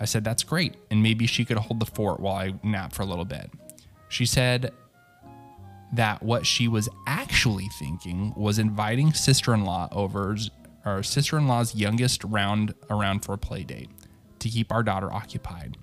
I 0.00 0.04
said 0.04 0.24
that's 0.24 0.42
great, 0.42 0.74
and 0.90 1.02
maybe 1.02 1.26
she 1.26 1.44
could 1.44 1.58
hold 1.58 1.78
the 1.78 1.86
fort 1.86 2.18
while 2.18 2.34
I 2.34 2.54
nap 2.64 2.92
for 2.92 3.02
a 3.02 3.06
little 3.06 3.24
bit. 3.24 3.50
She 4.08 4.26
said 4.26 4.72
that 5.92 6.22
what 6.22 6.46
she 6.46 6.66
was 6.66 6.88
actually 7.06 7.68
thinking 7.78 8.32
was 8.34 8.58
inviting 8.58 9.12
sister-in-law 9.12 9.90
over 9.92 10.36
our 10.84 11.02
sister-in-law's 11.02 11.74
youngest 11.74 12.24
round 12.24 12.74
around 12.90 13.20
for 13.20 13.34
a 13.34 13.38
play 13.38 13.62
date 13.62 13.90
to 14.40 14.48
keep 14.48 14.72
our 14.72 14.82
daughter 14.82 15.12
occupied. 15.12 15.76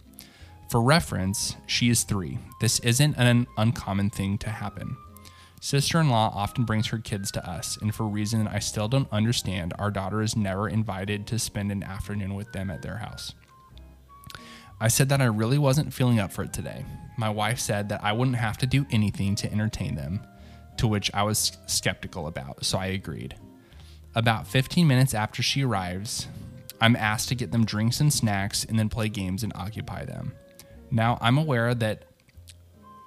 For 0.69 0.81
reference, 0.81 1.55
she 1.65 1.89
is 1.89 2.03
3. 2.03 2.37
This 2.59 2.79
isn't 2.79 3.15
an 3.17 3.47
uncommon 3.57 4.09
thing 4.09 4.37
to 4.39 4.49
happen. 4.49 4.97
Sister-in-law 5.61 6.31
often 6.33 6.63
brings 6.63 6.87
her 6.87 6.97
kids 6.97 7.31
to 7.31 7.49
us, 7.49 7.77
and 7.81 7.93
for 7.93 8.03
a 8.03 8.07
reason 8.07 8.47
I 8.47 8.59
still 8.59 8.87
don't 8.87 9.11
understand, 9.11 9.73
our 9.77 9.91
daughter 9.91 10.21
is 10.21 10.35
never 10.35 10.69
invited 10.69 11.27
to 11.27 11.39
spend 11.39 11.71
an 11.71 11.83
afternoon 11.83 12.33
with 12.33 12.51
them 12.53 12.69
at 12.69 12.81
their 12.81 12.97
house. 12.97 13.33
I 14.79 14.87
said 14.87 15.09
that 15.09 15.21
I 15.21 15.25
really 15.25 15.57
wasn't 15.57 15.93
feeling 15.93 16.19
up 16.19 16.31
for 16.31 16.43
it 16.43 16.53
today. 16.53 16.85
My 17.17 17.29
wife 17.29 17.59
said 17.59 17.89
that 17.89 18.01
I 18.01 18.13
wouldn't 18.13 18.37
have 18.37 18.57
to 18.59 18.65
do 18.65 18.85
anything 18.89 19.35
to 19.35 19.51
entertain 19.51 19.95
them, 19.95 20.21
to 20.77 20.87
which 20.87 21.11
I 21.13 21.23
was 21.23 21.57
skeptical 21.67 22.27
about, 22.27 22.63
so 22.63 22.77
I 22.77 22.87
agreed. 22.87 23.35
About 24.15 24.47
15 24.47 24.87
minutes 24.87 25.13
after 25.13 25.43
she 25.43 25.65
arrives, 25.65 26.27
I'm 26.79 26.95
asked 26.95 27.27
to 27.29 27.35
get 27.35 27.51
them 27.51 27.65
drinks 27.65 27.99
and 27.99 28.13
snacks 28.13 28.63
and 28.63 28.79
then 28.79 28.87
play 28.87 29.09
games 29.09 29.43
and 29.43 29.51
occupy 29.53 30.05
them. 30.05 30.31
Now, 30.89 31.17
I'm 31.19 31.37
aware 31.37 31.75
that 31.75 32.05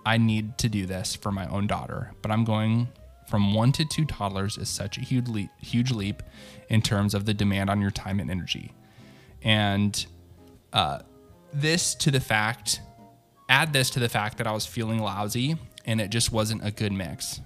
I 0.05 0.19
need 0.19 0.59
to 0.59 0.69
do 0.69 0.87
this 0.87 1.15
for 1.15 1.31
my 1.31 1.47
own 1.49 1.67
daughter, 1.67 2.13
but 2.23 2.31
I'm 2.31 2.45
going 2.45 2.89
from 3.29 3.55
one 3.55 3.73
to 3.73 3.85
two 3.85 4.05
toddlers 4.05 4.59
is 4.59 4.69
such 4.69 4.99
a 4.99 5.01
huge 5.01 5.29
leap, 5.29 5.51
huge 5.59 5.91
leap 5.91 6.23
in 6.69 6.83
terms 6.83 7.15
of 7.15 7.25
the 7.25 7.33
demand 7.33 7.71
on 7.71 7.81
your 7.81 7.91
time 7.91 8.21
and 8.21 8.31
energy. 8.31 8.73
And 9.43 10.05
uh, 10.73 11.01
this 11.53 11.95
to 11.97 12.11
the 12.11 12.21
fact, 12.21 12.81
add 13.49 13.73
this 13.73 13.91
to 13.91 14.01
the 14.01 14.09
fact 14.09 14.39
that 14.39 14.47
I 14.47 14.53
was 14.53 14.67
feeling 14.67 14.99
lousy 14.99 15.57
and 15.85 16.01
it 16.01 16.11
just 16.11 16.33
wasn't 16.33 16.65
a 16.67 16.71
good 16.71 16.93
mix. 16.93 17.41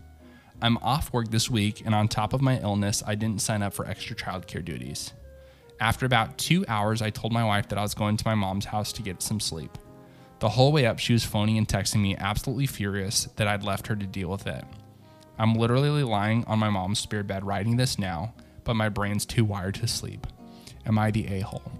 I'm 0.62 0.78
off 0.78 1.12
work 1.12 1.30
this 1.30 1.50
week, 1.50 1.82
and 1.84 1.94
on 1.94 2.08
top 2.08 2.32
of 2.32 2.40
my 2.40 2.58
illness, 2.60 3.02
I 3.06 3.14
didn't 3.14 3.42
sign 3.42 3.62
up 3.62 3.74
for 3.74 3.86
extra 3.86 4.16
childcare 4.16 4.64
duties. 4.64 5.12
After 5.80 6.06
about 6.06 6.38
two 6.38 6.64
hours, 6.66 7.02
I 7.02 7.10
told 7.10 7.32
my 7.32 7.44
wife 7.44 7.68
that 7.68 7.78
I 7.78 7.82
was 7.82 7.92
going 7.92 8.16
to 8.16 8.26
my 8.26 8.34
mom's 8.34 8.64
house 8.64 8.92
to 8.94 9.02
get 9.02 9.20
some 9.20 9.38
sleep. 9.38 9.76
The 10.38 10.50
whole 10.50 10.70
way 10.72 10.86
up, 10.86 10.98
she 10.98 11.12
was 11.12 11.24
phoning 11.24 11.56
and 11.56 11.66
texting 11.66 12.00
me, 12.00 12.16
absolutely 12.16 12.66
furious 12.66 13.24
that 13.36 13.48
I'd 13.48 13.62
left 13.62 13.86
her 13.86 13.96
to 13.96 14.06
deal 14.06 14.28
with 14.28 14.46
it. 14.46 14.64
I'm 15.38 15.54
literally 15.54 16.02
lying 16.02 16.44
on 16.46 16.58
my 16.58 16.70
mom's 16.70 16.98
spare 16.98 17.22
bed 17.22 17.44
writing 17.44 17.76
this 17.76 17.98
now, 17.98 18.34
but 18.64 18.74
my 18.74 18.88
brain's 18.88 19.24
too 19.24 19.44
wired 19.44 19.76
to 19.76 19.86
sleep. 19.86 20.26
Am 20.84 20.98
I 20.98 21.10
the 21.10 21.26
a 21.28 21.40
hole? 21.40 21.72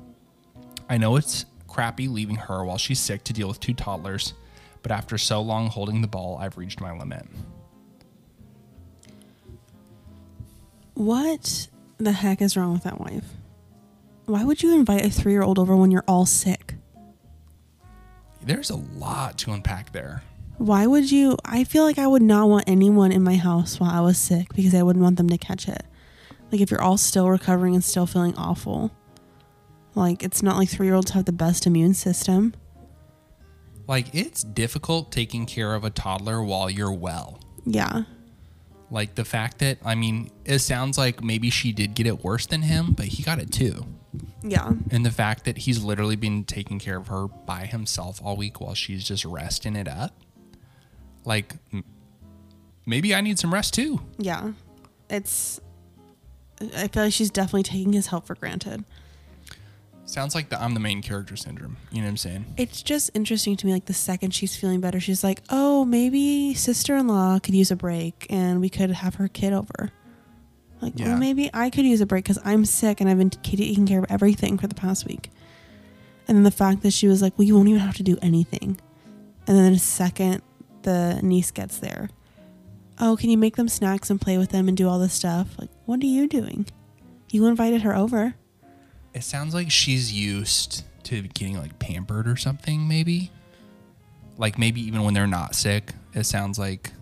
I 0.89 0.99
know 0.99 1.17
it's 1.17 1.47
crappy 1.67 2.09
leaving 2.09 2.37
her 2.37 2.65
while 2.65 2.79
she's 2.79 2.99
sick 2.99 3.25
to 3.25 3.33
deal 3.33 3.49
with 3.49 3.61
two 3.61 3.75
toddlers, 3.75 4.35
but 4.83 4.93
after 4.93 5.19
so 5.19 5.41
long 5.43 5.69
holding 5.69 6.01
the 6.01 6.09
ball, 6.09 6.39
I've 6.39 6.57
reached 6.57 6.81
my 6.81 6.97
limit. 6.97 7.27
What 10.95 11.69
the 11.99 12.13
heck 12.13 12.41
is 12.41 12.57
wrong 12.57 12.73
with 12.73 12.85
that 12.85 13.01
wife? 13.01 13.25
Why 14.25 14.45
would 14.45 14.63
you 14.63 14.75
invite 14.75 15.05
a 15.05 15.11
three 15.11 15.33
year 15.33 15.43
old 15.43 15.59
over 15.59 15.77
when 15.77 15.91
you're 15.91 16.05
all 16.09 16.25
sick? 16.27 16.66
There's 18.47 18.71
a 18.71 18.77
lot 18.77 19.37
to 19.39 19.53
unpack 19.53 19.93
there. 19.93 20.23
Why 20.57 20.87
would 20.87 21.11
you? 21.11 21.37
I 21.45 21.65
feel 21.65 21.85
like 21.85 21.99
I 21.99 22.07
would 22.07 22.23
not 22.23 22.49
want 22.49 22.65
anyone 22.67 23.13
in 23.13 23.23
my 23.23 23.37
house 23.37 23.79
while 23.79 23.91
I 23.91 24.01
was 24.01 24.17
sick 24.17 24.55
because 24.55 24.75
I 24.75 24.83
wouldn't 24.83 25.03
want 25.03 25.17
them 25.17 25.29
to 25.29 25.37
catch 25.37 25.69
it. 25.69 25.83
Like 26.51 26.63
if 26.63 26.71
you're 26.71 26.81
all 26.81 26.97
still 26.97 27.29
recovering 27.29 27.75
and 27.75 27.85
still 27.85 28.07
feeling 28.07 28.35
awful. 28.37 28.93
Like 29.95 30.23
it's 30.23 30.43
not 30.43 30.57
like 30.57 30.71
three 30.71 30.87
year 30.87 30.95
olds 30.95 31.11
have 31.11 31.27
the 31.27 31.33
best 31.33 31.67
immune 31.67 31.93
system. 31.93 32.55
Like, 33.89 34.15
it's 34.15 34.43
difficult 34.43 35.13
taking 35.13 35.47
care 35.47 35.75
of 35.75 35.85
a 35.85 35.91
toddler 35.91 36.43
while 36.43 36.69
you're 36.69 36.93
well. 36.93 37.39
Yeah. 37.65 38.03
Like, 38.91 39.15
the 39.15 39.25
fact 39.25 39.59
that, 39.59 39.79
I 39.85 39.95
mean, 39.95 40.31
it 40.45 40.59
sounds 40.59 40.99
like 40.99 41.23
maybe 41.23 41.51
she 41.51 41.73
did 41.73 41.95
get 41.95 42.07
it 42.07 42.25
worse 42.25 42.47
than 42.47 42.63
him, 42.63 42.93
but 42.93 43.07
he 43.07 43.23
got 43.23 43.39
it 43.39 43.53
too. 43.53 43.87
Yeah. 44.49 44.73
And 44.91 45.05
the 45.05 45.11
fact 45.11 45.45
that 45.45 45.59
he's 45.59 45.83
literally 45.83 46.17
been 46.17 46.45
taking 46.45 46.79
care 46.79 46.97
of 46.97 47.09
her 47.09 47.27
by 47.27 47.67
himself 47.67 48.21
all 48.23 48.37
week 48.37 48.61
while 48.61 48.75
she's 48.75 49.05
just 49.05 49.25
resting 49.25 49.77
it 49.77 49.89
up. 49.89 50.13
Like, 51.25 51.55
maybe 52.85 53.15
I 53.15 53.21
need 53.21 53.39
some 53.39 53.53
rest 53.53 53.75
too. 53.75 54.01
Yeah. 54.19 54.53
It's 55.11 55.61
I 56.61 56.89
feel 56.89 57.05
like 57.05 57.13
she's 57.13 57.31
definitely 57.31 57.65
taking 57.65 57.93
his 57.93 58.07
help 58.07 58.27
for 58.27 58.35
granted. 58.35 58.85
Sounds 60.05 60.35
like 60.37 60.51
the 60.51 60.63
I'm 60.63 60.75
the 60.75 60.81
main 60.81 61.03
character 61.03 61.37
syndrome. 61.37 61.77
You 61.91 61.99
know 61.99 62.05
what 62.05 62.11
I'm 62.11 62.17
saying? 62.17 62.47
It's 62.57 62.81
just 62.81 63.11
interesting 63.13 63.57
to 63.57 63.67
me 63.67 63.73
like 63.73 63.87
the 63.87 63.95
second 63.95 64.33
she's 64.33 64.57
feeling 64.57 64.81
better, 64.81 65.01
she's 65.01 65.25
like, 65.25 65.43
"Oh, 65.51 65.85
maybe 65.85 66.55
sister-in-law 66.55 67.41
could 67.41 67.55
use 67.55 67.73
a 67.73 67.77
break 67.77 68.27
and 68.31 68.61
we 68.61 68.69
could 68.69 68.91
have 68.91 69.17
her 69.17 69.27
kid 69.27 69.53
over." 69.53 69.91
Like, 70.87 70.99
Yeah. 71.01 71.09
well, 71.09 71.17
maybe 71.19 71.51
I 71.53 71.69
could 71.69 71.85
use 71.85 72.01
a 72.01 72.07
break 72.07 72.25
cuz 72.27 72.39
I'm 72.45 72.65
sick 72.65 73.01
and 73.01 73.11
I've 73.11 73.19
been 73.19 73.31
taking 73.31 73.87
care 73.87 73.99
of 73.99 74.07
everything 74.09 74.57
for 74.57 74.69
the 74.69 74.75
past 74.77 75.05
week. 75.05 75.31
And 76.29 76.37
then 76.37 76.45
the 76.45 76.53
fact 76.53 76.83
that 76.83 76.93
she 76.93 77.09
was 77.09 77.21
like, 77.23 77.37
"Well, 77.37 77.45
you 77.45 77.57
won't 77.57 77.69
even 77.69 77.81
have 77.81 77.97
to 77.97 78.05
do 78.05 78.17
anything." 78.23 78.79
And 79.49 79.57
then 79.57 79.73
the 79.73 79.79
second 79.81 80.43
the 80.83 81.19
niece 81.25 81.51
gets 81.51 81.79
there, 81.79 82.09
"Oh, 83.01 83.17
can 83.17 83.31
you 83.31 83.37
make 83.37 83.57
them 83.57 83.69
snacks 83.69 84.11
and 84.11 84.21
play 84.21 84.39
with 84.39 84.51
them 84.51 84.69
and 84.69 84.77
do 84.77 84.89
all 84.89 85.01
this 85.01 85.13
stuff?" 85.13 85.59
Like, 85.59 85.71
what 85.87 86.01
are 86.03 86.07
you 86.07 86.29
doing? 86.29 86.67
You 87.33 87.47
invited 87.47 87.83
her 87.83 87.97
over. 87.97 88.37
It 89.13 89.25
sounds 89.25 89.55
like 89.55 89.73
she's 89.73 90.13
used 90.13 90.85
to 91.05 91.23
getting 91.23 91.57
like 91.59 91.81
pampered 91.81 92.29
or 92.29 92.37
something, 92.37 92.87
maybe. 92.87 93.33
Like 94.39 94.57
maybe 94.57 94.81
even 94.83 95.03
when 95.03 95.15
they're 95.15 95.27
not 95.27 95.57
sick, 95.57 95.95
it 96.15 96.25
sounds 96.27 96.61
like 96.61 96.93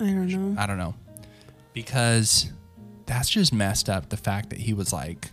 I 0.00 0.06
don't 0.06 0.26
know. 0.28 0.60
I 0.60 0.66
don't 0.66 0.78
know. 0.78 0.94
Because 1.76 2.50
that's 3.04 3.28
just 3.28 3.52
messed 3.52 3.90
up 3.90 4.08
the 4.08 4.16
fact 4.16 4.48
that 4.48 4.58
he 4.58 4.72
was 4.72 4.94
like, 4.94 5.28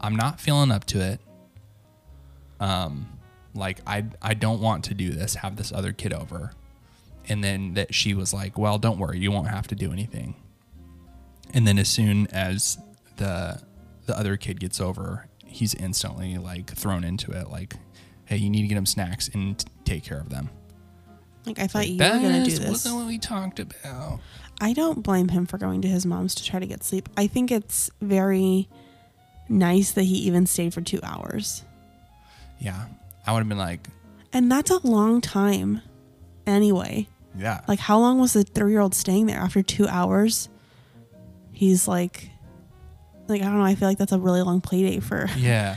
I'm 0.00 0.16
not 0.16 0.40
feeling 0.40 0.70
up 0.70 0.86
to 0.86 1.00
it. 1.02 1.20
Um, 2.60 3.06
like 3.54 3.80
I 3.86 4.06
I 4.22 4.32
don't 4.32 4.62
want 4.62 4.84
to 4.84 4.94
do 4.94 5.10
this, 5.10 5.34
have 5.34 5.56
this 5.56 5.70
other 5.70 5.92
kid 5.92 6.14
over. 6.14 6.52
And 7.28 7.44
then 7.44 7.74
that 7.74 7.94
she 7.94 8.14
was 8.14 8.32
like, 8.32 8.56
Well, 8.56 8.78
don't 8.78 8.98
worry, 8.98 9.18
you 9.18 9.30
won't 9.30 9.48
have 9.48 9.66
to 9.68 9.74
do 9.74 9.92
anything. 9.92 10.34
And 11.52 11.66
then 11.68 11.78
as 11.78 11.90
soon 11.90 12.26
as 12.28 12.78
the 13.18 13.60
the 14.06 14.18
other 14.18 14.38
kid 14.38 14.60
gets 14.60 14.80
over, 14.80 15.26
he's 15.44 15.74
instantly 15.74 16.38
like 16.38 16.72
thrown 16.72 17.04
into 17.04 17.32
it, 17.32 17.50
like, 17.50 17.74
hey, 18.24 18.38
you 18.38 18.48
need 18.48 18.62
to 18.62 18.68
get 18.68 18.78
him 18.78 18.86
snacks 18.86 19.28
and 19.34 19.58
t- 19.58 19.66
take 19.84 20.04
care 20.04 20.18
of 20.18 20.30
them. 20.30 20.48
Like 21.44 21.58
I 21.58 21.66
thought 21.66 21.86
you 21.86 21.98
were 21.98 22.08
going 22.08 22.44
to 22.44 22.50
do 22.50 22.56
this. 22.58 22.70
wasn't 22.70 22.94
what 22.96 23.06
we 23.06 23.18
talked 23.18 23.60
about. 23.60 24.20
I 24.60 24.72
don't 24.72 25.02
blame 25.02 25.28
him 25.28 25.46
for 25.46 25.58
going 25.58 25.82
to 25.82 25.88
his 25.88 26.06
mom's 26.06 26.34
to 26.36 26.44
try 26.44 26.60
to 26.60 26.66
get 26.66 26.84
sleep. 26.84 27.08
I 27.16 27.26
think 27.26 27.50
it's 27.50 27.90
very 28.00 28.68
nice 29.48 29.92
that 29.92 30.04
he 30.04 30.16
even 30.18 30.46
stayed 30.46 30.72
for 30.72 30.80
two 30.80 31.00
hours. 31.02 31.64
Yeah. 32.60 32.86
I 33.26 33.32
would 33.32 33.40
have 33.40 33.48
been 33.48 33.58
like, 33.58 33.88
And 34.32 34.50
that's 34.50 34.70
a 34.70 34.86
long 34.86 35.20
time 35.20 35.80
anyway. 36.46 37.08
yeah. 37.36 37.60
Like, 37.66 37.80
how 37.80 37.98
long 37.98 38.18
was 38.20 38.32
the 38.34 38.44
three 38.44 38.70
year 38.72 38.80
old 38.80 38.94
staying 38.94 39.26
there? 39.26 39.38
After 39.38 39.62
two 39.62 39.88
hours, 39.88 40.48
he's 41.50 41.88
like, 41.88 42.30
like, 43.28 43.40
I 43.42 43.44
don't 43.46 43.58
know. 43.58 43.64
I 43.64 43.74
feel 43.74 43.88
like 43.88 43.98
that's 43.98 44.12
a 44.12 44.18
really 44.18 44.42
long 44.42 44.60
play 44.60 44.82
date 44.82 45.02
for. 45.02 45.26
Yeah. 45.36 45.76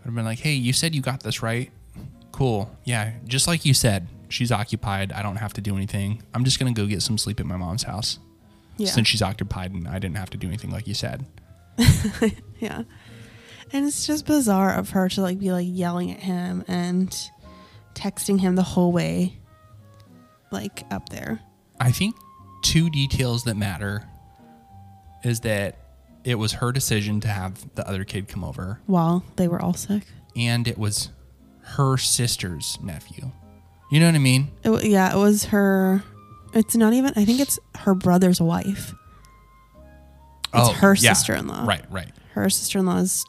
I'd 0.00 0.06
have 0.06 0.14
been 0.16 0.24
like, 0.24 0.40
hey, 0.40 0.54
you 0.54 0.72
said 0.72 0.94
you 0.96 1.00
got 1.00 1.22
this, 1.22 1.42
right? 1.42 1.70
Cool. 2.32 2.68
Yeah. 2.84 3.12
Just 3.24 3.46
like 3.46 3.64
you 3.64 3.72
said, 3.74 4.08
she's 4.32 4.50
occupied. 4.52 5.12
I 5.12 5.22
don't 5.22 5.36
have 5.36 5.52
to 5.54 5.60
do 5.60 5.76
anything. 5.76 6.22
I'm 6.34 6.44
just 6.44 6.58
going 6.58 6.72
to 6.74 6.80
go 6.80 6.86
get 6.86 7.02
some 7.02 7.18
sleep 7.18 7.38
at 7.40 7.46
my 7.46 7.56
mom's 7.56 7.82
house 7.84 8.18
Yeah. 8.76 8.90
since 8.90 9.08
she's 9.08 9.22
occupied 9.22 9.72
and 9.72 9.86
I 9.88 9.98
didn't 9.98 10.16
have 10.16 10.30
to 10.30 10.38
do 10.38 10.46
anything 10.48 10.70
like 10.70 10.86
you 10.86 10.94
said. 10.94 11.24
yeah. 12.58 12.82
And 13.72 13.86
it's 13.86 14.06
just 14.06 14.26
bizarre 14.26 14.74
of 14.74 14.90
her 14.90 15.08
to 15.10 15.22
like 15.22 15.38
be 15.38 15.50
like 15.52 15.66
yelling 15.70 16.10
at 16.12 16.20
him 16.20 16.64
and 16.68 17.16
texting 17.94 18.40
him 18.40 18.54
the 18.56 18.62
whole 18.62 18.92
way, 18.92 19.38
like 20.50 20.84
up 20.90 21.08
there. 21.08 21.40
I 21.80 21.90
think 21.90 22.14
two 22.62 22.90
details 22.90 23.44
that 23.44 23.56
matter 23.56 24.06
is 25.24 25.40
that 25.40 25.78
it 26.24 26.34
was 26.36 26.52
her 26.54 26.70
decision 26.72 27.20
to 27.20 27.28
have 27.28 27.74
the 27.74 27.86
other 27.88 28.04
kid 28.04 28.28
come 28.28 28.44
over 28.44 28.80
while 28.86 29.24
they 29.36 29.48
were 29.48 29.60
all 29.60 29.74
sick. 29.74 30.04
and 30.36 30.68
it 30.68 30.78
was 30.78 31.08
her 31.62 31.96
sister's 31.96 32.78
nephew. 32.82 33.30
You 33.92 34.00
know 34.00 34.06
what 34.06 34.14
I 34.14 34.18
mean? 34.18 34.48
It, 34.64 34.70
wa- 34.70 34.80
yeah, 34.82 35.14
it 35.14 35.18
was 35.18 35.44
her. 35.46 36.02
It's 36.54 36.74
not 36.76 36.92
even. 36.94 37.12
I 37.14 37.24
think 37.26 37.40
it's 37.40 37.58
her 37.76 37.94
brother's 37.94 38.40
wife. 38.40 38.94
It's 40.54 40.68
her 40.78 40.90
Oh, 40.90 40.94
yeah. 40.98 41.12
sister-in-law. 41.12 41.64
Right, 41.66 41.84
right. 41.90 42.10
Her 42.32 42.48
sister-in-law's 42.50 43.24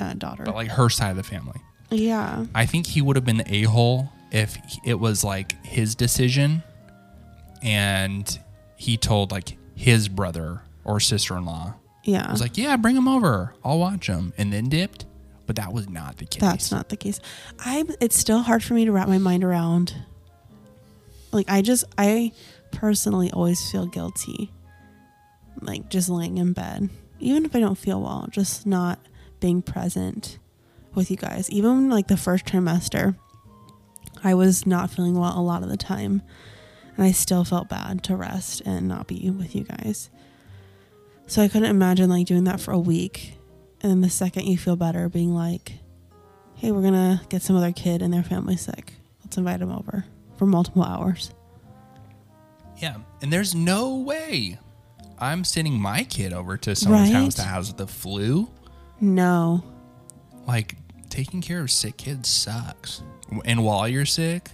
uh, 0.00 0.14
daughter. 0.14 0.42
But 0.44 0.54
like 0.54 0.68
her 0.68 0.88
side 0.90 1.10
of 1.10 1.16
the 1.16 1.22
family. 1.22 1.60
yeah, 1.90 2.44
I 2.54 2.66
think 2.66 2.86
he 2.86 3.00
would 3.02 3.16
have 3.16 3.24
been 3.24 3.38
the 3.38 3.54
a 3.54 3.62
hole 3.62 4.10
if 4.30 4.56
it 4.84 4.98
was 5.00 5.22
like 5.24 5.62
his 5.64 5.94
decision 5.94 6.62
and 7.62 8.38
he 8.76 8.96
told 8.96 9.30
like 9.30 9.56
his 9.74 10.08
brother 10.08 10.62
or 10.84 11.00
sister 11.00 11.36
in 11.36 11.44
law. 11.44 11.74
yeah. 12.04 12.26
I 12.28 12.32
was 12.32 12.40
like, 12.40 12.56
yeah, 12.58 12.76
bring 12.76 12.96
him 12.96 13.06
over. 13.08 13.54
I'll 13.64 13.78
watch 13.78 14.06
him. 14.08 14.32
And 14.38 14.52
then 14.52 14.68
dipped. 14.68 15.04
But 15.46 15.56
that 15.56 15.72
was 15.72 15.88
not 15.88 16.18
the 16.18 16.26
case. 16.26 16.40
That's 16.40 16.70
not 16.70 16.88
the 16.88 16.96
case. 16.96 17.20
I'm. 17.58 17.90
It's 18.00 18.16
still 18.16 18.40
hard 18.40 18.62
for 18.62 18.74
me 18.74 18.84
to 18.84 18.92
wrap 18.92 19.08
my 19.08 19.18
mind 19.18 19.44
around. 19.44 19.94
Like 21.32 21.50
I 21.50 21.62
just, 21.62 21.84
I 21.96 22.32
personally 22.70 23.30
always 23.30 23.70
feel 23.70 23.86
guilty, 23.86 24.52
like 25.60 25.88
just 25.88 26.08
laying 26.08 26.38
in 26.38 26.52
bed, 26.52 26.90
even 27.20 27.44
if 27.44 27.56
I 27.56 27.60
don't 27.60 27.78
feel 27.78 28.00
well, 28.00 28.26
just 28.30 28.66
not 28.66 28.98
being 29.40 29.62
present 29.62 30.38
with 30.94 31.10
you 31.10 31.16
guys. 31.16 31.50
Even 31.50 31.88
like 31.88 32.08
the 32.08 32.16
first 32.16 32.44
trimester, 32.44 33.16
I 34.22 34.34
was 34.34 34.66
not 34.66 34.90
feeling 34.90 35.18
well 35.18 35.38
a 35.38 35.40
lot 35.40 35.62
of 35.62 35.68
the 35.68 35.76
time, 35.76 36.22
and 36.96 37.04
I 37.04 37.12
still 37.12 37.44
felt 37.44 37.68
bad 37.68 38.04
to 38.04 38.16
rest 38.16 38.62
and 38.64 38.86
not 38.88 39.06
be 39.06 39.30
with 39.30 39.54
you 39.54 39.64
guys. 39.64 40.10
So 41.26 41.42
I 41.42 41.48
couldn't 41.48 41.70
imagine 41.70 42.10
like 42.10 42.26
doing 42.26 42.44
that 42.44 42.60
for 42.60 42.72
a 42.72 42.78
week 42.78 43.34
and 43.82 43.90
then 43.90 44.00
the 44.00 44.10
second 44.10 44.46
you 44.46 44.56
feel 44.56 44.76
better, 44.76 45.08
being 45.08 45.34
like, 45.34 45.72
hey, 46.54 46.70
we're 46.72 46.82
going 46.82 46.92
to 46.94 47.20
get 47.28 47.42
some 47.42 47.56
other 47.56 47.72
kid 47.72 48.02
and 48.02 48.14
their 48.14 48.22
family 48.22 48.56
sick. 48.56 48.94
Let's 49.24 49.36
invite 49.36 49.58
them 49.60 49.72
over 49.72 50.04
for 50.36 50.46
multiple 50.46 50.84
hours. 50.84 51.32
Yeah. 52.78 52.96
And 53.20 53.32
there's 53.32 53.54
no 53.54 53.96
way 53.96 54.58
I'm 55.18 55.44
sending 55.44 55.80
my 55.80 56.04
kid 56.04 56.32
over 56.32 56.56
to 56.58 56.74
someone's 56.74 57.12
Right? 57.12 57.22
house 57.24 57.34
that 57.34 57.46
has 57.46 57.72
the 57.74 57.86
flu. 57.86 58.50
No. 59.00 59.64
Like, 60.46 60.76
taking 61.10 61.40
care 61.40 61.60
of 61.60 61.70
sick 61.70 61.96
kids 61.96 62.28
sucks. 62.28 63.02
And 63.44 63.64
while 63.64 63.88
you're 63.88 64.06
sick, 64.06 64.50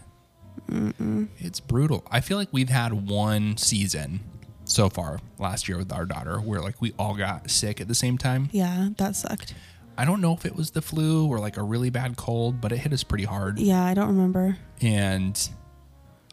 it's 1.39 1.61
brutal. 1.61 2.05
I 2.11 2.21
feel 2.21 2.37
like 2.37 2.49
we've 2.53 2.69
had 2.69 3.09
one 3.09 3.57
season 3.57 4.21
so 4.69 4.89
far 4.89 5.19
last 5.39 5.67
year 5.69 5.77
with 5.79 5.93
our 5.93 6.05
daughter 6.07 6.39
where 6.39 6.61
like 6.61 6.81
we 6.81 6.93
all 6.99 7.15
got 7.17 7.51
sick 7.51 7.81
at 7.81 7.89
the 7.89 7.95
same 7.95 8.17
time. 8.19 8.49
Yeah, 8.53 8.91
that 8.99 9.17
sucked. 9.17 9.55
I 9.97 10.05
don't 10.05 10.21
know 10.21 10.33
if 10.35 10.45
it 10.47 10.55
was 10.55 10.71
the 10.71 10.83
flu 10.83 11.27
or 11.27 11.41
like 11.41 11.57
a 11.57 11.63
really 11.63 11.91
bad 11.91 12.17
cold, 12.17 12.61
but 12.61 12.71
it 12.71 12.77
hit 12.77 12.93
us 12.93 13.03
pretty 13.03 13.25
hard. 13.25 13.59
Yeah, 13.59 13.85
I 13.85 13.95
don't 13.95 14.09
remember. 14.09 14.57
And 14.81 15.37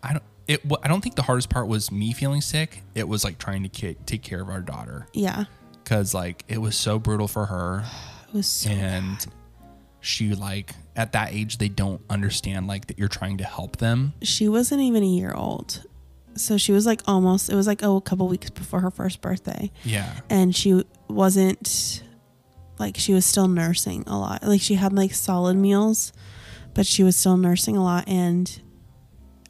I 0.04 0.14
don't 0.14 0.24
it 0.48 0.62
I 0.84 0.88
don't 0.88 1.02
think 1.02 1.16
the 1.16 1.24
hardest 1.24 1.50
part 1.50 1.68
was 1.68 1.92
me 1.92 2.14
feeling 2.14 2.42
sick. 2.42 2.84
It 2.94 3.08
was 3.08 3.24
like 3.24 3.40
trying 3.40 3.64
to 3.64 3.70
ki- 3.70 3.98
take 4.06 4.22
care 4.22 4.42
of 4.42 4.50
our 4.50 4.62
daughter 4.62 5.08
Yeah. 5.14 5.46
cuz 5.86 6.14
like 6.14 6.44
it 6.48 6.60
was 6.60 6.76
so 6.76 7.00
brutal 7.00 7.28
for 7.28 7.48
her 7.48 7.86
It 8.28 8.34
was 8.36 8.46
so 8.48 8.70
and 8.70 9.18
bad. 9.18 9.28
she 10.02 10.36
like 10.36 10.76
at 10.96 11.14
that 11.14 11.34
age 11.34 11.58
they 11.58 11.70
don't 11.70 12.02
understand 12.10 12.68
like 12.68 12.88
that 12.88 13.00
you're 13.00 13.08
trying 13.08 13.38
to 13.38 13.46
help 13.46 13.78
them. 13.78 14.14
She 14.22 14.48
wasn't 14.48 14.82
even 14.82 15.02
a 15.04 15.08
year 15.08 15.32
old. 15.34 15.84
So 16.36 16.58
she 16.58 16.72
was 16.72 16.86
like 16.86 17.02
almost 17.08 17.50
it 17.50 17.56
was 17.56 17.68
like 17.68 17.82
oh 17.84 17.98
a 17.98 18.02
couple 18.02 18.28
weeks 18.28 18.50
before 18.50 18.82
her 18.82 18.92
first 18.92 19.22
birthday 19.22 19.72
Yeah. 19.84 20.20
and 20.30 20.56
she 20.56 20.84
wasn't 21.08 22.04
like 22.80 22.98
she 22.98 23.14
was 23.14 23.26
still 23.26 23.48
nursing 23.48 24.04
a 24.08 24.20
lot 24.20 24.44
like 24.44 24.62
she 24.62 24.76
had 24.76 24.94
like 24.94 25.14
solid 25.14 25.56
meals 25.58 26.12
but 26.74 26.86
she 26.86 27.04
was 27.04 27.16
still 27.16 27.38
nursing 27.38 27.78
a 27.78 27.84
lot 27.84 28.08
and 28.08 28.62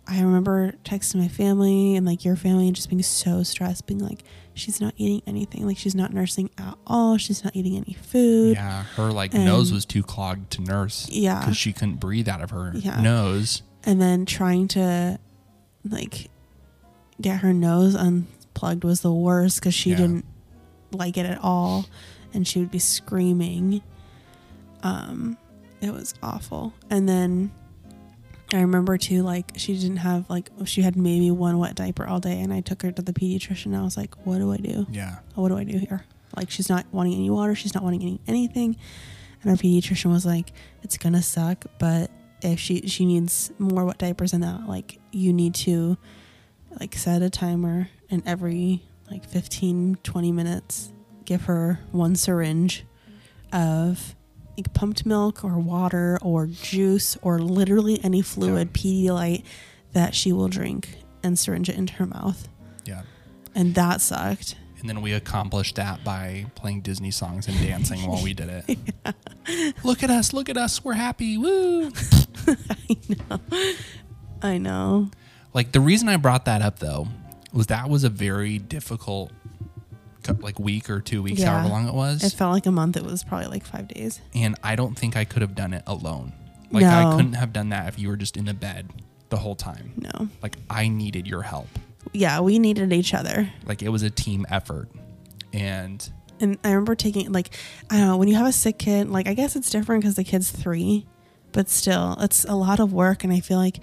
i 0.08 0.22
remember 0.22 0.74
texting 0.84 1.16
my 1.16 1.28
family 1.28 1.96
and 1.96 2.06
like 2.06 2.24
your 2.24 2.36
family 2.36 2.68
and 2.68 2.76
just 2.76 2.90
being 2.90 3.02
so 3.02 3.42
stressed 3.42 3.88
being 3.88 4.00
like 4.00 4.22
she's 4.54 4.80
not 4.80 4.94
eating 4.98 5.22
anything 5.28 5.66
like 5.66 5.78
she's 5.78 5.96
not 5.96 6.14
nursing 6.14 6.50
at 6.60 6.76
all 6.86 7.18
she's 7.18 7.44
not 7.44 7.56
eating 7.56 7.76
any 7.76 7.94
food 7.94 8.54
Yeah. 8.56 8.84
Her 8.96 9.12
like 9.12 9.34
And- 9.34 9.44
nose 9.46 9.74
was 9.74 9.86
too 9.86 10.02
clogged 10.04 10.52
to 10.52 10.62
nurse. 10.62 11.08
Yeah. 11.10 11.40
Because 11.40 11.58
she 11.58 11.74
couldn't 11.74 11.96
breathe 12.00 12.30
out 12.30 12.42
of 12.42 12.52
her 12.52 12.72
Yeah. 12.76 13.02
nose. 13.02 13.64
and 13.84 14.02
then 14.02 14.26
trying 14.26 14.68
to 14.70 15.20
like 15.84 16.30
get 17.22 17.40
her 17.40 17.54
nose 17.54 17.96
unplugged 17.96 18.84
was 18.84 19.02
the 19.02 19.12
worst 19.14 19.60
because 19.60 19.74
she 19.74 19.92
Yeah. 19.92 19.98
didn't 19.98 20.26
like 20.92 21.18
it 21.18 21.26
at 21.26 21.40
all 21.44 21.86
and 22.34 22.48
she 22.48 22.60
would 22.60 22.72
be 22.72 22.80
screaming 22.80 23.82
um 24.84 25.38
it 25.82 25.92
was 25.92 26.14
awful 26.24 26.74
and 26.90 27.08
then 27.10 27.52
i 28.54 28.62
remember 28.62 28.98
too 28.98 29.24
like 29.24 29.52
she 29.56 29.74
didn't 29.78 29.98
have 29.98 30.30
like 30.30 30.50
she 30.66 30.82
had 30.82 30.96
maybe 30.96 31.32
one 31.32 31.58
wet 31.58 31.76
diaper 31.76 32.06
all 32.08 32.20
day 32.20 32.40
and 32.40 32.54
i 32.54 32.62
took 32.62 32.82
her 32.82 32.92
to 32.92 33.02
the 33.02 33.12
pediatrician 33.14 33.68
and 33.68 33.78
i 33.78 33.82
was 33.82 33.98
like 33.98 34.16
what 34.26 34.38
do 34.38 34.52
i 34.54 34.58
do 34.58 34.86
Yeah. 34.90 35.18
what 35.36 35.50
do 35.50 35.58
I 35.58 35.64
do 35.64 35.78
here? 35.78 36.06
Like 36.36 36.50
she's 36.52 36.68
not 36.70 36.86
wanting 36.92 37.14
any 37.14 37.30
water, 37.30 37.56
she's 37.56 37.74
not 37.74 37.82
wanting 37.84 38.02
any 38.02 38.20
anything. 38.28 38.76
And 39.42 39.52
our 39.52 39.56
pediatrician 39.58 40.12
was 40.12 40.26
like, 40.26 40.52
It's 40.84 40.98
gonna 40.98 41.22
suck, 41.22 41.64
but 41.80 42.12
if 42.42 42.60
she 42.60 42.88
she 42.88 43.06
needs 43.06 43.52
more 43.58 43.86
wet 43.86 44.00
diapers 44.00 44.32
than 44.32 44.42
that, 44.42 44.68
like 44.68 45.00
you 45.14 45.32
need 45.32 45.56
to 45.56 45.98
like 46.80 46.96
set 46.96 47.22
a 47.22 47.30
timer 47.30 47.90
and 48.10 48.24
every 48.26 48.84
like 49.10 49.26
15, 49.26 49.98
20 50.04 50.32
minutes 50.32 50.92
give 51.26 51.46
her 51.46 51.80
one 51.92 52.16
syringe 52.16 52.86
of 53.52 54.16
like 54.58 54.74
pumped 54.74 55.06
milk 55.06 55.44
or 55.44 55.58
water 55.58 56.18
or 56.22 56.46
juice 56.48 57.18
or 57.22 57.40
literally 57.40 58.00
any 58.04 58.22
fluid 58.22 58.74
Pedialyte 58.74 59.44
that 59.94 60.16
she 60.16 60.32
will 60.32 60.48
drink 60.48 60.98
and 61.24 61.38
syringe 61.38 61.70
it 61.70 61.76
into 61.76 61.94
her 61.94 62.06
mouth. 62.06 62.48
Yeah. 62.86 63.04
And 63.54 63.76
that 63.76 64.02
sucked. 64.02 64.56
And 64.80 64.90
then 64.90 65.02
we 65.02 65.14
accomplished 65.14 65.76
that 65.78 66.04
by 66.04 66.46
playing 66.56 66.82
Disney 66.82 67.10
songs 67.12 67.48
and 67.48 67.58
dancing 67.58 68.06
while 68.06 68.22
we 68.24 68.34
did 68.34 68.64
it. 68.68 68.78
Look 69.84 70.04
at 70.04 70.10
us, 70.10 70.34
look 70.34 70.50
at 70.50 70.58
us, 70.58 70.84
we're 70.84 70.94
happy. 70.94 71.38
Woo. 71.38 71.90
I 72.48 72.98
know. 73.10 73.40
I 74.42 74.58
know. 74.58 75.10
Like 75.56 75.72
the 75.72 75.80
reason 75.80 76.08
I 76.10 76.18
brought 76.18 76.46
that 76.46 76.62
up 76.62 76.78
though 76.80 77.08
was 77.54 77.68
that 77.68 77.90
was 77.90 78.04
a 78.04 78.10
very 78.10 78.60
difficult 78.60 79.32
like 80.42 80.60
week 80.60 80.90
or 80.90 81.00
two 81.02 81.22
weeks, 81.24 81.40
Yeah. 81.40 81.52
however 81.52 81.70
long 81.70 81.88
it 81.88 81.94
was. 81.94 82.24
It 82.24 82.34
felt 82.34 82.52
like 82.52 82.66
a 82.66 82.72
month. 82.72 82.98
It 82.98 83.04
was 83.04 83.24
probably 83.24 83.48
like 83.48 83.66
five 83.66 83.88
days. 83.88 84.22
and 84.34 84.56
I 84.64 84.76
don't 84.76 84.98
think 84.98 85.16
I 85.16 85.24
could 85.24 85.42
have 85.42 85.56
done 85.56 85.74
it 85.74 85.84
alone. 85.88 86.34
Like 86.72 86.84
I 86.84 87.04
No. 87.04 87.16
couldn't 87.16 87.34
have 87.34 87.54
done 87.54 87.70
that 87.70 87.88
if 87.88 87.98
you 88.00 88.10
were 88.10 88.18
just 88.18 88.36
in 88.38 88.46
the 88.46 88.54
bed 88.54 88.90
the 89.30 89.38
whole 89.38 89.56
time. 89.56 89.94
No. 89.98 90.28
Like 90.44 90.58
I 90.70 90.88
needed 90.90 91.26
your 91.28 91.42
help. 91.44 91.70
Yeah, 92.12 92.40
we 92.42 92.60
needed 92.60 92.92
each 92.94 93.14
other. 93.14 93.50
Like 93.66 93.82
it 93.82 93.90
was 93.90 94.04
a 94.04 94.10
team 94.10 94.46
effort. 94.50 94.90
And 95.54 96.08
And 96.42 96.58
I 96.66 96.70
remember 96.70 96.96
taking, 96.96 97.32
like, 97.32 97.52
I 97.90 97.96
don't 97.98 98.08
know, 98.08 98.18
when 98.18 98.28
you 98.28 98.36
have 98.36 98.46
a 98.46 98.52
sick 98.52 98.78
kid, 98.78 99.08
like, 99.10 99.26
I 99.26 99.34
guess 99.36 99.56
it's 99.56 99.70
different 99.70 100.02
because 100.02 100.16
the 100.16 100.24
kid's 100.26 100.52
three, 100.52 101.06
but 101.54 101.70
still, 101.70 102.18
it's 102.20 102.44
a 102.44 102.56
lot 102.56 102.82
of 102.82 102.92
work. 102.92 103.24
And 103.24 103.32
I 103.32 103.40
feel 103.40 103.58
like 103.58 103.80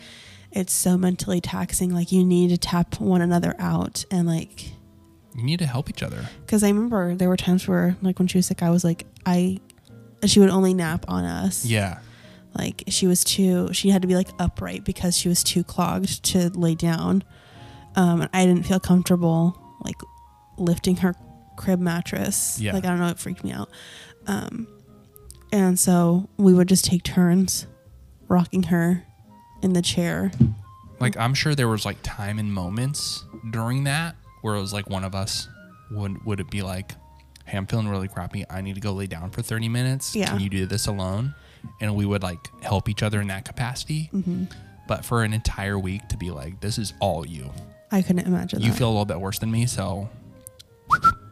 it's 0.52 0.72
so 0.72 0.96
mentally 0.98 1.40
taxing. 1.40 1.94
Like, 1.94 2.12
you 2.12 2.24
need 2.24 2.50
to 2.50 2.56
tap 2.58 3.00
one 3.00 3.20
another 3.22 3.54
out. 3.58 4.04
And, 4.10 4.26
like, 4.26 4.66
you 5.34 5.42
need 5.42 5.58
to 5.60 5.66
help 5.66 5.88
each 5.90 6.02
other. 6.02 6.28
because 6.44 6.62
I 6.62 6.68
remember 6.68 7.14
there 7.14 7.28
were 7.28 7.36
times 7.36 7.66
where, 7.66 7.96
like, 8.02 8.18
when 8.18 8.28
she 8.28 8.38
was 8.38 8.46
sick, 8.46 8.62
I 8.62 8.70
was 8.70 8.84
like, 8.84 9.06
I, 9.24 9.58
she 10.26 10.40
would 10.40 10.50
only 10.50 10.74
nap 10.74 11.04
on 11.08 11.24
us. 11.24 11.64
Yeah. 11.64 11.98
like 12.54 12.84
she 12.88 13.06
was 13.06 13.24
too 13.24 13.72
she 13.72 13.88
had 13.88 14.02
to 14.02 14.08
be 14.08 14.14
like 14.14 14.28
upright 14.38 14.84
because 14.84 15.16
she 15.16 15.26
was 15.28 15.42
too 15.42 15.64
clogged 15.64 16.22
to 16.22 16.50
lay 16.50 16.74
down 16.74 17.24
um 17.96 18.20
and 18.20 18.30
i 18.34 18.44
didn't 18.44 18.64
feel 18.66 18.78
comfortable 18.78 19.56
like 19.82 19.96
lifting 20.58 20.96
her 20.96 21.14
crib 21.56 21.80
mattress 21.80 22.58
Yeah. 22.60 22.74
like 22.74 22.84
i 22.84 22.88
don't 22.88 22.98
know 22.98 23.08
it 23.08 23.18
freaked 23.18 23.42
me 23.42 23.52
out 23.52 23.70
um 24.26 24.66
and 25.50 25.78
so 25.80 26.28
we 26.36 26.52
would 26.52 26.68
just 26.68 26.84
take 26.84 27.02
turns 27.04 27.66
rocking 28.28 28.64
her 28.64 29.02
in 29.62 29.72
the 29.72 29.82
chair 29.82 30.30
Like 31.00 31.16
I'm 31.16 31.34
sure 31.34 31.54
there 31.54 31.68
was 31.68 31.84
like 31.84 31.98
time 32.02 32.38
and 32.38 32.52
moments 32.52 33.24
during 33.50 33.84
that 33.84 34.16
where 34.42 34.54
it 34.56 34.60
was 34.60 34.72
like 34.72 34.88
one 34.90 35.04
of 35.04 35.14
us 35.14 35.48
would 35.90 36.24
would 36.24 36.40
it 36.40 36.50
be 36.50 36.62
like, 36.62 36.92
Hey, 37.44 37.56
I'm 37.58 37.66
feeling 37.66 37.88
really 37.88 38.08
crappy. 38.08 38.44
I 38.48 38.60
need 38.60 38.74
to 38.76 38.80
go 38.80 38.92
lay 38.92 39.06
down 39.06 39.30
for 39.30 39.42
30 39.42 39.68
minutes. 39.68 40.14
Yeah. 40.14 40.26
Can 40.30 40.40
you 40.40 40.48
do 40.48 40.64
this 40.66 40.86
alone? 40.86 41.34
And 41.80 41.94
we 41.96 42.06
would 42.06 42.22
like 42.22 42.38
help 42.62 42.88
each 42.88 43.02
other 43.02 43.20
in 43.20 43.28
that 43.28 43.44
capacity. 43.44 44.10
Mm-hmm. 44.14 44.44
But 44.88 45.04
for 45.04 45.22
an 45.24 45.32
entire 45.32 45.78
week 45.78 46.06
to 46.08 46.16
be 46.16 46.30
like, 46.30 46.60
this 46.60 46.78
is 46.78 46.92
all 47.00 47.26
you. 47.26 47.50
i 47.90 48.00
couldn't 48.02 48.26
imagine 48.26 48.60
You 48.60 48.70
that. 48.70 48.78
feel 48.78 48.88
a 48.88 48.90
little 48.94 49.04
bit 49.04 49.20
worse 49.20 49.38
than 49.38 49.50
me, 49.50 49.66
so 49.66 50.08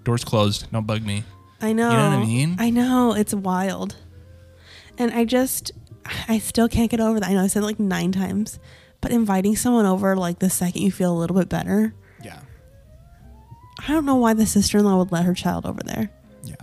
doors 0.05 0.25
closed. 0.25 0.71
Don't 0.73 0.87
bug 0.87 1.03
me. 1.05 1.25
i 1.61 1.73
know 1.73 1.91
You 1.91 1.97
know 1.97 2.09
what 2.11 2.19
I 2.19 2.25
mean? 2.25 2.57
i 2.59 2.71
know 2.71 3.15
it's 3.15 3.35
wild 3.35 3.97
and 4.99 5.13
i 5.13 5.25
just 5.25 5.73
i 6.29 6.39
still 6.39 6.69
can't 6.69 6.91
get 6.91 7.01
over 7.01 7.21
that 7.21 7.29
i 7.29 7.33
know 7.35 7.43
i 7.43 7.47
said 7.47 7.63
it 7.63 7.67
like 7.67 7.79
nine 7.81 8.13
times 8.13 8.59
but 9.01 9.11
inviting 9.13 9.57
someone 9.57 9.87
over 9.87 10.17
like 10.17 10.39
the 10.39 10.51
second 10.51 10.83
you 10.83 10.91
feel 10.93 11.13
a 11.13 11.19
little 11.19 11.37
bit 11.37 11.49
better 11.49 11.95
Yeah. 12.23 12.41
I 13.87 13.93
don't 13.93 14.05
know 14.05 14.17
why 14.17 14.35
the 14.35 14.45
sister 14.47 14.79
in 14.79 14.85
law 14.85 14.99
would 14.99 15.11
let 15.13 15.25
her 15.25 15.35
child 15.35 15.65
over 15.67 15.81
there 15.85 16.11
Yeah. 16.45 16.57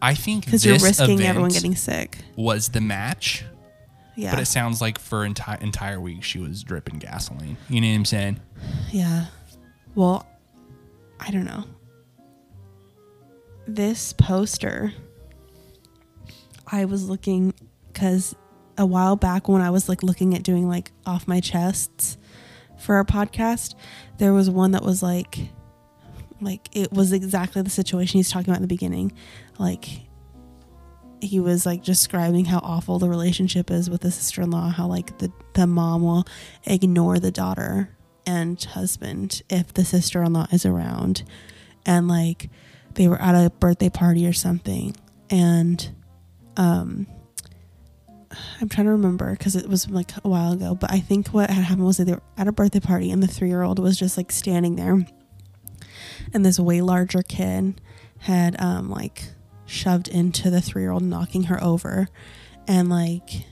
I 0.00 0.14
think 0.14 0.44
because 0.44 0.64
you're 0.64 0.78
risking 0.78 1.20
everyone 1.22 1.50
getting 1.50 1.74
sick. 1.76 2.18
was 2.36 2.68
the 2.70 2.80
match, 2.80 3.44
Yeah, 4.14 4.30
but 4.32 4.40
it 4.40 4.46
sounds 4.46 4.80
like 4.80 4.98
for 4.98 5.24
entire 5.24 5.58
entire 5.60 6.00
week 6.00 6.22
she 6.22 6.38
was 6.38 6.62
dripping 6.62 6.98
gasoline. 6.98 7.56
You 7.68 7.80
know 7.80 7.88
what 7.88 7.94
I'm 7.94 8.04
saying? 8.04 8.40
yeah. 8.90 9.26
Well, 9.94 10.26
I 11.20 11.30
don't 11.30 11.44
know. 11.46 11.64
This 13.66 14.12
poster, 14.12 14.92
I 16.66 16.84
was 16.84 17.08
looking 17.08 17.52
because 17.96 18.36
a 18.76 18.84
while 18.84 19.16
back 19.16 19.48
when 19.48 19.62
I 19.62 19.70
was 19.70 19.88
like 19.88 20.02
looking 20.02 20.34
at 20.34 20.42
doing 20.42 20.68
like 20.68 20.92
off 21.06 21.26
my 21.26 21.40
chests 21.40 22.18
for 22.78 22.96
our 22.96 23.04
podcast, 23.04 23.74
there 24.18 24.34
was 24.34 24.50
one 24.50 24.72
that 24.72 24.82
was 24.82 25.02
like, 25.02 25.38
like 26.42 26.68
it 26.72 26.92
was 26.92 27.14
exactly 27.14 27.62
the 27.62 27.70
situation 27.70 28.18
he's 28.18 28.30
talking 28.30 28.50
about 28.50 28.56
in 28.56 28.62
the 28.62 28.68
beginning, 28.68 29.12
like 29.58 29.86
he 31.22 31.40
was 31.40 31.64
like 31.64 31.84
describing 31.84 32.44
how 32.44 32.58
awful 32.58 32.98
the 32.98 33.08
relationship 33.08 33.70
is 33.70 33.88
with 33.88 34.02
the 34.02 34.10
sister-in-law 34.10 34.68
how 34.68 34.86
like 34.86 35.16
the, 35.16 35.32
the 35.54 35.66
mom 35.66 36.02
will 36.02 36.26
ignore 36.64 37.18
the 37.18 37.30
daughter 37.30 37.96
and 38.26 38.62
husband 38.62 39.40
if 39.48 39.72
the 39.72 39.86
sister-in-law 39.86 40.48
is 40.52 40.66
around. 40.66 41.24
And 41.86 42.08
like 42.08 42.50
they 42.92 43.08
were 43.08 43.20
at 43.20 43.34
a 43.34 43.48
birthday 43.48 43.88
party 43.88 44.26
or 44.26 44.34
something. 44.34 44.94
And 45.30 45.88
um 46.58 47.06
i'm 48.60 48.68
trying 48.68 48.86
to 48.86 48.92
remember 48.92 49.32
because 49.32 49.56
it 49.56 49.68
was 49.68 49.88
like 49.90 50.12
a 50.24 50.28
while 50.28 50.52
ago 50.52 50.74
but 50.74 50.90
i 50.92 51.00
think 51.00 51.28
what 51.28 51.50
had 51.50 51.64
happened 51.64 51.86
was 51.86 51.96
that 51.96 52.04
they 52.04 52.12
were 52.12 52.22
at 52.36 52.48
a 52.48 52.52
birthday 52.52 52.80
party 52.80 53.10
and 53.10 53.22
the 53.22 53.26
three-year-old 53.26 53.78
was 53.78 53.98
just 53.98 54.16
like 54.16 54.30
standing 54.32 54.76
there. 54.76 55.06
And 56.32 56.44
this 56.44 56.58
way 56.58 56.80
larger 56.80 57.22
kid 57.22 57.80
had 58.18 58.60
um 58.60 58.90
like 58.90 59.24
shoved 59.64 60.08
into 60.08 60.50
the 60.50 60.60
three-year-old 60.60 61.02
knocking 61.02 61.44
her 61.44 61.62
over. 61.62 62.08
And 62.68 62.88
like 62.88 63.46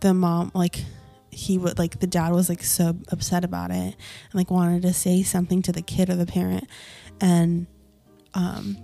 the 0.00 0.14
mom 0.14 0.52
like 0.54 0.84
he 1.30 1.58
would 1.58 1.78
like 1.78 2.00
the 2.00 2.06
dad 2.06 2.32
was 2.32 2.48
like 2.48 2.62
so 2.62 2.96
upset 3.10 3.44
about 3.44 3.70
it 3.70 3.74
and 3.74 3.94
like 4.34 4.50
wanted 4.50 4.82
to 4.82 4.92
say 4.92 5.22
something 5.22 5.62
to 5.62 5.72
the 5.72 5.82
kid 5.82 6.10
or 6.10 6.16
the 6.16 6.26
parent. 6.26 6.68
And 7.20 7.66
um 8.34 8.78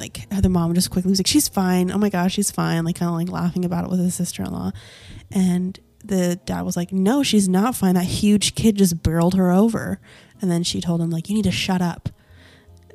like 0.00 0.28
the 0.30 0.48
mom 0.48 0.74
just 0.74 0.90
quickly 0.90 1.10
was 1.10 1.20
like 1.20 1.26
she's 1.26 1.48
fine. 1.48 1.90
Oh 1.92 1.98
my 1.98 2.08
gosh 2.08 2.32
she's 2.32 2.50
fine. 2.50 2.84
Like 2.84 2.96
kind 2.96 3.10
of 3.10 3.14
like 3.14 3.28
laughing 3.28 3.64
about 3.64 3.84
it 3.84 3.90
with 3.90 4.00
his 4.00 4.14
sister-in-law. 4.14 4.72
And 5.30 5.78
the 6.02 6.36
dad 6.46 6.62
was 6.62 6.76
like 6.76 6.92
no 6.92 7.22
she's 7.22 7.48
not 7.48 7.76
fine. 7.76 7.94
That 7.94 8.04
huge 8.04 8.54
kid 8.54 8.76
just 8.76 9.02
barreled 9.02 9.34
her 9.34 9.52
over. 9.52 10.00
And 10.40 10.50
then 10.50 10.62
she 10.62 10.80
told 10.80 11.00
him 11.00 11.10
like 11.10 11.28
you 11.28 11.34
need 11.34 11.44
to 11.44 11.52
shut 11.52 11.82
up. 11.82 12.08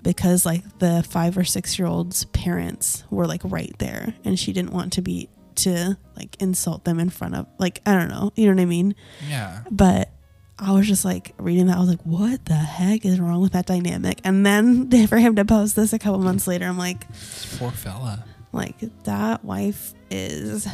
Because 0.01 0.45
like 0.45 0.79
the 0.79 1.05
five 1.07 1.37
or 1.37 1.43
six 1.43 1.79
year 1.79 1.87
old's 1.87 2.25
parents 2.25 3.03
were 3.09 3.27
like 3.27 3.41
right 3.43 3.73
there. 3.79 4.15
And 4.23 4.37
she 4.37 4.51
didn't 4.51 4.71
want 4.71 4.93
to 4.93 5.01
be 5.01 5.29
to 5.55 5.97
like 6.17 6.35
insult 6.41 6.83
them 6.83 6.99
in 6.99 7.09
front 7.09 7.33
of 7.35 7.47
like 7.59 7.81
i 7.85 7.93
don't 7.93 8.09
know. 8.09 8.31
You 8.35 8.47
know 8.47 8.55
what 8.55 8.61
i 8.61 8.65
mean? 8.65 8.95
Yeah. 9.29 9.61
but 9.71 10.11
I 10.57 10.71
was 10.71 10.87
just 10.87 11.03
like 11.03 11.33
reading 11.37 11.65
that. 11.67 11.77
I 11.77 11.79
was 11.79 11.89
like, 11.89 12.01
what 12.03 12.45
the 12.45 12.53
heck 12.53 13.05
is 13.05 13.19
wrong 13.19 13.41
with 13.41 13.51
that 13.53 13.65
dynamic? 13.65 14.19
And 14.23 14.45
then 14.45 14.89
for 15.07 15.17
him 15.17 15.35
to 15.35 15.45
post 15.45 15.75
this 15.75 15.91
a 15.93 15.99
couple 15.99 16.19
months 16.19 16.47
later, 16.47 16.65
I'm 16.65 16.77
like, 16.77 17.07
This 17.09 17.57
poor 17.59 17.71
fella. 17.71 18.23
like 18.53 18.75
that 19.03 19.43
wife 19.43 19.93
is 20.09 20.67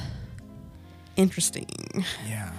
interesting. 1.16 1.68
Yeah. 2.28 2.52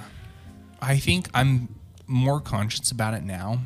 I 0.81 0.99
think 0.99 1.29
I'm 1.33 1.75
more 2.07 2.41
conscious 2.41 2.91
about 2.91 3.15
it 3.15 3.23
now, 3.23 3.59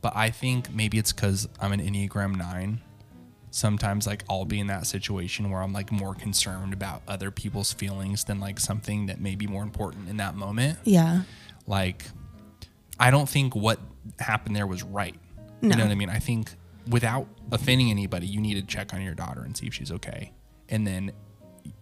but 0.00 0.12
I 0.16 0.30
think 0.30 0.72
maybe 0.72 0.98
it's 0.98 1.12
because 1.12 1.48
I'm 1.60 1.72
an 1.72 1.80
Enneagram 1.80 2.36
9. 2.36 2.80
Sometimes, 3.50 4.04
like, 4.06 4.24
I'll 4.28 4.44
be 4.44 4.58
in 4.58 4.66
that 4.66 4.84
situation 4.86 5.48
where 5.50 5.62
I'm 5.62 5.72
like 5.72 5.92
more 5.92 6.14
concerned 6.14 6.72
about 6.72 7.02
other 7.06 7.30
people's 7.30 7.72
feelings 7.72 8.24
than 8.24 8.40
like 8.40 8.58
something 8.58 9.06
that 9.06 9.20
may 9.20 9.36
be 9.36 9.46
more 9.46 9.62
important 9.62 10.08
in 10.08 10.16
that 10.16 10.34
moment. 10.34 10.78
Yeah. 10.84 11.22
Like, 11.66 12.04
I 12.98 13.10
don't 13.10 13.28
think 13.28 13.54
what 13.54 13.78
happened 14.18 14.54
there 14.54 14.66
was 14.66 14.82
right. 14.82 15.14
You 15.60 15.70
know 15.70 15.84
what 15.84 15.92
I 15.92 15.94
mean? 15.94 16.10
I 16.10 16.18
think 16.18 16.50
without 16.90 17.26
offending 17.50 17.90
anybody, 17.90 18.26
you 18.26 18.40
need 18.40 18.54
to 18.54 18.62
check 18.62 18.92
on 18.92 19.00
your 19.00 19.14
daughter 19.14 19.42
and 19.42 19.56
see 19.56 19.66
if 19.66 19.74
she's 19.74 19.90
okay. 19.90 20.32
And 20.68 20.86
then 20.86 21.12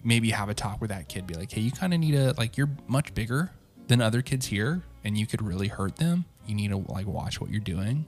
maybe 0.04 0.30
have 0.30 0.48
a 0.48 0.54
talk 0.54 0.80
with 0.80 0.90
that 0.90 1.08
kid. 1.08 1.26
Be 1.26 1.34
like, 1.34 1.50
hey, 1.50 1.60
you 1.60 1.72
kind 1.72 1.92
of 1.92 2.00
need 2.00 2.12
to, 2.12 2.34
like, 2.38 2.56
you're 2.56 2.70
much 2.86 3.12
bigger 3.14 3.50
than 3.88 4.00
other 4.00 4.22
kids 4.22 4.46
here 4.46 4.82
and 5.04 5.18
you 5.18 5.26
could 5.26 5.42
really 5.42 5.68
hurt 5.68 5.96
them. 5.96 6.24
You 6.46 6.54
need 6.54 6.70
to, 6.70 6.76
like, 6.76 7.06
watch 7.06 7.40
what 7.40 7.50
you're 7.50 7.60
doing 7.60 8.06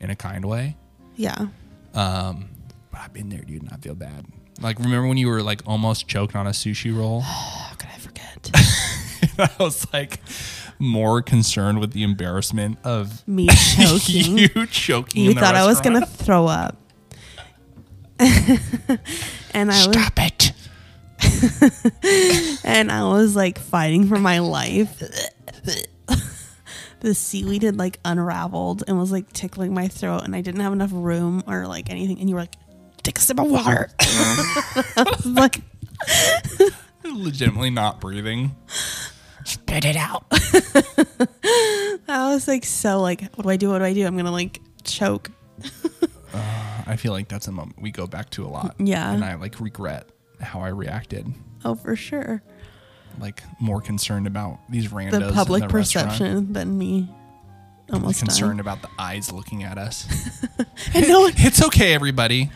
in 0.00 0.10
a 0.10 0.16
kind 0.16 0.44
way. 0.44 0.76
Yeah. 1.16 1.48
Um, 1.94 2.48
but 2.90 3.00
I've 3.00 3.12
been 3.12 3.28
there, 3.28 3.42
dude, 3.42 3.62
and 3.62 3.70
I 3.72 3.76
feel 3.76 3.94
bad. 3.94 4.26
Like, 4.60 4.78
remember 4.78 5.08
when 5.08 5.18
you 5.18 5.28
were, 5.28 5.42
like, 5.42 5.60
almost 5.66 6.08
choked 6.08 6.34
on 6.34 6.46
a 6.46 6.50
sushi 6.50 6.96
roll? 6.96 7.20
How 7.24 7.74
could 7.74 7.90
I 7.94 7.98
forget? 7.98 8.50
I 9.38 9.50
was 9.62 9.86
like 9.92 10.20
more 10.78 11.22
concerned 11.22 11.80
with 11.80 11.92
the 11.92 12.02
embarrassment 12.02 12.78
of 12.84 13.26
Me 13.28 13.48
choking. 13.76 14.38
you 14.38 14.66
choking. 14.66 15.24
you 15.24 15.34
thought 15.34 15.54
I 15.54 15.66
was 15.66 15.80
gonna 15.80 16.04
throw 16.06 16.46
up. 16.46 16.76
and 18.18 19.70
I 19.72 19.86
was 19.86 19.92
stop 19.92 20.12
it. 20.16 20.52
and 22.64 22.90
I 22.92 23.04
was 23.04 23.34
like 23.34 23.58
fighting 23.58 24.06
for 24.08 24.18
my 24.18 24.38
life. 24.40 25.02
the 27.00 27.14
seaweed 27.14 27.62
had 27.62 27.76
like 27.76 27.98
unraveled 28.04 28.84
and 28.86 28.98
was 28.98 29.10
like 29.12 29.32
tickling 29.32 29.74
my 29.74 29.88
throat, 29.88 30.22
and 30.24 30.34
I 30.36 30.40
didn't 30.42 30.60
have 30.60 30.72
enough 30.72 30.90
room 30.92 31.42
or 31.46 31.66
like 31.66 31.90
anything. 31.90 32.20
And 32.20 32.28
you 32.28 32.34
were 32.36 32.42
like, 32.42 32.54
"Take 33.02 33.18
a 33.18 33.20
sip 33.20 33.38
of 33.40 33.50
water." 33.50 33.90
Like, 35.24 35.60
Legitimately 37.04 37.70
not 37.70 38.00
breathing. 38.00 38.54
"Spit 39.44 39.84
it 39.84 39.96
out." 39.96 40.24
I 42.08 42.32
was 42.32 42.46
like, 42.48 42.64
so 42.64 43.00
like, 43.00 43.22
what 43.34 43.44
do 43.44 43.50
I 43.50 43.56
do? 43.56 43.68
What 43.70 43.78
do 43.78 43.84
I 43.84 43.92
do? 43.94 44.06
I'm 44.06 44.16
gonna 44.16 44.30
like 44.30 44.60
choke. 44.84 45.30
Uh, 46.32 46.82
I 46.86 46.96
feel 46.96 47.12
like 47.12 47.28
that's 47.28 47.46
a 47.48 47.52
moment 47.52 47.80
we 47.80 47.90
go 47.90 48.06
back 48.06 48.30
to 48.30 48.44
a 48.44 48.48
lot. 48.48 48.74
Yeah. 48.80 49.12
and 49.12 49.24
I 49.24 49.34
like 49.36 49.60
regret 49.60 50.08
how 50.40 50.60
I 50.60 50.68
reacted. 50.68 51.32
Oh, 51.64 51.74
for 51.74 51.96
sure. 51.96 52.42
Like 53.20 53.42
more 53.60 53.80
concerned 53.80 54.26
about 54.26 54.58
these 54.68 54.88
randos. 54.88 55.12
The 55.20 55.28
in 55.28 55.34
public 55.34 55.62
the 55.62 55.68
restaurant. 55.68 56.08
perception 56.10 56.52
than 56.52 56.76
me. 56.76 57.08
Almost 57.92 58.20
Concerned 58.20 58.52
dying. 58.52 58.60
about 58.60 58.80
the 58.82 58.88
eyes 58.98 59.30
looking 59.30 59.62
at 59.62 59.76
us. 59.78 60.06
And 60.94 61.06
no 61.06 61.20
one, 61.20 61.32
it's 61.36 61.62
okay, 61.66 61.92
everybody. 61.94 62.50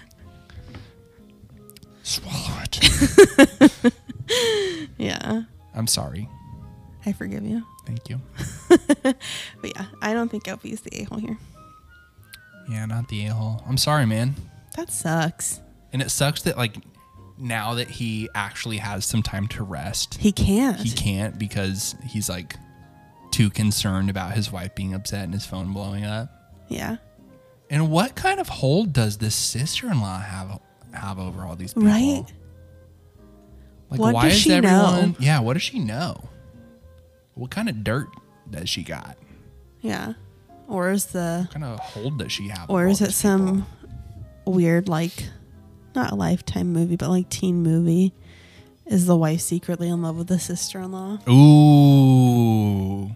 Swallow 2.02 2.62
it. 2.62 3.92
yeah, 4.98 5.42
I'm 5.74 5.86
sorry. 5.86 6.28
I 7.04 7.12
forgive 7.12 7.44
you. 7.44 7.62
Thank 7.88 8.08
you. 8.10 8.20
But 9.60 9.74
yeah, 9.74 9.86
I 10.02 10.12
don't 10.12 10.28
think 10.30 10.46
OP's 10.46 10.82
the 10.82 10.90
a 11.00 11.04
hole 11.04 11.18
here. 11.18 11.38
Yeah, 12.68 12.84
not 12.86 13.08
the 13.08 13.26
a 13.26 13.32
hole. 13.32 13.62
I'm 13.66 13.78
sorry, 13.78 14.04
man. 14.06 14.34
That 14.76 14.92
sucks. 14.92 15.60
And 15.92 16.02
it 16.02 16.10
sucks 16.10 16.42
that 16.42 16.56
like 16.58 16.76
now 17.38 17.74
that 17.74 17.88
he 17.88 18.28
actually 18.34 18.76
has 18.76 19.04
some 19.06 19.22
time 19.22 19.48
to 19.48 19.62
rest, 19.62 20.18
He 20.20 20.32
can't. 20.32 20.78
he 20.78 20.90
can't 20.90 21.38
because 21.38 21.96
he's 22.04 22.28
like 22.28 22.56
too 23.30 23.48
concerned 23.48 24.10
about 24.10 24.32
his 24.34 24.52
wife 24.52 24.74
being 24.74 24.92
upset 24.92 25.24
and 25.24 25.32
his 25.32 25.46
phone 25.46 25.72
blowing 25.72 26.04
up. 26.04 26.28
Yeah. 26.68 26.96
And 27.70 27.90
what 27.90 28.14
kind 28.14 28.38
of 28.40 28.48
hold 28.48 28.92
does 28.92 29.16
this 29.18 29.34
sister-in-law 29.34 30.20
have 30.20 30.60
have 30.92 31.18
over 31.18 31.42
all 31.42 31.56
these 31.56 31.72
people? 31.72 31.88
Right? 31.88 32.24
Like 33.90 34.00
What 34.00 34.14
why 34.14 34.24
does 34.28 34.34
is 34.34 34.40
she 34.42 34.52
everyone 34.52 35.10
know? 35.12 35.16
Yeah, 35.18 35.40
what 35.40 35.54
does 35.54 35.62
she 35.62 35.78
know? 35.78 36.28
What 37.38 37.50
kind 37.50 37.68
of 37.68 37.84
dirt 37.84 38.08
does 38.50 38.68
she 38.68 38.82
got? 38.82 39.16
Yeah. 39.80 40.14
Or 40.66 40.90
is 40.90 41.06
the 41.06 41.42
What 41.46 41.52
kind 41.52 41.64
of 41.64 41.78
hold 41.78 42.18
does 42.18 42.32
she 42.32 42.48
have? 42.48 42.68
or 42.68 42.86
is 42.86 43.00
it 43.00 43.06
these 43.06 43.14
some 43.16 43.66
weird 44.44 44.88
like 44.88 45.28
not 45.94 46.12
a 46.12 46.14
lifetime 46.14 46.72
movie, 46.72 46.96
but 46.96 47.08
like 47.10 47.28
teen 47.30 47.62
movie? 47.62 48.12
Is 48.86 49.06
the 49.06 49.16
wife 49.16 49.40
secretly 49.40 49.88
in 49.88 50.02
love 50.02 50.16
with 50.16 50.26
the 50.28 50.38
sister 50.38 50.80
in 50.80 50.92
law? 50.92 51.18
Ooh. 51.28 53.10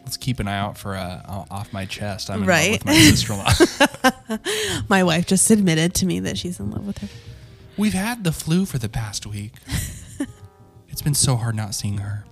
Let's 0.00 0.16
keep 0.16 0.38
an 0.40 0.48
eye 0.48 0.58
out 0.58 0.76
for 0.76 0.94
uh, 0.96 1.22
off 1.50 1.72
my 1.72 1.84
chest. 1.86 2.30
I'm 2.30 2.42
in 2.42 2.48
Right. 2.48 2.72
love 2.72 2.84
with 2.84 2.86
my 2.86 2.94
sister-in-law. 2.94 4.38
My 4.88 5.02
wife 5.02 5.26
just 5.26 5.50
admitted 5.50 5.94
to 5.94 6.06
me 6.06 6.20
that 6.20 6.36
she's 6.36 6.60
in 6.60 6.70
love 6.70 6.86
with 6.86 6.98
her. 6.98 7.08
We've 7.78 7.94
had 7.94 8.22
the 8.24 8.32
flu 8.32 8.66
for 8.66 8.76
the 8.78 8.88
past 8.88 9.24
week. 9.26 9.52
it's 10.88 11.00
been 11.02 11.14
so 11.14 11.36
hard 11.36 11.56
not 11.56 11.74
seeing 11.74 11.98
her. 11.98 12.24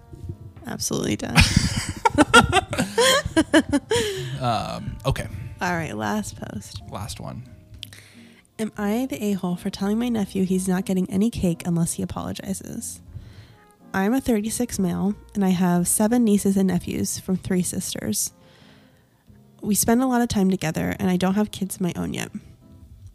Absolutely 0.67 1.17
does. 1.17 2.01
Um, 4.41 4.97
okay, 5.07 5.29
All 5.61 5.73
right, 5.73 5.97
last 5.97 6.37
post. 6.37 6.83
last 6.91 7.21
one. 7.21 7.45
Am 8.59 8.73
I 8.77 9.07
the 9.09 9.23
a 9.25 9.33
hole 9.33 9.55
for 9.57 9.71
telling 9.71 9.99
my 9.99 10.09
nephew 10.09 10.45
he's 10.45 10.69
not 10.69 10.85
getting 10.85 11.09
any 11.09 11.31
cake 11.31 11.63
unless 11.65 11.95
he 11.95 12.03
apologizes? 12.03 13.01
I'm 13.95 14.13
a 14.13 14.21
36 14.21 14.79
male 14.79 15.15
and 15.35 15.45
I 15.45 15.51
have 15.51 15.87
seven 15.87 16.25
nieces 16.25 16.57
and 16.57 16.69
nephews 16.69 17.19
from 17.21 17.37
three 17.37 17.63
sisters. 17.63 18.33
We 19.61 19.75
spend 19.77 20.03
a 20.03 20.07
lot 20.07 20.23
of 20.23 20.29
time 20.29 20.51
together 20.51 20.97
and 20.99 21.09
I 21.09 21.17
don't 21.17 21.35
have 21.35 21.51
kids 21.53 21.77
of 21.77 21.81
my 21.83 21.93
own 21.97 22.15
yet. 22.15 22.31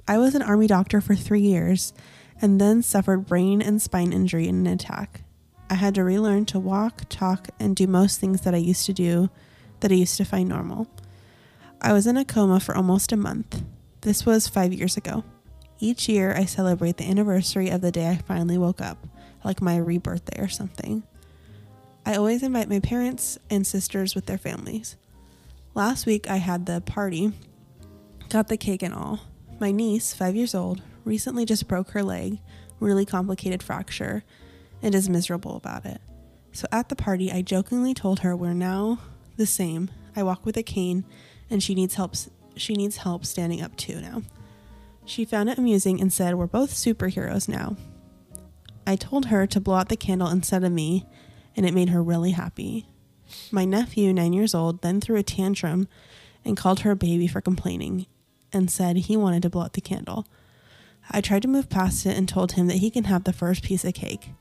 I 0.08 0.18
was 0.18 0.34
an 0.34 0.42
army 0.42 0.68
doctor 0.68 1.02
for 1.02 1.16
three 1.16 1.42
years 1.42 1.94
and 2.42 2.60
then 2.62 2.82
suffered 2.82 3.26
brain 3.28 3.62
and 3.62 3.82
spine 3.82 4.14
injury 4.14 4.48
in 4.48 4.66
an 4.66 4.74
attack. 4.74 5.24
I 5.70 5.76
had 5.76 5.96
to 5.96 6.04
relearn 6.04 6.46
to 6.46 6.60
walk, 6.60 7.04
talk, 7.10 7.50
and 7.60 7.76
do 7.76 7.88
most 7.88 8.20
things 8.20 8.42
that 8.42 8.54
I 8.54 8.58
used 8.58 8.86
to 8.86 8.94
do 8.94 9.30
that 9.82 9.92
I 9.92 9.96
used 9.96 10.18
to 10.18 10.26
find 10.26 10.48
normal. 10.48 10.88
I 11.82 11.94
was 11.94 12.08
in 12.08 12.18
a 12.18 12.26
coma 12.26 12.60
for 12.60 12.76
almost 12.76 13.12
a 13.12 13.18
month. 13.18 13.64
This 14.02 14.26
was 14.26 14.48
five 14.48 14.74
years 14.74 14.98
ago. 14.98 15.24
Each 15.80 16.10
year, 16.10 16.34
I 16.36 16.46
celebrate 16.46 16.98
the 16.98 17.08
anniversary 17.10 17.70
of 17.70 17.82
the 17.82 17.92
day 17.92 18.10
I 18.10 18.16
finally 18.16 18.58
woke 18.58 18.82
up, 18.82 19.06
like 19.44 19.62
my 19.62 19.78
rebirth 19.78 20.26
day 20.26 20.42
or 20.42 20.48
something. 20.48 21.04
I 22.06 22.16
always 22.16 22.42
invite 22.42 22.70
my 22.70 22.80
parents 22.80 23.38
and 23.50 23.68
sisters 23.68 24.16
with 24.16 24.26
their 24.26 24.38
families. 24.38 24.96
Last 25.76 26.06
week, 26.06 26.30
I 26.30 26.38
had 26.38 26.66
the 26.66 26.82
party, 26.82 27.34
got 28.30 28.48
the 28.48 28.58
cake 28.58 28.82
and 28.82 28.94
all. 28.94 29.20
My 29.60 29.72
niece, 29.72 30.14
five 30.14 30.36
years 30.36 30.56
old, 30.56 30.82
recently 31.04 31.46
just 31.46 31.68
broke 31.68 31.92
her 31.92 32.02
leg, 32.02 32.40
really 32.80 33.06
complicated 33.06 33.62
fracture, 33.62 34.24
and 34.82 34.94
is 34.94 35.10
miserable 35.10 35.56
about 35.56 35.86
it. 35.86 36.02
So 36.52 36.68
at 36.72 36.90
the 36.90 36.96
party, 36.96 37.32
I 37.32 37.42
jokingly 37.42 37.94
told 37.94 38.20
her 38.20 38.36
we're 38.36 38.54
now 38.54 39.00
the 39.36 39.46
same. 39.46 39.90
I 40.16 40.24
walk 40.24 40.46
with 40.46 40.58
a 40.58 40.64
cane, 40.64 41.06
and 41.50 41.62
she 41.62 41.76
needs 41.76 41.96
help. 41.96 42.16
She 42.56 42.74
needs 42.74 42.98
help 42.98 43.26
standing 43.26 43.62
up 43.62 43.76
too 43.76 44.02
now. 44.02 44.24
She 45.06 45.26
found 45.26 45.50
it 45.50 45.58
amusing 45.58 46.02
and 46.02 46.12
said, 46.12 46.36
"We're 46.36 46.48
both 46.48 46.74
superheroes 46.74 47.48
now." 47.48 47.76
I 48.86 48.96
told 48.96 49.28
her 49.28 49.46
to 49.48 49.60
blow 49.60 49.76
out 49.76 49.90
the 49.90 49.96
candle 49.96 50.30
instead 50.30 50.64
of 50.64 50.72
me, 50.72 51.06
and 51.56 51.66
it 51.66 51.74
made 51.74 51.90
her 51.90 52.02
really 52.02 52.32
happy. 52.32 52.88
My 53.52 53.66
nephew, 53.66 54.14
nine 54.14 54.34
years 54.34 54.56
old, 54.56 54.82
then 54.82 55.02
threw 55.02 55.18
a 55.18 55.24
tantrum 55.24 55.88
and 56.46 56.56
called 56.56 56.80
her 56.80 56.92
a 56.92 56.96
baby 56.96 57.28
for 57.28 57.42
complaining 57.42 58.06
and 58.54 58.72
said 58.72 58.96
he 58.96 59.18
wanted 59.18 59.42
to 59.44 59.50
blow 59.50 59.64
out 59.64 59.74
the 59.74 59.82
candle. 59.82 60.26
I 61.12 61.22
tried 61.22 61.42
to 61.42 61.48
move 61.48 61.70
past 61.70 62.06
it 62.06 62.18
and 62.18 62.28
told 62.28 62.54
him 62.54 62.68
that 62.68 62.78
he 62.78 62.90
can 62.90 63.04
have 63.06 63.26
the 63.26 63.34
first 63.34 63.64
piece 63.64 63.84
of 63.84 63.94
cake. 63.94 64.32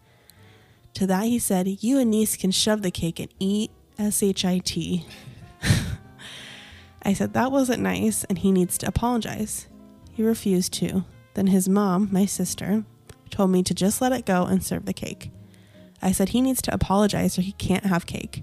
To 0.96 1.06
that, 1.08 1.26
he 1.26 1.38
said, 1.38 1.84
You 1.84 1.98
and 1.98 2.10
niece 2.10 2.38
can 2.38 2.50
shove 2.50 2.80
the 2.80 2.90
cake 2.90 3.20
and 3.20 3.28
eat 3.38 3.70
S 3.98 4.22
H 4.22 4.46
I 4.46 4.60
T. 4.60 5.04
I 7.02 7.12
said 7.12 7.34
that 7.34 7.52
wasn't 7.52 7.82
nice 7.82 8.24
and 8.24 8.38
he 8.38 8.50
needs 8.50 8.78
to 8.78 8.88
apologize. 8.88 9.66
He 10.10 10.22
refused 10.22 10.72
to. 10.74 11.04
Then 11.34 11.48
his 11.48 11.68
mom, 11.68 12.08
my 12.10 12.24
sister, 12.24 12.82
told 13.28 13.50
me 13.50 13.62
to 13.64 13.74
just 13.74 14.00
let 14.00 14.12
it 14.12 14.24
go 14.24 14.44
and 14.44 14.64
serve 14.64 14.86
the 14.86 14.94
cake. 14.94 15.30
I 16.00 16.12
said 16.12 16.30
he 16.30 16.40
needs 16.40 16.62
to 16.62 16.72
apologize 16.72 17.38
or 17.38 17.42
he 17.42 17.52
can't 17.52 17.84
have 17.84 18.06
cake. 18.06 18.42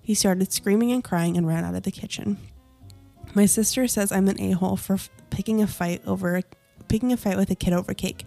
He 0.00 0.14
started 0.14 0.52
screaming 0.52 0.92
and 0.92 1.02
crying 1.02 1.36
and 1.36 1.48
ran 1.48 1.64
out 1.64 1.74
of 1.74 1.82
the 1.82 1.90
kitchen. 1.90 2.38
My 3.34 3.46
sister 3.46 3.88
says 3.88 4.12
I'm 4.12 4.28
an 4.28 4.40
a-hole 4.40 4.76
for 4.76 4.94
f- 4.94 5.10
picking 5.30 5.60
a 5.60 5.66
fight 5.66 6.00
over 6.06 6.42
picking 6.86 7.12
a 7.12 7.16
fight 7.16 7.36
with 7.36 7.50
a 7.50 7.56
kid 7.56 7.72
over 7.72 7.92
cake. 7.92 8.22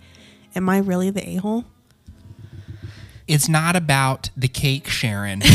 Am 0.57 0.67
I 0.67 0.79
really 0.79 1.09
the 1.09 1.25
a-hole? 1.37 1.63
It's 3.27 3.49
not 3.49 3.75
about 3.75 4.29
the 4.37 4.47
cake, 4.47 4.87
Sharon. 4.87 5.41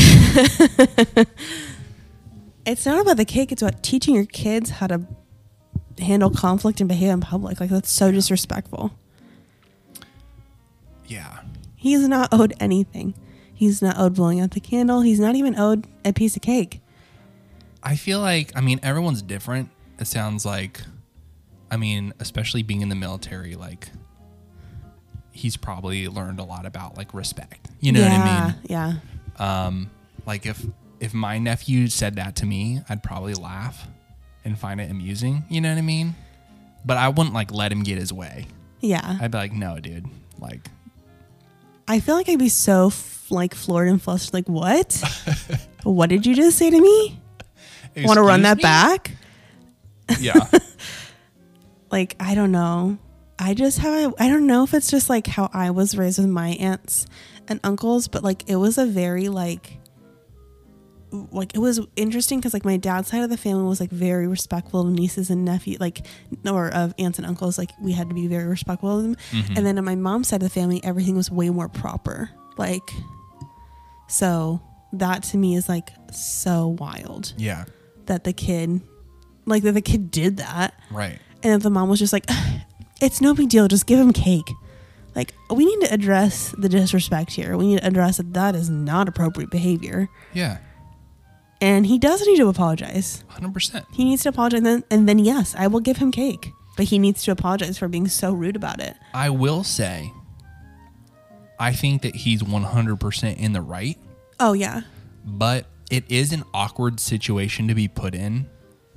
It's 2.67 2.85
not 2.85 3.01
about 3.01 3.17
the 3.17 3.25
cake, 3.25 3.53
it's 3.53 3.63
about 3.63 3.83
teaching 3.83 4.15
your 4.15 4.27
kids 4.27 4.71
how 4.71 4.87
to 4.87 5.07
handle 5.99 6.31
conflict 6.31 6.81
and 6.81 6.89
behave 6.89 7.11
in 7.11 7.21
public. 7.21 7.59
Like 7.59 7.71
that's 7.71 7.91
so 7.91 8.13
disrespectful. 8.13 8.93
yeah. 11.07 11.41
He's 11.75 12.07
not 12.07 12.29
owed 12.33 12.53
anything. 12.61 13.15
He's 13.53 13.81
not 13.81 13.99
owed 13.99 14.15
blowing 14.15 14.39
out 14.41 14.51
the 14.51 14.61
candle. 14.61 15.01
He's 15.01 15.19
not 15.19 15.35
even 15.35 15.59
owed 15.59 15.87
a 16.05 16.13
piece 16.13 16.37
of 16.37 16.43
cake. 16.43 16.81
I 17.83 17.97
feel 17.97 18.21
like 18.21 18.53
I 18.55 18.61
mean 18.61 18.79
everyone's 18.83 19.23
different. 19.23 19.71
It 19.99 20.07
sounds 20.07 20.45
like 20.45 20.83
I 21.71 21.77
mean, 21.79 22.13
especially 22.21 22.63
being 22.63 22.83
in 22.83 22.91
the 22.91 22.95
military, 22.95 23.55
like 23.57 23.89
he's 25.33 25.57
probably 25.57 26.09
learned 26.09 26.41
a 26.41 26.45
lot 26.45 26.67
about 26.67 26.97
like 26.97 27.15
respect. 27.15 27.69
You 27.81 27.93
know 27.93 28.01
yeah, 28.01 28.19
what 28.19 28.27
I 28.27 28.47
mean? 28.47 28.55
Yeah. 28.65 28.95
Um, 29.39 29.91
like 30.27 30.47
if 30.47 30.65
if 31.01 31.15
my 31.15 31.39
nephew 31.39 31.89
said 31.89 32.17
that 32.17 32.37
to 32.37 32.47
me, 32.47 32.81
I'd 32.89 33.03
probably 33.03 33.35
laugh 33.35 33.87
and 34.45 34.59
find 34.59 34.81
it 34.81 34.91
amusing. 34.91 35.45
You 35.49 35.61
know 35.61 35.71
what 35.71 35.79
I 35.79 35.83
mean? 35.83 36.15
But 36.85 36.97
I 36.97 37.09
wouldn't 37.09 37.35
like 37.35 37.53
let 37.53 37.73
him 37.73 37.83
get 37.83 37.99
his 37.99 38.13
way. 38.13 38.47
Yeah. 38.81 39.19
I'd 39.21 39.31
be 39.31 39.39
like, 39.39 39.53
no, 39.53 39.79
dude. 39.79 40.07
Like, 40.39 40.69
I 41.87 42.01
feel 42.01 42.15
like 42.15 42.29
I'd 42.29 42.39
be 42.39 42.49
so 42.49 42.89
f- 42.89 43.27
like 43.31 43.55
floored 43.55 43.89
and 43.89 44.01
flustered. 44.01 44.35
Like, 44.35 44.49
what? 44.49 45.03
what 45.83 46.09
did 46.09 46.27
you 46.27 46.35
just 46.35 46.57
say 46.57 46.71
to 46.71 46.81
me? 46.81 47.21
Want 47.97 48.17
to 48.17 48.23
run 48.23 48.43
that 48.43 48.59
me?" 48.59 48.63
back? 48.63 49.11
Yeah. 50.19 50.47
Like, 51.91 52.15
I 52.21 52.35
don't 52.35 52.53
know. 52.53 52.99
I 53.43 53.55
just 53.55 53.79
have, 53.79 54.15
I 54.19 54.29
don't 54.29 54.47
know 54.47 54.65
if 54.65 54.75
it's 54.75 54.91
just 54.91 55.09
like 55.09 55.27
how 55.27 55.49
I 55.55 55.71
was 55.71 55.97
raised 55.97 56.19
with 56.19 56.29
my 56.29 56.51
aunts 56.51 57.07
and 57.49 57.59
uncles, 57.65 58.07
but 58.07 58.23
like 58.23 58.49
it 58.49 58.57
was 58.57 58.77
a 58.77 58.85
very 58.85 59.29
like, 59.31 59.79
like 61.11 61.55
it 61.55 61.59
was 61.59 61.81
interesting 61.97 62.39
because 62.39 62.53
like 62.55 62.65
my 62.65 62.77
dad's 62.77 63.09
side 63.09 63.23
of 63.23 63.31
the 63.31 63.37
family 63.37 63.65
was 63.65 63.81
like 63.81 63.91
very 63.91 64.29
respectful 64.29 64.83
of 64.83 64.89
nieces 64.93 65.29
and 65.29 65.45
nephew 65.45 65.77
like 65.81 66.07
or 66.49 66.69
of 66.73 66.95
aunts 67.01 67.19
and 67.19 67.27
uncles 67.27 67.59
like 67.59 67.71
we 67.83 67.91
had 67.91 68.09
to 68.11 68.15
be 68.15 68.29
very 68.29 68.47
respectful 68.47 68.97
of 68.97 69.03
them 69.03 69.17
Mhm. 69.33 69.57
and 69.57 69.67
then 69.67 69.77
on 69.77 69.85
my 69.85 69.97
mom's 69.97 70.29
side 70.29 70.41
of 70.41 70.49
the 70.49 70.55
family 70.55 70.81
everything 70.85 71.17
was 71.17 71.29
way 71.29 71.51
more 71.51 71.69
proper 71.69 72.31
like 72.59 72.89
so 74.07 74.61
that 74.93 75.25
to 75.25 75.37
me 75.37 75.57
is 75.57 75.69
like 75.69 75.91
so 76.13 76.69
wild 76.79 77.33
yeah. 77.37 77.65
that 78.07 78.23
the 78.23 78.33
kid 78.33 78.81
like 79.47 79.65
that 79.65 79.73
the 79.73 79.83
kid 79.83 80.13
did 80.13 80.37
that 80.37 80.75
Right. 80.93 81.19
and 81.43 81.55
that 81.55 81.63
the 81.65 81.71
mom 81.71 81.89
was 81.89 81.99
just 81.99 82.13
like 82.13 82.27
it's 83.01 83.21
no 83.21 83.35
big 83.35 83.49
deal. 83.49 83.69
Just 83.69 83.87
give 83.87 83.99
him 83.99 84.13
cake. 84.13 84.51
Like 85.15 85.35
we 85.51 85.65
need 85.65 85.87
to 85.87 85.93
address 85.93 86.55
the 86.57 86.69
disrespect 86.69 87.33
here. 87.33 87.57
We 87.57 87.67
need 87.69 87.81
to 87.81 87.87
address 87.87 88.19
that 88.19 88.33
that 88.35 88.55
is 88.55 88.71
not 88.71 89.09
appropriate 89.09 89.51
behavior. 89.51 90.09
Yeah. 90.33 90.59
and 91.61 91.87
he 91.87 91.99
does 91.99 92.25
need 92.27 92.37
to 92.37 92.49
apologize. 92.49 93.25
Hundred 93.29 93.53
percent. 93.53 93.85
he 93.93 94.05
needs 94.05 94.23
to 94.23 94.29
apologize 94.31 94.59
and 94.59 94.67
then, 94.67 94.85
and 94.91 95.09
then 95.09 95.19
yes 95.19 95.55
i 95.59 95.67
will 95.67 95.81
give 95.81 95.97
him 95.99 96.11
cake. 96.13 96.51
But 96.77 96.87
he 96.87 96.99
needs 96.99 97.23
to 97.25 97.33
apologize 97.33 97.77
for 97.77 97.89
being 97.89 98.07
so 98.09 98.33
rude 98.33 98.57
about 98.57 98.81
it. 98.81 98.95
I 99.13 99.29
will 99.31 99.65
say, 99.65 100.13
I 101.59 101.73
think 101.73 102.03
that 102.03 102.15
he's 102.15 102.43
one 102.43 102.63
hundred 102.63 103.01
percent 103.01 103.39
in 103.39 103.53
the 103.53 103.61
right, 103.61 103.99
oh 104.39 104.53
yeah. 104.55 104.83
But 105.25 105.67
it 105.91 106.05
is 106.09 106.33
an 106.33 106.45
awkward 106.55 107.01
situation 107.01 107.69
to 107.69 107.75
be 107.75 107.89
put 107.89 108.15
in 108.15 108.49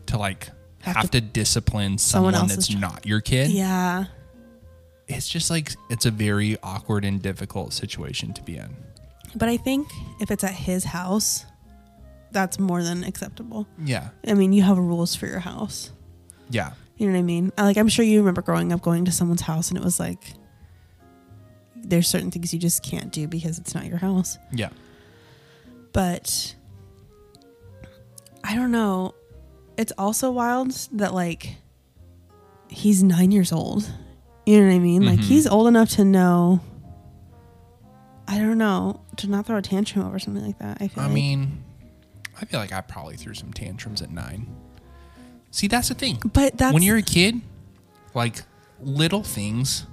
to 0.05 0.17
like 0.17 0.49
Have 0.83 0.95
have, 0.97 1.11
to- 1.11 1.19
to, 1.19 1.21
discipline 1.21 1.97
Someone 1.97 2.33
someone, 2.33 2.47
that's 2.49 2.73
not 2.75 3.05
your 3.05 3.19
kid. 3.21 3.49
yeah 3.51 4.05
It's 5.07 5.27
just 5.27 5.49
like 5.49 5.71
it's 5.89 6.05
a 6.05 6.11
very 6.11 6.57
awkward 6.63 7.03
and 7.05 7.21
difficult 7.21 7.73
situation 7.73 8.33
to 8.33 8.41
be 8.43 8.57
in. 8.57 8.75
but 9.35 9.49
i 9.49 9.57
think 9.57 9.87
if 10.21 10.29
it's 10.31 10.43
at 10.43 10.53
his 10.53 10.83
house 10.85 11.45
that's 12.31 12.57
more 12.59 12.81
than 12.83 13.03
acceptable 13.03 13.65
Yeah. 13.83 14.09
i 14.27 14.33
mean 14.33 14.53
you 14.53 14.63
have 14.63 14.77
rules 14.77 15.15
for 15.15 15.27
your 15.27 15.39
house 15.39 15.91
Yeah. 16.49 16.73
You 16.97 17.07
know 17.07 17.13
what 17.13 17.19
I 17.19 17.23
mean? 17.23 17.51
Like 17.57 17.77
I'm 17.77 17.87
sure 17.89 18.05
you 18.05 18.19
remember 18.19 18.43
growing 18.43 18.71
up 18.71 18.81
going 18.83 19.05
to 19.05 19.11
someone's 19.11 19.41
house 19.41 19.69
and 19.69 19.77
it 19.79 19.83
was 19.83 19.99
like 19.99 20.33
there's 21.75 22.07
certain 22.07 22.29
things 22.29 22.53
you 22.53 22.59
just 22.59 22.83
can't 22.83 23.11
do 23.11 23.27
because 23.27 23.57
it's 23.57 23.73
not 23.73 23.85
your 23.87 23.97
house. 23.97 24.37
Yeah. 24.51 24.69
But 25.91 26.55
I 28.43 28.55
don't 28.55 28.71
know. 28.71 29.15
It's 29.77 29.91
also 29.97 30.31
wild 30.31 30.71
that 30.93 31.13
like 31.13 31.55
he's 32.69 33.03
9 33.03 33.31
years 33.31 33.51
old. 33.51 33.89
You 34.45 34.59
know 34.61 34.67
what 34.67 34.73
I 34.75 34.79
mean? 34.79 35.05
Like 35.05 35.19
Mhm. 35.19 35.23
he's 35.23 35.47
old 35.47 35.67
enough 35.67 35.89
to 35.91 36.05
know 36.05 36.59
I 38.27 38.37
don't 38.37 38.57
know, 38.57 39.01
to 39.17 39.27
not 39.27 39.45
throw 39.45 39.57
a 39.57 39.61
tantrum 39.61 40.05
over 40.07 40.17
something 40.17 40.45
like 40.45 40.57
that. 40.59 40.77
I 40.79 40.87
feel 40.87 41.03
I 41.03 41.07
like. 41.07 41.13
mean, 41.15 41.61
I 42.41 42.45
feel 42.45 42.59
like 42.59 42.71
I 42.71 42.79
probably 42.81 43.17
threw 43.17 43.33
some 43.33 43.51
tantrums 43.51 44.01
at 44.01 44.11
nine. 44.11 44.47
See, 45.51 45.67
that's 45.67 45.89
the 45.89 45.93
thing. 45.95 46.19
but 46.33 46.57
that's 46.57 46.73
when 46.73 46.81
you're 46.83 46.97
a 46.97 47.01
kid, 47.03 47.41
like 48.15 48.43
little 48.81 49.23
things, 49.23 49.85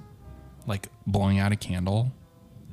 like 0.65 0.87
blowing 1.05 1.39
out 1.39 1.51
a 1.51 1.55
candle, 1.57 2.11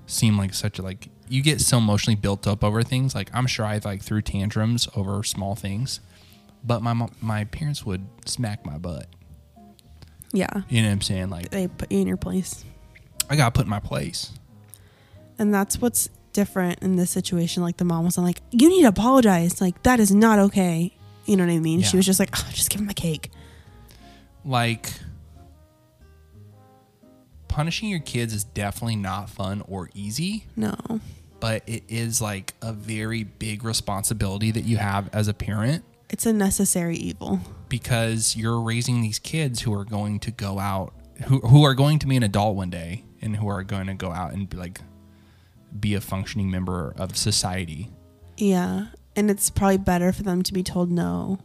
seem 0.06 0.38
like 0.38 0.54
such 0.54 0.78
a 0.78 0.82
like 0.82 1.08
you 1.28 1.42
get 1.42 1.60
so 1.60 1.78
emotionally 1.78 2.14
built 2.16 2.46
up 2.46 2.62
over 2.64 2.82
things. 2.84 3.14
Like 3.14 3.28
I'm 3.34 3.46
sure 3.48 3.66
I 3.66 3.80
like 3.84 4.00
threw 4.02 4.22
tantrums 4.22 4.88
over 4.94 5.22
small 5.24 5.54
things, 5.56 6.00
but 6.64 6.82
my 6.82 7.08
my 7.20 7.44
parents 7.44 7.84
would 7.84 8.06
smack 8.26 8.64
my 8.66 8.78
butt. 8.78 9.06
yeah, 10.32 10.48
You 10.68 10.82
know 10.82 10.88
what 10.88 10.92
I'm 10.92 11.00
saying? 11.00 11.30
Like 11.30 11.50
they 11.50 11.68
put 11.68 11.90
you 11.90 12.00
in 12.00 12.06
your 12.06 12.16
place. 12.16 12.64
I 13.30 13.36
got 13.36 13.54
put 13.54 13.64
in 13.64 13.70
my 13.70 13.80
place. 13.80 14.32
And 15.38 15.52
that's 15.54 15.80
what's 15.80 16.08
different 16.32 16.82
in 16.82 16.96
this 16.96 17.10
situation. 17.10 17.62
Like 17.62 17.76
the 17.76 17.84
mom 17.84 18.04
was 18.04 18.18
like, 18.18 18.40
"You 18.50 18.68
need 18.68 18.82
to 18.82 18.88
apologize. 18.88 19.60
Like 19.60 19.82
that 19.84 20.00
is 20.00 20.12
not 20.14 20.38
okay." 20.38 20.94
You 21.26 21.36
know 21.36 21.44
what 21.46 21.52
I 21.52 21.58
mean? 21.58 21.82
She 21.82 21.96
was 21.96 22.06
just 22.06 22.18
like, 22.18 22.30
oh, 22.34 22.48
"Just 22.52 22.70
give 22.70 22.80
him 22.80 22.88
a 22.88 22.94
cake." 22.94 23.30
Like 24.44 24.92
punishing 27.48 27.88
your 27.88 28.00
kids 28.00 28.32
is 28.32 28.44
definitely 28.44 28.96
not 28.96 29.28
fun 29.30 29.62
or 29.68 29.90
easy. 29.94 30.46
No, 30.56 30.74
but 31.40 31.62
it 31.66 31.84
is 31.88 32.20
like 32.20 32.54
a 32.62 32.72
very 32.72 33.24
big 33.24 33.64
responsibility 33.64 34.50
that 34.50 34.62
you 34.64 34.76
have 34.76 35.10
as 35.12 35.28
a 35.28 35.34
parent 35.34 35.84
it's 36.10 36.26
a 36.26 36.32
necessary 36.32 36.96
evil. 36.96 37.40
because 37.68 38.34
you're 38.36 38.60
raising 38.60 39.02
these 39.02 39.18
kids 39.18 39.62
who 39.62 39.74
are 39.74 39.84
going 39.84 40.18
to 40.20 40.30
go 40.30 40.58
out 40.58 40.94
who, 41.26 41.40
who 41.40 41.64
are 41.64 41.74
going 41.74 41.98
to 41.98 42.06
be 42.06 42.16
an 42.16 42.22
adult 42.22 42.54
one 42.56 42.70
day 42.70 43.04
and 43.20 43.36
who 43.36 43.48
are 43.48 43.62
going 43.64 43.86
to 43.88 43.94
go 43.94 44.10
out 44.12 44.32
and 44.32 44.48
be 44.48 44.56
like 44.56 44.80
be 45.78 45.94
a 45.94 46.00
functioning 46.00 46.50
member 46.50 46.94
of 46.96 47.16
society 47.16 47.90
Yeah, 48.38 48.86
and 49.16 49.30
it's 49.30 49.50
probably 49.50 49.78
better 49.78 50.12
for 50.12 50.22
them 50.22 50.42
to 50.44 50.52
be 50.52 50.62
told 50.62 50.90
no 50.90 51.38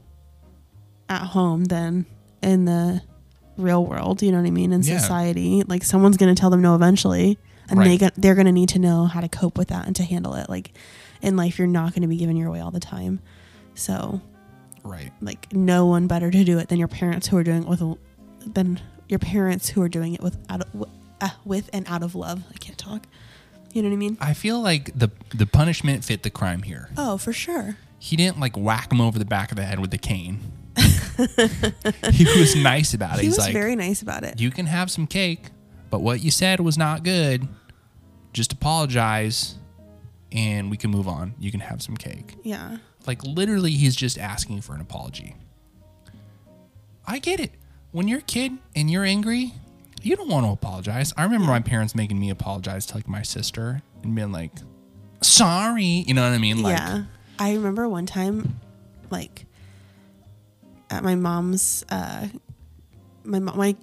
at 1.10 1.22
home 1.28 1.66
than 1.66 2.06
in 2.42 2.66
the 2.66 3.02
real 3.58 3.86
world. 3.86 4.22
You 4.22 4.32
know 4.32 4.40
what 4.40 4.48
I 4.48 4.52
mean? 4.52 4.72
In 4.72 4.82
Yeah. 4.84 4.98
society, 5.00 5.64
like 5.68 5.84
someone's 5.84 6.18
gonna 6.18 6.36
tell 6.36 6.50
them 6.50 6.62
no 6.62 6.76
eventually, 6.76 7.38
and 7.70 7.80
they 7.82 7.90
Right. 7.90 8.00
get, 8.00 8.14
they're 8.16 8.36
gonna 8.36 8.52
need 8.52 8.70
to 8.70 8.80
know 8.80 9.06
how 9.06 9.20
to 9.22 9.28
cope 9.28 9.58
with 9.58 9.68
that 9.70 9.86
and 9.88 9.96
to 9.98 10.04
handle 10.04 10.36
it. 10.36 10.50
Like 10.50 10.72
in 11.22 11.36
life, 11.36 11.58
you're 11.60 11.68
not 11.68 11.94
gonna 11.94 12.08
be 12.08 12.18
given 12.18 12.38
your 12.38 12.50
way 12.52 12.60
all 12.62 12.72
the 12.72 12.80
time. 12.80 13.20
So 13.76 14.22
right 14.84 15.12
like 15.22 15.52
no 15.54 15.86
one 15.86 16.08
better 16.08 16.30
to 16.30 16.44
do 16.44 16.58
it 16.60 16.68
than 16.70 16.78
your 16.80 16.88
parents 16.88 17.28
who 17.28 17.38
are 17.38 17.44
doing 17.44 17.64
it 17.64 17.70
with 17.70 17.82
than 18.54 18.80
your 19.08 19.20
parents 19.20 19.70
who 19.70 19.82
are 19.82 19.90
doing 19.90 20.14
it 20.14 20.22
with 20.22 20.38
out 20.50 20.62
of, 20.62 20.86
uh, 21.22 21.30
with 21.46 21.70
and 21.74 21.86
out 21.88 22.04
of 22.04 22.16
love. 22.16 22.44
I 22.54 22.58
can't 22.58 22.78
talk. 22.78 23.06
You 23.74 23.82
know 23.82 23.90
what 23.90 23.96
I 23.96 23.98
mean? 23.98 24.18
i 24.22 24.34
feel 24.34 24.62
like 24.62 24.98
the 24.98 25.10
the 25.34 25.46
punishment 25.48 26.04
fit 26.04 26.22
the 26.24 26.30
crime 26.30 26.62
here 26.64 26.90
Oh, 26.98 27.18
for 27.18 27.34
sure. 27.34 27.78
he 27.98 28.16
didn't 28.16 28.40
like 28.40 28.56
whack 28.56 28.92
him 28.92 29.02
over 29.02 29.18
the 29.18 29.26
back 29.26 29.52
of 29.52 29.56
the 29.58 29.64
head 29.64 29.80
with 29.80 29.90
the 29.92 29.98
cane 29.98 30.40
he 32.12 32.26
was 32.40 32.56
nice 32.56 32.94
about 32.94 33.16
it 33.18 33.22
He 33.22 33.28
he's 33.28 33.38
was 33.38 33.46
like 33.46 33.54
very 33.54 33.76
nice 33.76 34.02
about 34.02 34.24
it. 34.24 34.40
you 34.40 34.52
can 34.52 34.66
have 34.68 34.90
some 34.92 35.08
cake, 35.08 35.46
but 35.90 36.00
what 36.02 36.22
you 36.22 36.32
said 36.32 36.60
was 36.60 36.78
not 36.78 37.04
good. 37.04 37.48
Just 38.34 38.52
apologize 38.54 39.56
and 40.32 40.72
we 40.72 40.78
can 40.78 40.90
move 40.90 41.08
on. 41.08 41.36
You 41.40 41.52
can 41.52 41.60
have 41.60 41.82
some 41.84 41.96
cake. 41.96 42.36
Yeah. 42.44 42.78
Like 43.06 43.24
literally 43.24 43.72
he's 43.72 43.96
just 43.96 44.18
asking 44.18 44.62
for 44.62 44.76
an 44.76 44.82
apology. 44.82 45.36
I 47.06 47.20
get 47.20 47.40
it. 47.40 47.52
When 47.92 48.08
you're 48.08 48.20
a 48.20 48.24
kid 48.24 48.58
and 48.76 48.90
you're 48.90 49.04
angry, 49.04 49.54
you 50.02 50.16
don't 50.16 50.30
want 50.30 50.46
to 50.46 50.52
apologize. 50.52 51.14
I 51.18 51.24
remember 51.24 51.48
my 51.48 51.60
parents 51.60 51.96
making 51.96 52.20
me 52.20 52.30
apologize 52.30 52.86
to 52.88 52.96
like 52.96 53.08
my 53.08 53.22
sister 53.22 53.82
and 54.04 54.16
being 54.16 54.32
like, 54.32 54.52
"Sorry," 55.22 56.04
you 56.08 56.14
know 56.14 56.24
what 56.24 56.34
I 56.34 56.38
mean? 56.38 56.62
Like, 56.62 56.78
yeah. 56.78 57.04
I 57.40 57.54
remember 57.54 57.88
one 57.88 58.06
time, 58.06 58.60
like, 59.10 59.46
at 60.90 61.04
my 61.04 61.16
mom's, 61.16 61.86
uh, 61.90 62.28
my 63.24 63.40
mo- 63.40 63.56
my 63.56 63.76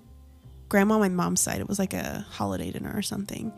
grandma, 0.68 0.98
my 0.98 1.08
mom's 1.08 1.40
side, 1.40 1.60
it 1.60 1.68
was 1.68 1.78
like 1.78 1.94
a 1.94 2.26
holiday 2.30 2.70
dinner 2.70 2.92
or 2.94 3.02
something, 3.02 3.52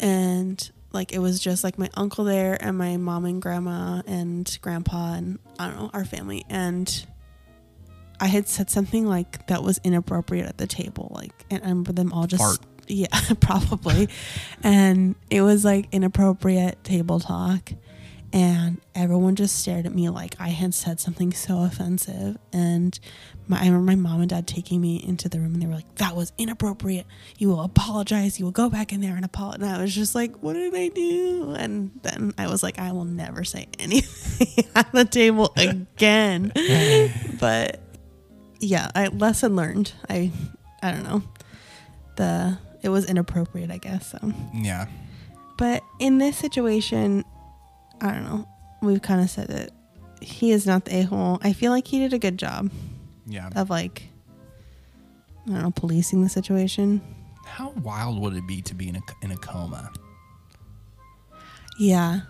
and 0.00 0.70
like 0.92 1.12
it 1.12 1.18
was 1.18 1.40
just 1.40 1.64
like 1.64 1.78
my 1.78 1.90
uncle 1.94 2.24
there 2.24 2.56
and 2.60 2.76
my 2.76 2.96
mom 2.96 3.24
and 3.24 3.42
grandma 3.42 4.02
and 4.06 4.58
grandpa 4.62 5.14
and 5.14 5.38
I 5.58 5.68
don't 5.68 5.76
know 5.76 5.90
our 5.92 6.04
family 6.04 6.44
and. 6.48 7.06
I 8.20 8.26
had 8.26 8.48
said 8.48 8.68
something 8.68 9.06
like 9.06 9.46
that 9.46 9.62
was 9.62 9.78
inappropriate 9.84 10.44
at 10.44 10.58
the 10.58 10.66
table, 10.66 11.12
like, 11.14 11.46
and 11.52 11.62
I 11.62 11.68
remember 11.68 11.92
them 11.92 12.12
all 12.12 12.26
just 12.26 12.42
Fart. 12.42 12.58
yeah, 12.88 13.06
probably. 13.40 14.08
and 14.64 15.14
it 15.30 15.42
was 15.42 15.64
like 15.64 15.86
inappropriate 15.92 16.82
table 16.82 17.20
talk. 17.20 17.72
And 18.32 18.80
everyone 18.94 19.36
just 19.36 19.58
stared 19.58 19.86
at 19.86 19.94
me 19.94 20.10
like 20.10 20.34
I 20.38 20.48
had 20.48 20.74
said 20.74 21.00
something 21.00 21.32
so 21.32 21.62
offensive. 21.62 22.36
And 22.52 22.98
my, 23.46 23.62
I 23.62 23.66
remember 23.66 23.92
my 23.92 23.94
mom 23.94 24.20
and 24.20 24.28
dad 24.28 24.46
taking 24.46 24.80
me 24.82 25.02
into 25.02 25.30
the 25.30 25.40
room 25.40 25.54
and 25.54 25.62
they 25.62 25.66
were 25.66 25.74
like, 25.74 25.94
that 25.96 26.14
was 26.14 26.32
inappropriate. 26.36 27.06
You 27.38 27.48
will 27.48 27.62
apologize. 27.62 28.38
You 28.38 28.44
will 28.44 28.52
go 28.52 28.68
back 28.68 28.92
in 28.92 29.00
there 29.00 29.16
and 29.16 29.24
apologize. 29.24 29.62
And 29.62 29.76
I 29.76 29.80
was 29.80 29.94
just 29.94 30.14
like, 30.14 30.36
what 30.42 30.52
did 30.52 30.74
I 30.74 30.88
do? 30.88 31.54
And 31.56 31.90
then 32.02 32.34
I 32.36 32.48
was 32.48 32.62
like, 32.62 32.78
I 32.78 32.92
will 32.92 33.06
never 33.06 33.44
say 33.44 33.68
anything 33.78 34.66
at 34.74 34.92
the 34.92 35.06
table 35.06 35.52
again. 35.56 36.52
but 37.40 37.80
yeah, 38.60 38.90
I 38.94 39.06
lesson 39.08 39.56
learned. 39.56 39.92
I, 40.08 40.30
I 40.82 40.92
don't 40.92 41.04
know. 41.04 41.22
The, 42.16 42.58
it 42.82 42.90
was 42.90 43.06
inappropriate, 43.06 43.70
I 43.70 43.78
guess. 43.78 44.10
So. 44.10 44.32
Yeah. 44.52 44.86
But 45.56 45.82
in 45.98 46.18
this 46.18 46.36
situation, 46.36 47.24
I 48.00 48.12
don't 48.12 48.24
know. 48.24 48.48
We've 48.82 49.02
kind 49.02 49.20
of 49.20 49.28
said 49.30 49.50
it. 49.50 49.72
He 50.20 50.50
is 50.52 50.66
not 50.66 50.84
the 50.84 50.98
a 50.98 51.02
hole. 51.02 51.38
I 51.42 51.52
feel 51.52 51.72
like 51.72 51.86
he 51.86 51.98
did 51.98 52.12
a 52.12 52.18
good 52.18 52.38
job 52.38 52.70
Yeah. 53.26 53.50
of 53.56 53.70
like, 53.70 54.08
I 55.46 55.50
don't 55.52 55.62
know, 55.62 55.70
policing 55.70 56.22
the 56.22 56.28
situation. 56.28 57.00
How 57.44 57.70
wild 57.82 58.20
would 58.20 58.34
it 58.36 58.46
be 58.46 58.60
to 58.62 58.74
be 58.74 58.88
in 58.88 58.96
a 58.96 59.00
in 59.22 59.30
a 59.32 59.36
coma? 59.36 59.90
Yeah, 61.78 62.20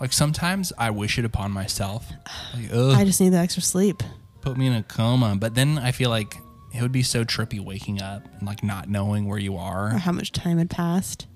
Like 0.00 0.12
sometimes 0.12 0.72
I 0.78 0.90
wish 0.90 1.18
it 1.18 1.24
upon 1.24 1.50
myself. 1.50 2.06
Like, 2.54 2.70
ugh, 2.72 2.94
I 2.96 3.04
just 3.04 3.20
need 3.20 3.30
the 3.30 3.38
extra 3.38 3.62
sleep. 3.62 4.02
put 4.42 4.56
me 4.56 4.66
in 4.68 4.74
a 4.74 4.82
coma. 4.84 5.34
But 5.36 5.54
then 5.56 5.76
I 5.78 5.90
feel 5.90 6.08
like 6.10 6.36
it 6.72 6.82
would 6.82 6.92
be 6.92 7.02
so 7.02 7.24
trippy 7.24 7.58
waking 7.58 8.00
up 8.00 8.24
and 8.38 8.46
like 8.46 8.62
not 8.62 8.88
knowing 8.88 9.26
where 9.26 9.38
you 9.38 9.54
Or 9.54 9.60
are. 9.60 9.98
how 9.98 10.12
much 10.12 10.30
time 10.30 10.58
had 10.58 10.70
passed. 10.70 11.26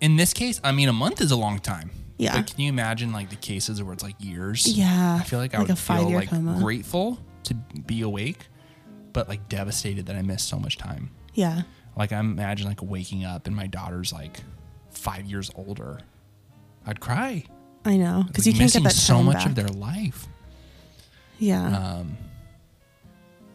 In 0.00 0.16
this 0.16 0.32
case, 0.32 0.60
I 0.64 0.72
mean, 0.72 0.88
a 0.88 0.92
month 0.92 1.20
is 1.20 1.30
a 1.30 1.36
long 1.36 1.60
time. 1.60 1.90
Yeah. 2.16 2.36
But 2.36 2.46
can 2.52 2.60
you 2.60 2.68
imagine 2.68 3.12
like 3.12 3.30
the 3.30 3.36
cases 3.36 3.82
where 3.82 3.92
it's 3.92 4.02
like 4.04 4.14
years? 4.18 4.66
Yeah, 4.66 5.18
I 5.20 5.24
feel 5.24 5.38
like 5.40 5.54
I 5.54 5.62
would 5.62 5.78
feel 5.78 6.10
like 6.10 6.28
coma. 6.30 6.58
grateful 6.60 7.18
to 7.44 7.54
be 7.54 8.02
awake, 8.02 8.46
but 9.12 9.28
like 9.28 9.48
devastated 9.48 10.06
that 10.06 10.16
I 10.16 10.22
missed 10.22 10.48
so 10.48 10.58
much 10.58 10.78
time. 10.78 11.10
Yeah, 11.34 11.62
Like 11.96 12.12
I 12.12 12.20
imagine 12.20 12.68
like 12.68 12.80
waking 12.82 13.24
up 13.24 13.46
and 13.48 13.56
my 13.56 13.66
daughter's 13.66 14.12
like 14.12 14.38
five 14.90 15.26
years 15.26 15.50
older. 15.56 15.98
I'd 16.86 17.00
cry. 17.00 17.44
I 17.84 17.96
know 17.96 18.24
because 18.28 18.46
Like, 18.46 18.54
you 18.54 18.58
can't 18.60 18.72
get 18.72 18.82
that 18.84 18.92
so 18.92 19.22
much 19.22 19.38
back. 19.38 19.46
of 19.46 19.54
their 19.56 19.68
life. 19.68 20.26
yeah, 21.38 21.66
Um, 21.98 22.16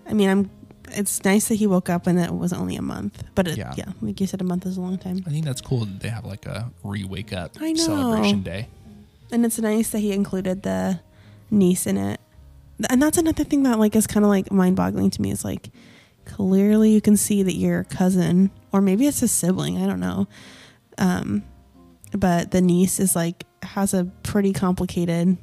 I 0.08 0.14
mean, 0.14 0.30
I'm. 0.30 0.52
It's 0.94 1.24
nice 1.24 1.48
that 1.50 1.56
he 1.56 1.68
woke 1.68 1.90
up 1.90 2.08
and 2.08 2.18
that 2.20 2.30
it 2.30 2.36
was 2.36 2.52
only 2.54 2.76
a 2.76 2.82
month, 2.82 3.24
but 3.36 3.48
it, 3.48 3.58
Yeah. 3.58 3.74
yeah. 3.78 3.92
like 4.02 4.20
you 4.22 4.28
said, 4.28 4.42
a 4.42 4.44
month 4.44 4.66
is 4.66 4.78
a 4.78 4.82
long 4.82 4.98
time. 4.98 5.24
I 5.26 5.30
think 5.30 5.46
that's 5.46 5.62
cool 5.62 5.80
that 5.86 6.00
they 6.00 6.10
have 6.10 6.26
like 6.26 6.46
a 6.46 6.72
re 6.84 7.04
wake 7.04 7.34
up 7.34 7.52
I 7.60 7.72
know. 7.74 7.84
celebration 7.86 8.44
day. 8.44 8.68
and 9.32 9.46
it's 9.46 9.60
nice 9.60 9.90
that 9.92 10.00
he 10.00 10.12
included 10.12 10.64
the 10.64 11.00
niece 11.52 11.86
in 11.88 11.98
it 11.98 12.20
and 12.90 13.02
that's 13.02 13.18
another 13.18 13.44
thing 13.44 13.64
that 13.64 13.78
like 13.80 13.96
is 13.96 14.08
kind 14.08 14.24
of 14.24 14.30
like 14.30 14.52
mind-boggling 14.52 15.10
to 15.10 15.22
me 15.22 15.32
is 15.32 15.44
like 15.44 15.70
clearly 16.26 16.92
you 16.92 17.02
can 17.02 17.18
see 17.18 17.42
that 17.44 17.56
your 17.56 17.84
cousin 17.86 18.52
or 18.72 18.82
maybe 18.82 19.06
it's 19.08 19.22
a 19.24 19.28
sibling 19.28 19.82
i 19.82 19.86
don't 19.88 20.00
know 20.00 20.28
um 21.00 21.44
but 22.12 22.52
the 22.52 22.62
niece 22.62 23.00
is 23.00 23.16
like 23.16 23.46
has 23.64 23.94
a 23.94 24.06
pretty 24.24 24.54
complicated 24.54 25.38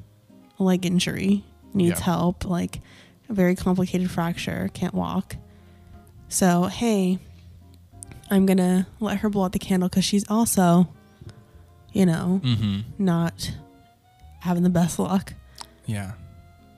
leg 0.58 0.86
injury 0.86 1.44
needs 1.74 1.98
Yeah. 1.98 2.04
help 2.06 2.44
like 2.44 2.80
a 3.28 3.32
very 3.34 3.54
complicated 3.56 4.10
fracture. 4.10 4.70
Can't 4.74 4.94
walk. 4.94 5.36
So 6.28 6.64
hey 6.64 7.18
i'm 8.28 8.44
gonna 8.46 8.88
let 8.98 9.18
her 9.18 9.30
blow 9.30 9.44
out 9.44 9.52
the 9.52 9.58
candle 9.60 9.88
because 9.88 10.04
she's 10.04 10.28
also 10.28 10.88
you 11.92 12.04
know 12.04 12.40
Mm-hmm. 12.42 12.80
not 12.98 13.52
having 14.40 14.64
the 14.64 14.70
best 14.70 14.98
luck. 14.98 15.32
Yeah. 15.86 16.12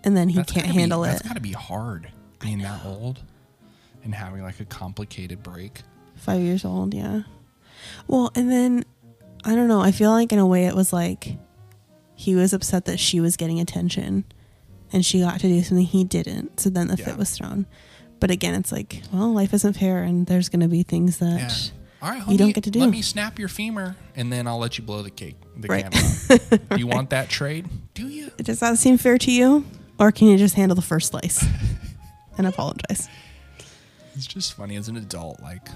and 0.05 0.15
then 0.15 0.29
he 0.29 0.37
That's 0.37 0.53
can't 0.53 0.67
gotta 0.67 0.75
be- 0.75 0.81
handle 0.81 1.01
That's 1.03 1.23
it. 1.23 1.27
got 1.29 1.35
to 1.35 1.41
be 1.41 1.53
hard 1.53 2.11
being 2.41 2.59
that 2.59 2.85
old 2.85 3.21
and 4.05 4.15
having 4.15 4.43
like 4.43 4.61
a 4.61 4.67
complicated 4.67 5.43
break. 5.43 5.81
five 6.17 6.43
years 6.43 6.65
old 6.67 6.93
yeah. 6.93 7.23
Well 8.07 8.31
and 8.35 8.51
then 8.51 8.85
i 9.45 9.55
don't 9.55 9.69
know 9.69 9.81
i 9.81 9.91
feel 9.93 10.11
like 10.11 10.31
in 10.33 10.39
a 10.39 10.47
way 10.47 10.67
it 10.67 10.75
was 10.75 10.93
like 10.93 11.39
he 12.15 12.35
was 12.35 12.53
upset 12.53 12.85
that 12.85 13.01
she 13.01 13.21
was 13.21 13.37
getting 13.39 13.59
attention 13.61 14.25
and 14.93 15.05
she 15.05 15.21
got 15.21 15.41
to 15.41 15.49
do 15.49 15.63
something 15.63 15.85
he 15.87 16.05
didn't 16.05 16.61
so 16.61 16.71
then 16.71 16.89
the 16.89 16.97
Yeah. 16.97 17.05
fit 17.07 17.17
was 17.17 17.31
thrown 17.31 17.67
but 18.21 18.31
again 18.31 18.55
it's 18.55 18.73
like 18.73 19.03
well 19.13 19.33
life 19.33 19.53
isn't 19.55 19.75
fair 19.75 20.03
and 20.03 20.27
there's 20.27 20.49
going 20.49 20.61
to 20.61 20.69
be 20.69 20.83
things 20.83 21.19
that 21.19 21.39
Yeah. 21.41 21.75
All 22.01 22.11
right, 22.11 22.29
You 22.29 22.39
don't 22.39 22.53
get 22.55 22.63
to 22.63 22.71
do. 22.71 22.79
Let 22.79 22.91
me 22.91 23.03
snap 23.03 23.41
your 23.41 23.49
femur, 23.49 23.97
and 24.15 24.33
then 24.33 24.47
I'll 24.47 24.59
let 24.61 24.79
you 24.79 24.85
blow 24.85 25.03
the 25.03 25.11
cake, 25.11 25.35
the 25.57 25.67
Right. 25.67 25.85
out. 25.85 25.93
Do 26.71 26.77
you 26.79 26.87
want 26.87 27.11
that 27.11 27.29
trade? 27.29 27.67
Do 27.95 28.07
you? 28.07 28.31
does 28.37 28.61
that 28.61 28.79
seem 28.79 28.99
fair 28.99 29.19
to 29.19 29.33
you 29.33 29.65
or 29.99 30.13
can 30.13 30.29
you 30.29 30.37
just 30.39 30.55
handle 30.55 30.77
the 30.77 30.83
first 30.83 31.09
slice 31.11 31.45
and 32.39 32.47
apologize 32.47 33.09
It's 34.15 34.29
just 34.29 34.55
funny 34.55 34.77
as 34.77 34.87
an 34.89 34.97
adult, 34.97 35.41
like 35.43 35.67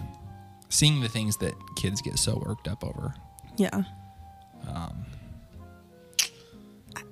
seeing 0.69 1.01
the 1.01 1.09
things 1.09 1.39
that 1.39 1.55
kids 1.75 2.01
get 2.01 2.19
so 2.21 2.41
worked 2.47 2.69
up 2.69 2.85
over. 2.85 3.15
yeah 3.57 3.83
um, 4.69 5.05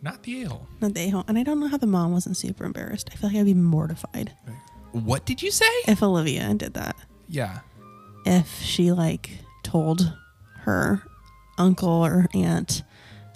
Not 0.03 0.23
the 0.23 0.43
ale. 0.43 0.67
not 0.81 0.95
the 0.95 1.01
a-hole. 1.09 1.25
and 1.29 1.37
i 1.39 1.43
don't 1.43 1.61
know 1.61 1.69
how 1.69 1.77
the 1.77 1.87
mom 1.87 2.13
wasn't 2.13 2.37
super 2.37 2.65
embarrassed 2.65 3.11
i 3.13 3.17
feel 3.17 3.29
like 3.31 3.39
i'd 3.39 3.45
be 3.45 3.55
mortified 3.55 4.33
What 4.93 5.25
did 5.27 5.43
you 5.43 5.51
say? 5.51 5.71
if 5.87 6.03
olivia 6.03 6.53
did 6.55 6.75
that 6.75 6.97
Yeah. 7.29 7.61
if 8.25 8.61
she 8.63 8.93
like 8.93 9.31
told 9.63 10.13
her 10.61 11.03
uncle 11.59 11.89
or 12.05 12.27
aunt 12.35 12.83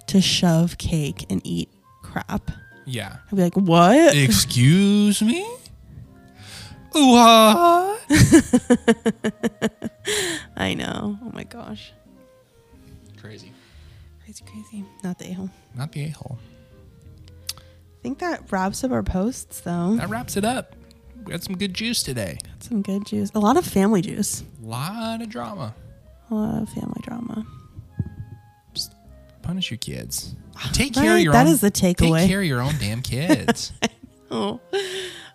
to 0.07 0.21
shove 0.21 0.77
cake 0.77 1.25
and 1.29 1.41
eat 1.43 1.69
crap. 2.03 2.51
Yeah. 2.85 3.17
I'd 3.31 3.35
be 3.35 3.41
like, 3.41 3.55
what? 3.55 4.15
Excuse 4.15 5.21
me? 5.23 5.41
What? 6.91 7.99
I 10.55 10.73
know. 10.75 11.17
Oh 11.23 11.31
my 11.33 11.43
gosh. 11.43 11.91
Crazy. 13.19 13.51
Crazy, 14.23 14.43
crazy. 14.45 14.85
Not 15.03 15.17
the 15.19 15.31
a-hole. 15.31 15.49
Not 15.75 15.91
the 15.91 16.03
a 16.05 16.09
hole. 16.09 16.37
I 18.05 18.07
think 18.07 18.19
that 18.19 18.51
wraps 18.51 18.83
up 18.83 18.91
our 18.91 19.01
posts 19.01 19.61
though. 19.61 19.95
That 19.95 20.09
wraps 20.09 20.37
it 20.37 20.45
up. 20.45 20.75
We 21.25 21.31
had 21.31 21.43
some 21.43 21.57
good 21.57 21.73
juice 21.73 22.03
today. 22.03 22.37
Some 22.59 22.83
good 22.83 23.03
juice. 23.07 23.31
A 23.33 23.39
lot 23.39 23.57
of 23.57 23.65
family 23.65 24.03
juice. 24.03 24.43
A 24.61 24.65
lot 24.67 25.23
of 25.23 25.29
drama. 25.29 25.73
A 26.29 26.35
lot 26.35 26.61
of 26.61 26.69
family 26.69 27.01
drama. 27.01 27.47
Just 28.75 28.93
punish 29.41 29.71
your 29.71 29.79
kids. 29.79 30.35
Take 30.71 30.93
care 30.93 31.15
of 31.15 31.21
your 31.23 31.33
that 31.33 31.47
own. 31.47 31.51
is 31.53 31.61
the 31.61 31.71
takeaway. 31.71 32.19
Take 32.19 32.29
care 32.29 32.41
of 32.41 32.45
your 32.45 32.61
own 32.61 32.75
damn 32.79 33.01
kids. 33.01 33.73
Oh, 34.29 34.59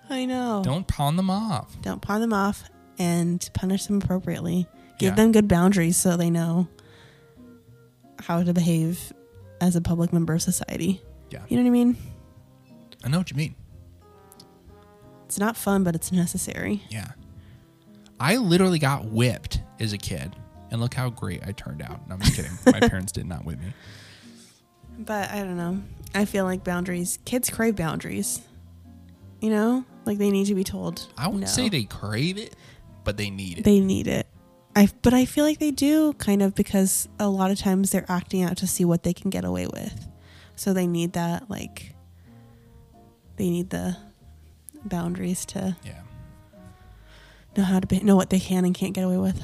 I 0.09 0.27
know. 0.27 0.63
Don't 0.65 0.87
pawn 0.87 1.17
them 1.17 1.29
off. 1.29 1.75
Don't 1.83 2.01
pawn 2.01 2.21
them 2.21 2.33
off 2.33 2.63
and 3.01 3.51
punish 3.53 3.87
them 3.87 3.97
appropriately. 4.01 4.69
Give 5.01 5.09
Yeah. 5.11 5.17
them 5.17 5.33
good 5.33 5.49
boundaries 5.49 5.97
so 5.97 6.17
they 6.17 6.31
know 6.31 6.69
how 8.21 8.45
to 8.45 8.53
behave 8.53 9.13
as 9.61 9.75
a 9.75 9.81
public 9.81 10.13
member 10.13 10.35
of 10.35 10.43
society. 10.43 11.03
Yeah. 11.31 11.41
You 11.49 11.57
know 11.57 11.65
what 11.65 11.69
I 11.69 11.73
mean? 11.73 11.97
I 13.05 13.09
know 13.09 13.19
what 13.19 13.31
you 13.31 13.37
mean. 13.37 13.55
It's 15.27 15.39
not 15.39 15.57
fun, 15.57 15.85
but 15.85 15.95
it's 15.95 16.11
necessary. 16.11 16.83
Yeah. 16.91 17.13
I 18.19 18.37
literally 18.37 18.79
got 18.79 19.07
whipped 19.07 19.63
as 19.79 19.93
a 19.93 19.99
kid. 19.99 20.37
And 20.71 20.81
look 20.81 20.95
how 20.95 21.11
great 21.11 21.43
I 21.45 21.53
turned 21.53 21.83
out. 21.83 22.07
No, 22.09 22.15
I'm 22.15 22.21
just 22.21 22.37
kidding. 22.37 22.53
My 22.67 22.81
parents 22.89 23.11
did 23.11 23.27
not 23.27 23.45
whip 23.45 23.59
me. 23.59 23.73
But 24.99 25.31
I 25.31 25.39
don't 25.39 25.57
know. 25.57 25.83
I 26.15 26.25
feel 26.25 26.45
like 26.45 26.63
boundaries, 26.63 27.19
kids 27.25 27.51
crave 27.51 27.75
boundaries. 27.75 28.41
You 29.41 29.51
know? 29.51 29.85
Like 30.05 30.19
they 30.19 30.31
need 30.31 30.47
to 30.47 30.55
be 30.55 30.65
told. 30.65 31.07
I 31.17 31.27
wouldn't 31.27 31.43
no. 31.43 31.49
say 31.49 31.69
they 31.69 31.85
crave 31.85 32.39
it, 32.39 32.55
but 33.05 33.17
they 33.17 33.31
need 33.31 33.59
it. 33.59 33.65
they 33.65 33.81
need 33.81 34.07
it. 34.07 34.27
I 34.75 34.89
but 35.03 35.13
I 35.15 35.25
feel 35.25 35.45
like 35.45 35.59
they 35.59 35.73
do 35.73 36.13
kind 36.15 36.43
of 36.43 36.55
because 36.55 37.09
a 37.19 37.29
lot 37.29 37.51
of 37.51 37.59
times 37.59 37.91
they're 37.91 38.07
acting 38.09 38.43
out 38.43 38.57
to 38.59 38.67
see 38.67 38.85
what 38.85 39.03
they 39.03 39.13
can 39.13 39.31
get 39.31 39.45
away 39.45 39.67
with. 39.67 40.09
So 40.57 40.73
they 40.73 40.87
need 40.87 41.13
that 41.15 41.51
like 41.51 41.95
they 43.41 43.49
need 43.49 43.71
the 43.71 43.97
boundaries 44.85 45.47
to 45.47 45.75
yeah. 45.83 46.03
know 47.57 47.65
how 47.65 47.81
to 47.81 47.87
be, 47.87 47.99
know 48.01 48.15
what 48.15 48.29
they 48.29 48.39
can 48.39 48.67
and 48.67 48.75
can't 48.75 48.93
get 48.93 49.03
away 49.03 49.17
with. 49.17 49.41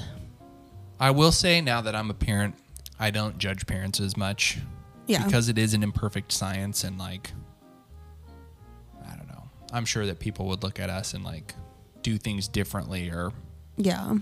I 1.00 1.12
will 1.12 1.32
say 1.32 1.62
now 1.62 1.80
that 1.80 1.96
I'm 1.96 2.10
a 2.10 2.14
parent, 2.14 2.56
I 3.00 3.10
don't 3.10 3.38
judge 3.38 3.66
parents 3.66 3.98
as 3.98 4.14
much. 4.14 4.58
Yeah. 5.06 5.24
Because 5.24 5.48
it 5.48 5.56
is 5.56 5.72
an 5.72 5.82
imperfect 5.82 6.30
science 6.30 6.84
and 6.84 6.98
like 6.98 7.32
I 9.02 9.16
don't 9.16 9.28
know. 9.28 9.44
I'm 9.72 9.86
sure 9.86 10.04
that 10.04 10.18
people 10.18 10.46
would 10.48 10.62
look 10.62 10.78
at 10.78 10.90
us 10.90 11.14
and 11.14 11.24
like 11.24 11.54
do 12.02 12.18
things 12.18 12.48
differently 12.48 13.08
or 13.08 13.32
yeah. 13.78 14.14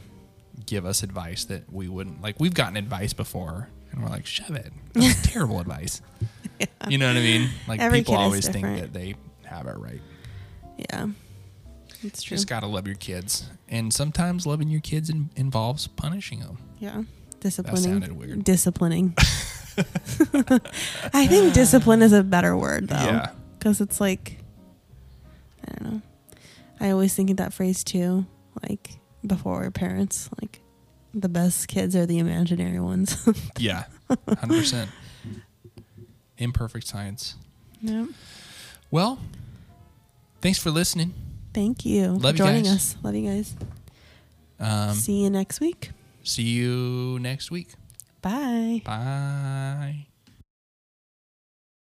give 0.67 0.87
us 0.87 1.03
advice 1.03 1.47
that 1.47 1.73
we 1.73 1.89
wouldn't 1.89 2.23
like 2.23 2.39
we've 2.39 2.55
gotten 2.55 2.77
advice 2.77 3.13
before 3.13 3.71
and 3.91 4.03
we're 4.03 4.09
like, 4.09 4.27
shove 4.27 4.55
it. 4.55 4.73
That's 4.93 5.23
terrible 5.33 5.59
advice. 5.59 6.01
You 6.89 6.99
know 6.99 7.09
what 7.09 7.17
I 7.17 7.21
mean? 7.21 7.51
Like 7.67 7.81
Every 7.81 8.01
people 8.01 8.15
always 8.15 8.49
think 8.49 8.67
that 8.67 8.93
they 8.93 9.17
have 9.45 9.67
it 9.67 9.77
right. 9.79 10.01
Yeah. 10.77 11.09
It's 12.03 12.23
true. 12.23 12.37
Just 12.37 12.49
gotta 12.49 12.67
love 12.67 12.87
your 12.87 12.97
kids. 12.97 13.49
And 13.69 13.93
sometimes 13.93 14.47
loving 14.47 14.69
your 14.69 14.81
kids 14.81 15.09
in, 15.11 15.31
involves 15.37 15.87
punishing 15.87 16.41
them. 16.41 16.59
yeah. 16.79 17.03
Disciplining. 17.41 17.83
That 17.83 18.07
sounded 18.07 18.13
weird. 18.13 18.45
Disciplining. 18.45 19.15
I 21.13 21.27
think 21.27 21.53
discipline 21.53 22.01
is 22.01 22.13
a 22.15 22.23
better 22.23 22.57
word 22.57 22.89
though. 22.89 22.95
Yeah. 22.95 23.31
Because 23.59 23.81
it's 23.83 24.01
like, 24.01 24.39
I 25.69 25.73
don't 25.75 25.93
know. 25.93 26.03
I 26.81 26.91
always 26.91 27.15
think 27.15 27.31
of 27.31 27.37
that 27.39 27.53
phrase 27.53 27.85
too, 27.85 28.25
like 28.63 28.93
before 29.27 29.61
we're 29.61 29.71
parents, 29.71 30.31
like 30.41 30.61
the 31.13 31.29
best 31.29 31.69
kids 31.69 31.95
are 31.97 32.07
the 32.07 32.19
imaginary 32.19 32.81
ones. 32.81 33.29
Yeah. 33.59 33.85
100%. 34.11 34.89
Imperfect 36.39 36.87
science. 36.87 37.37
yep. 37.81 38.09
Well, 38.95 39.19
thanks 40.41 40.61
for 40.61 40.71
listening. 40.71 41.15
Thank 41.53 41.85
you 41.85 42.13
Love 42.13 42.21
for 42.23 42.29
you 42.29 42.33
joining 42.35 42.63
guys. 42.63 42.95
us. 42.95 42.97
Love 43.03 43.17
you 43.17 43.29
guys. 43.29 43.57
Um, 44.61 44.95
See 44.95 45.25
you 45.25 45.31
next 45.31 45.59
week. 45.59 45.91
see 46.23 46.45
you 46.45 47.19
next 47.19 47.51
week. 47.51 47.75
Bye. 48.23 48.83
Bye. 48.85 50.07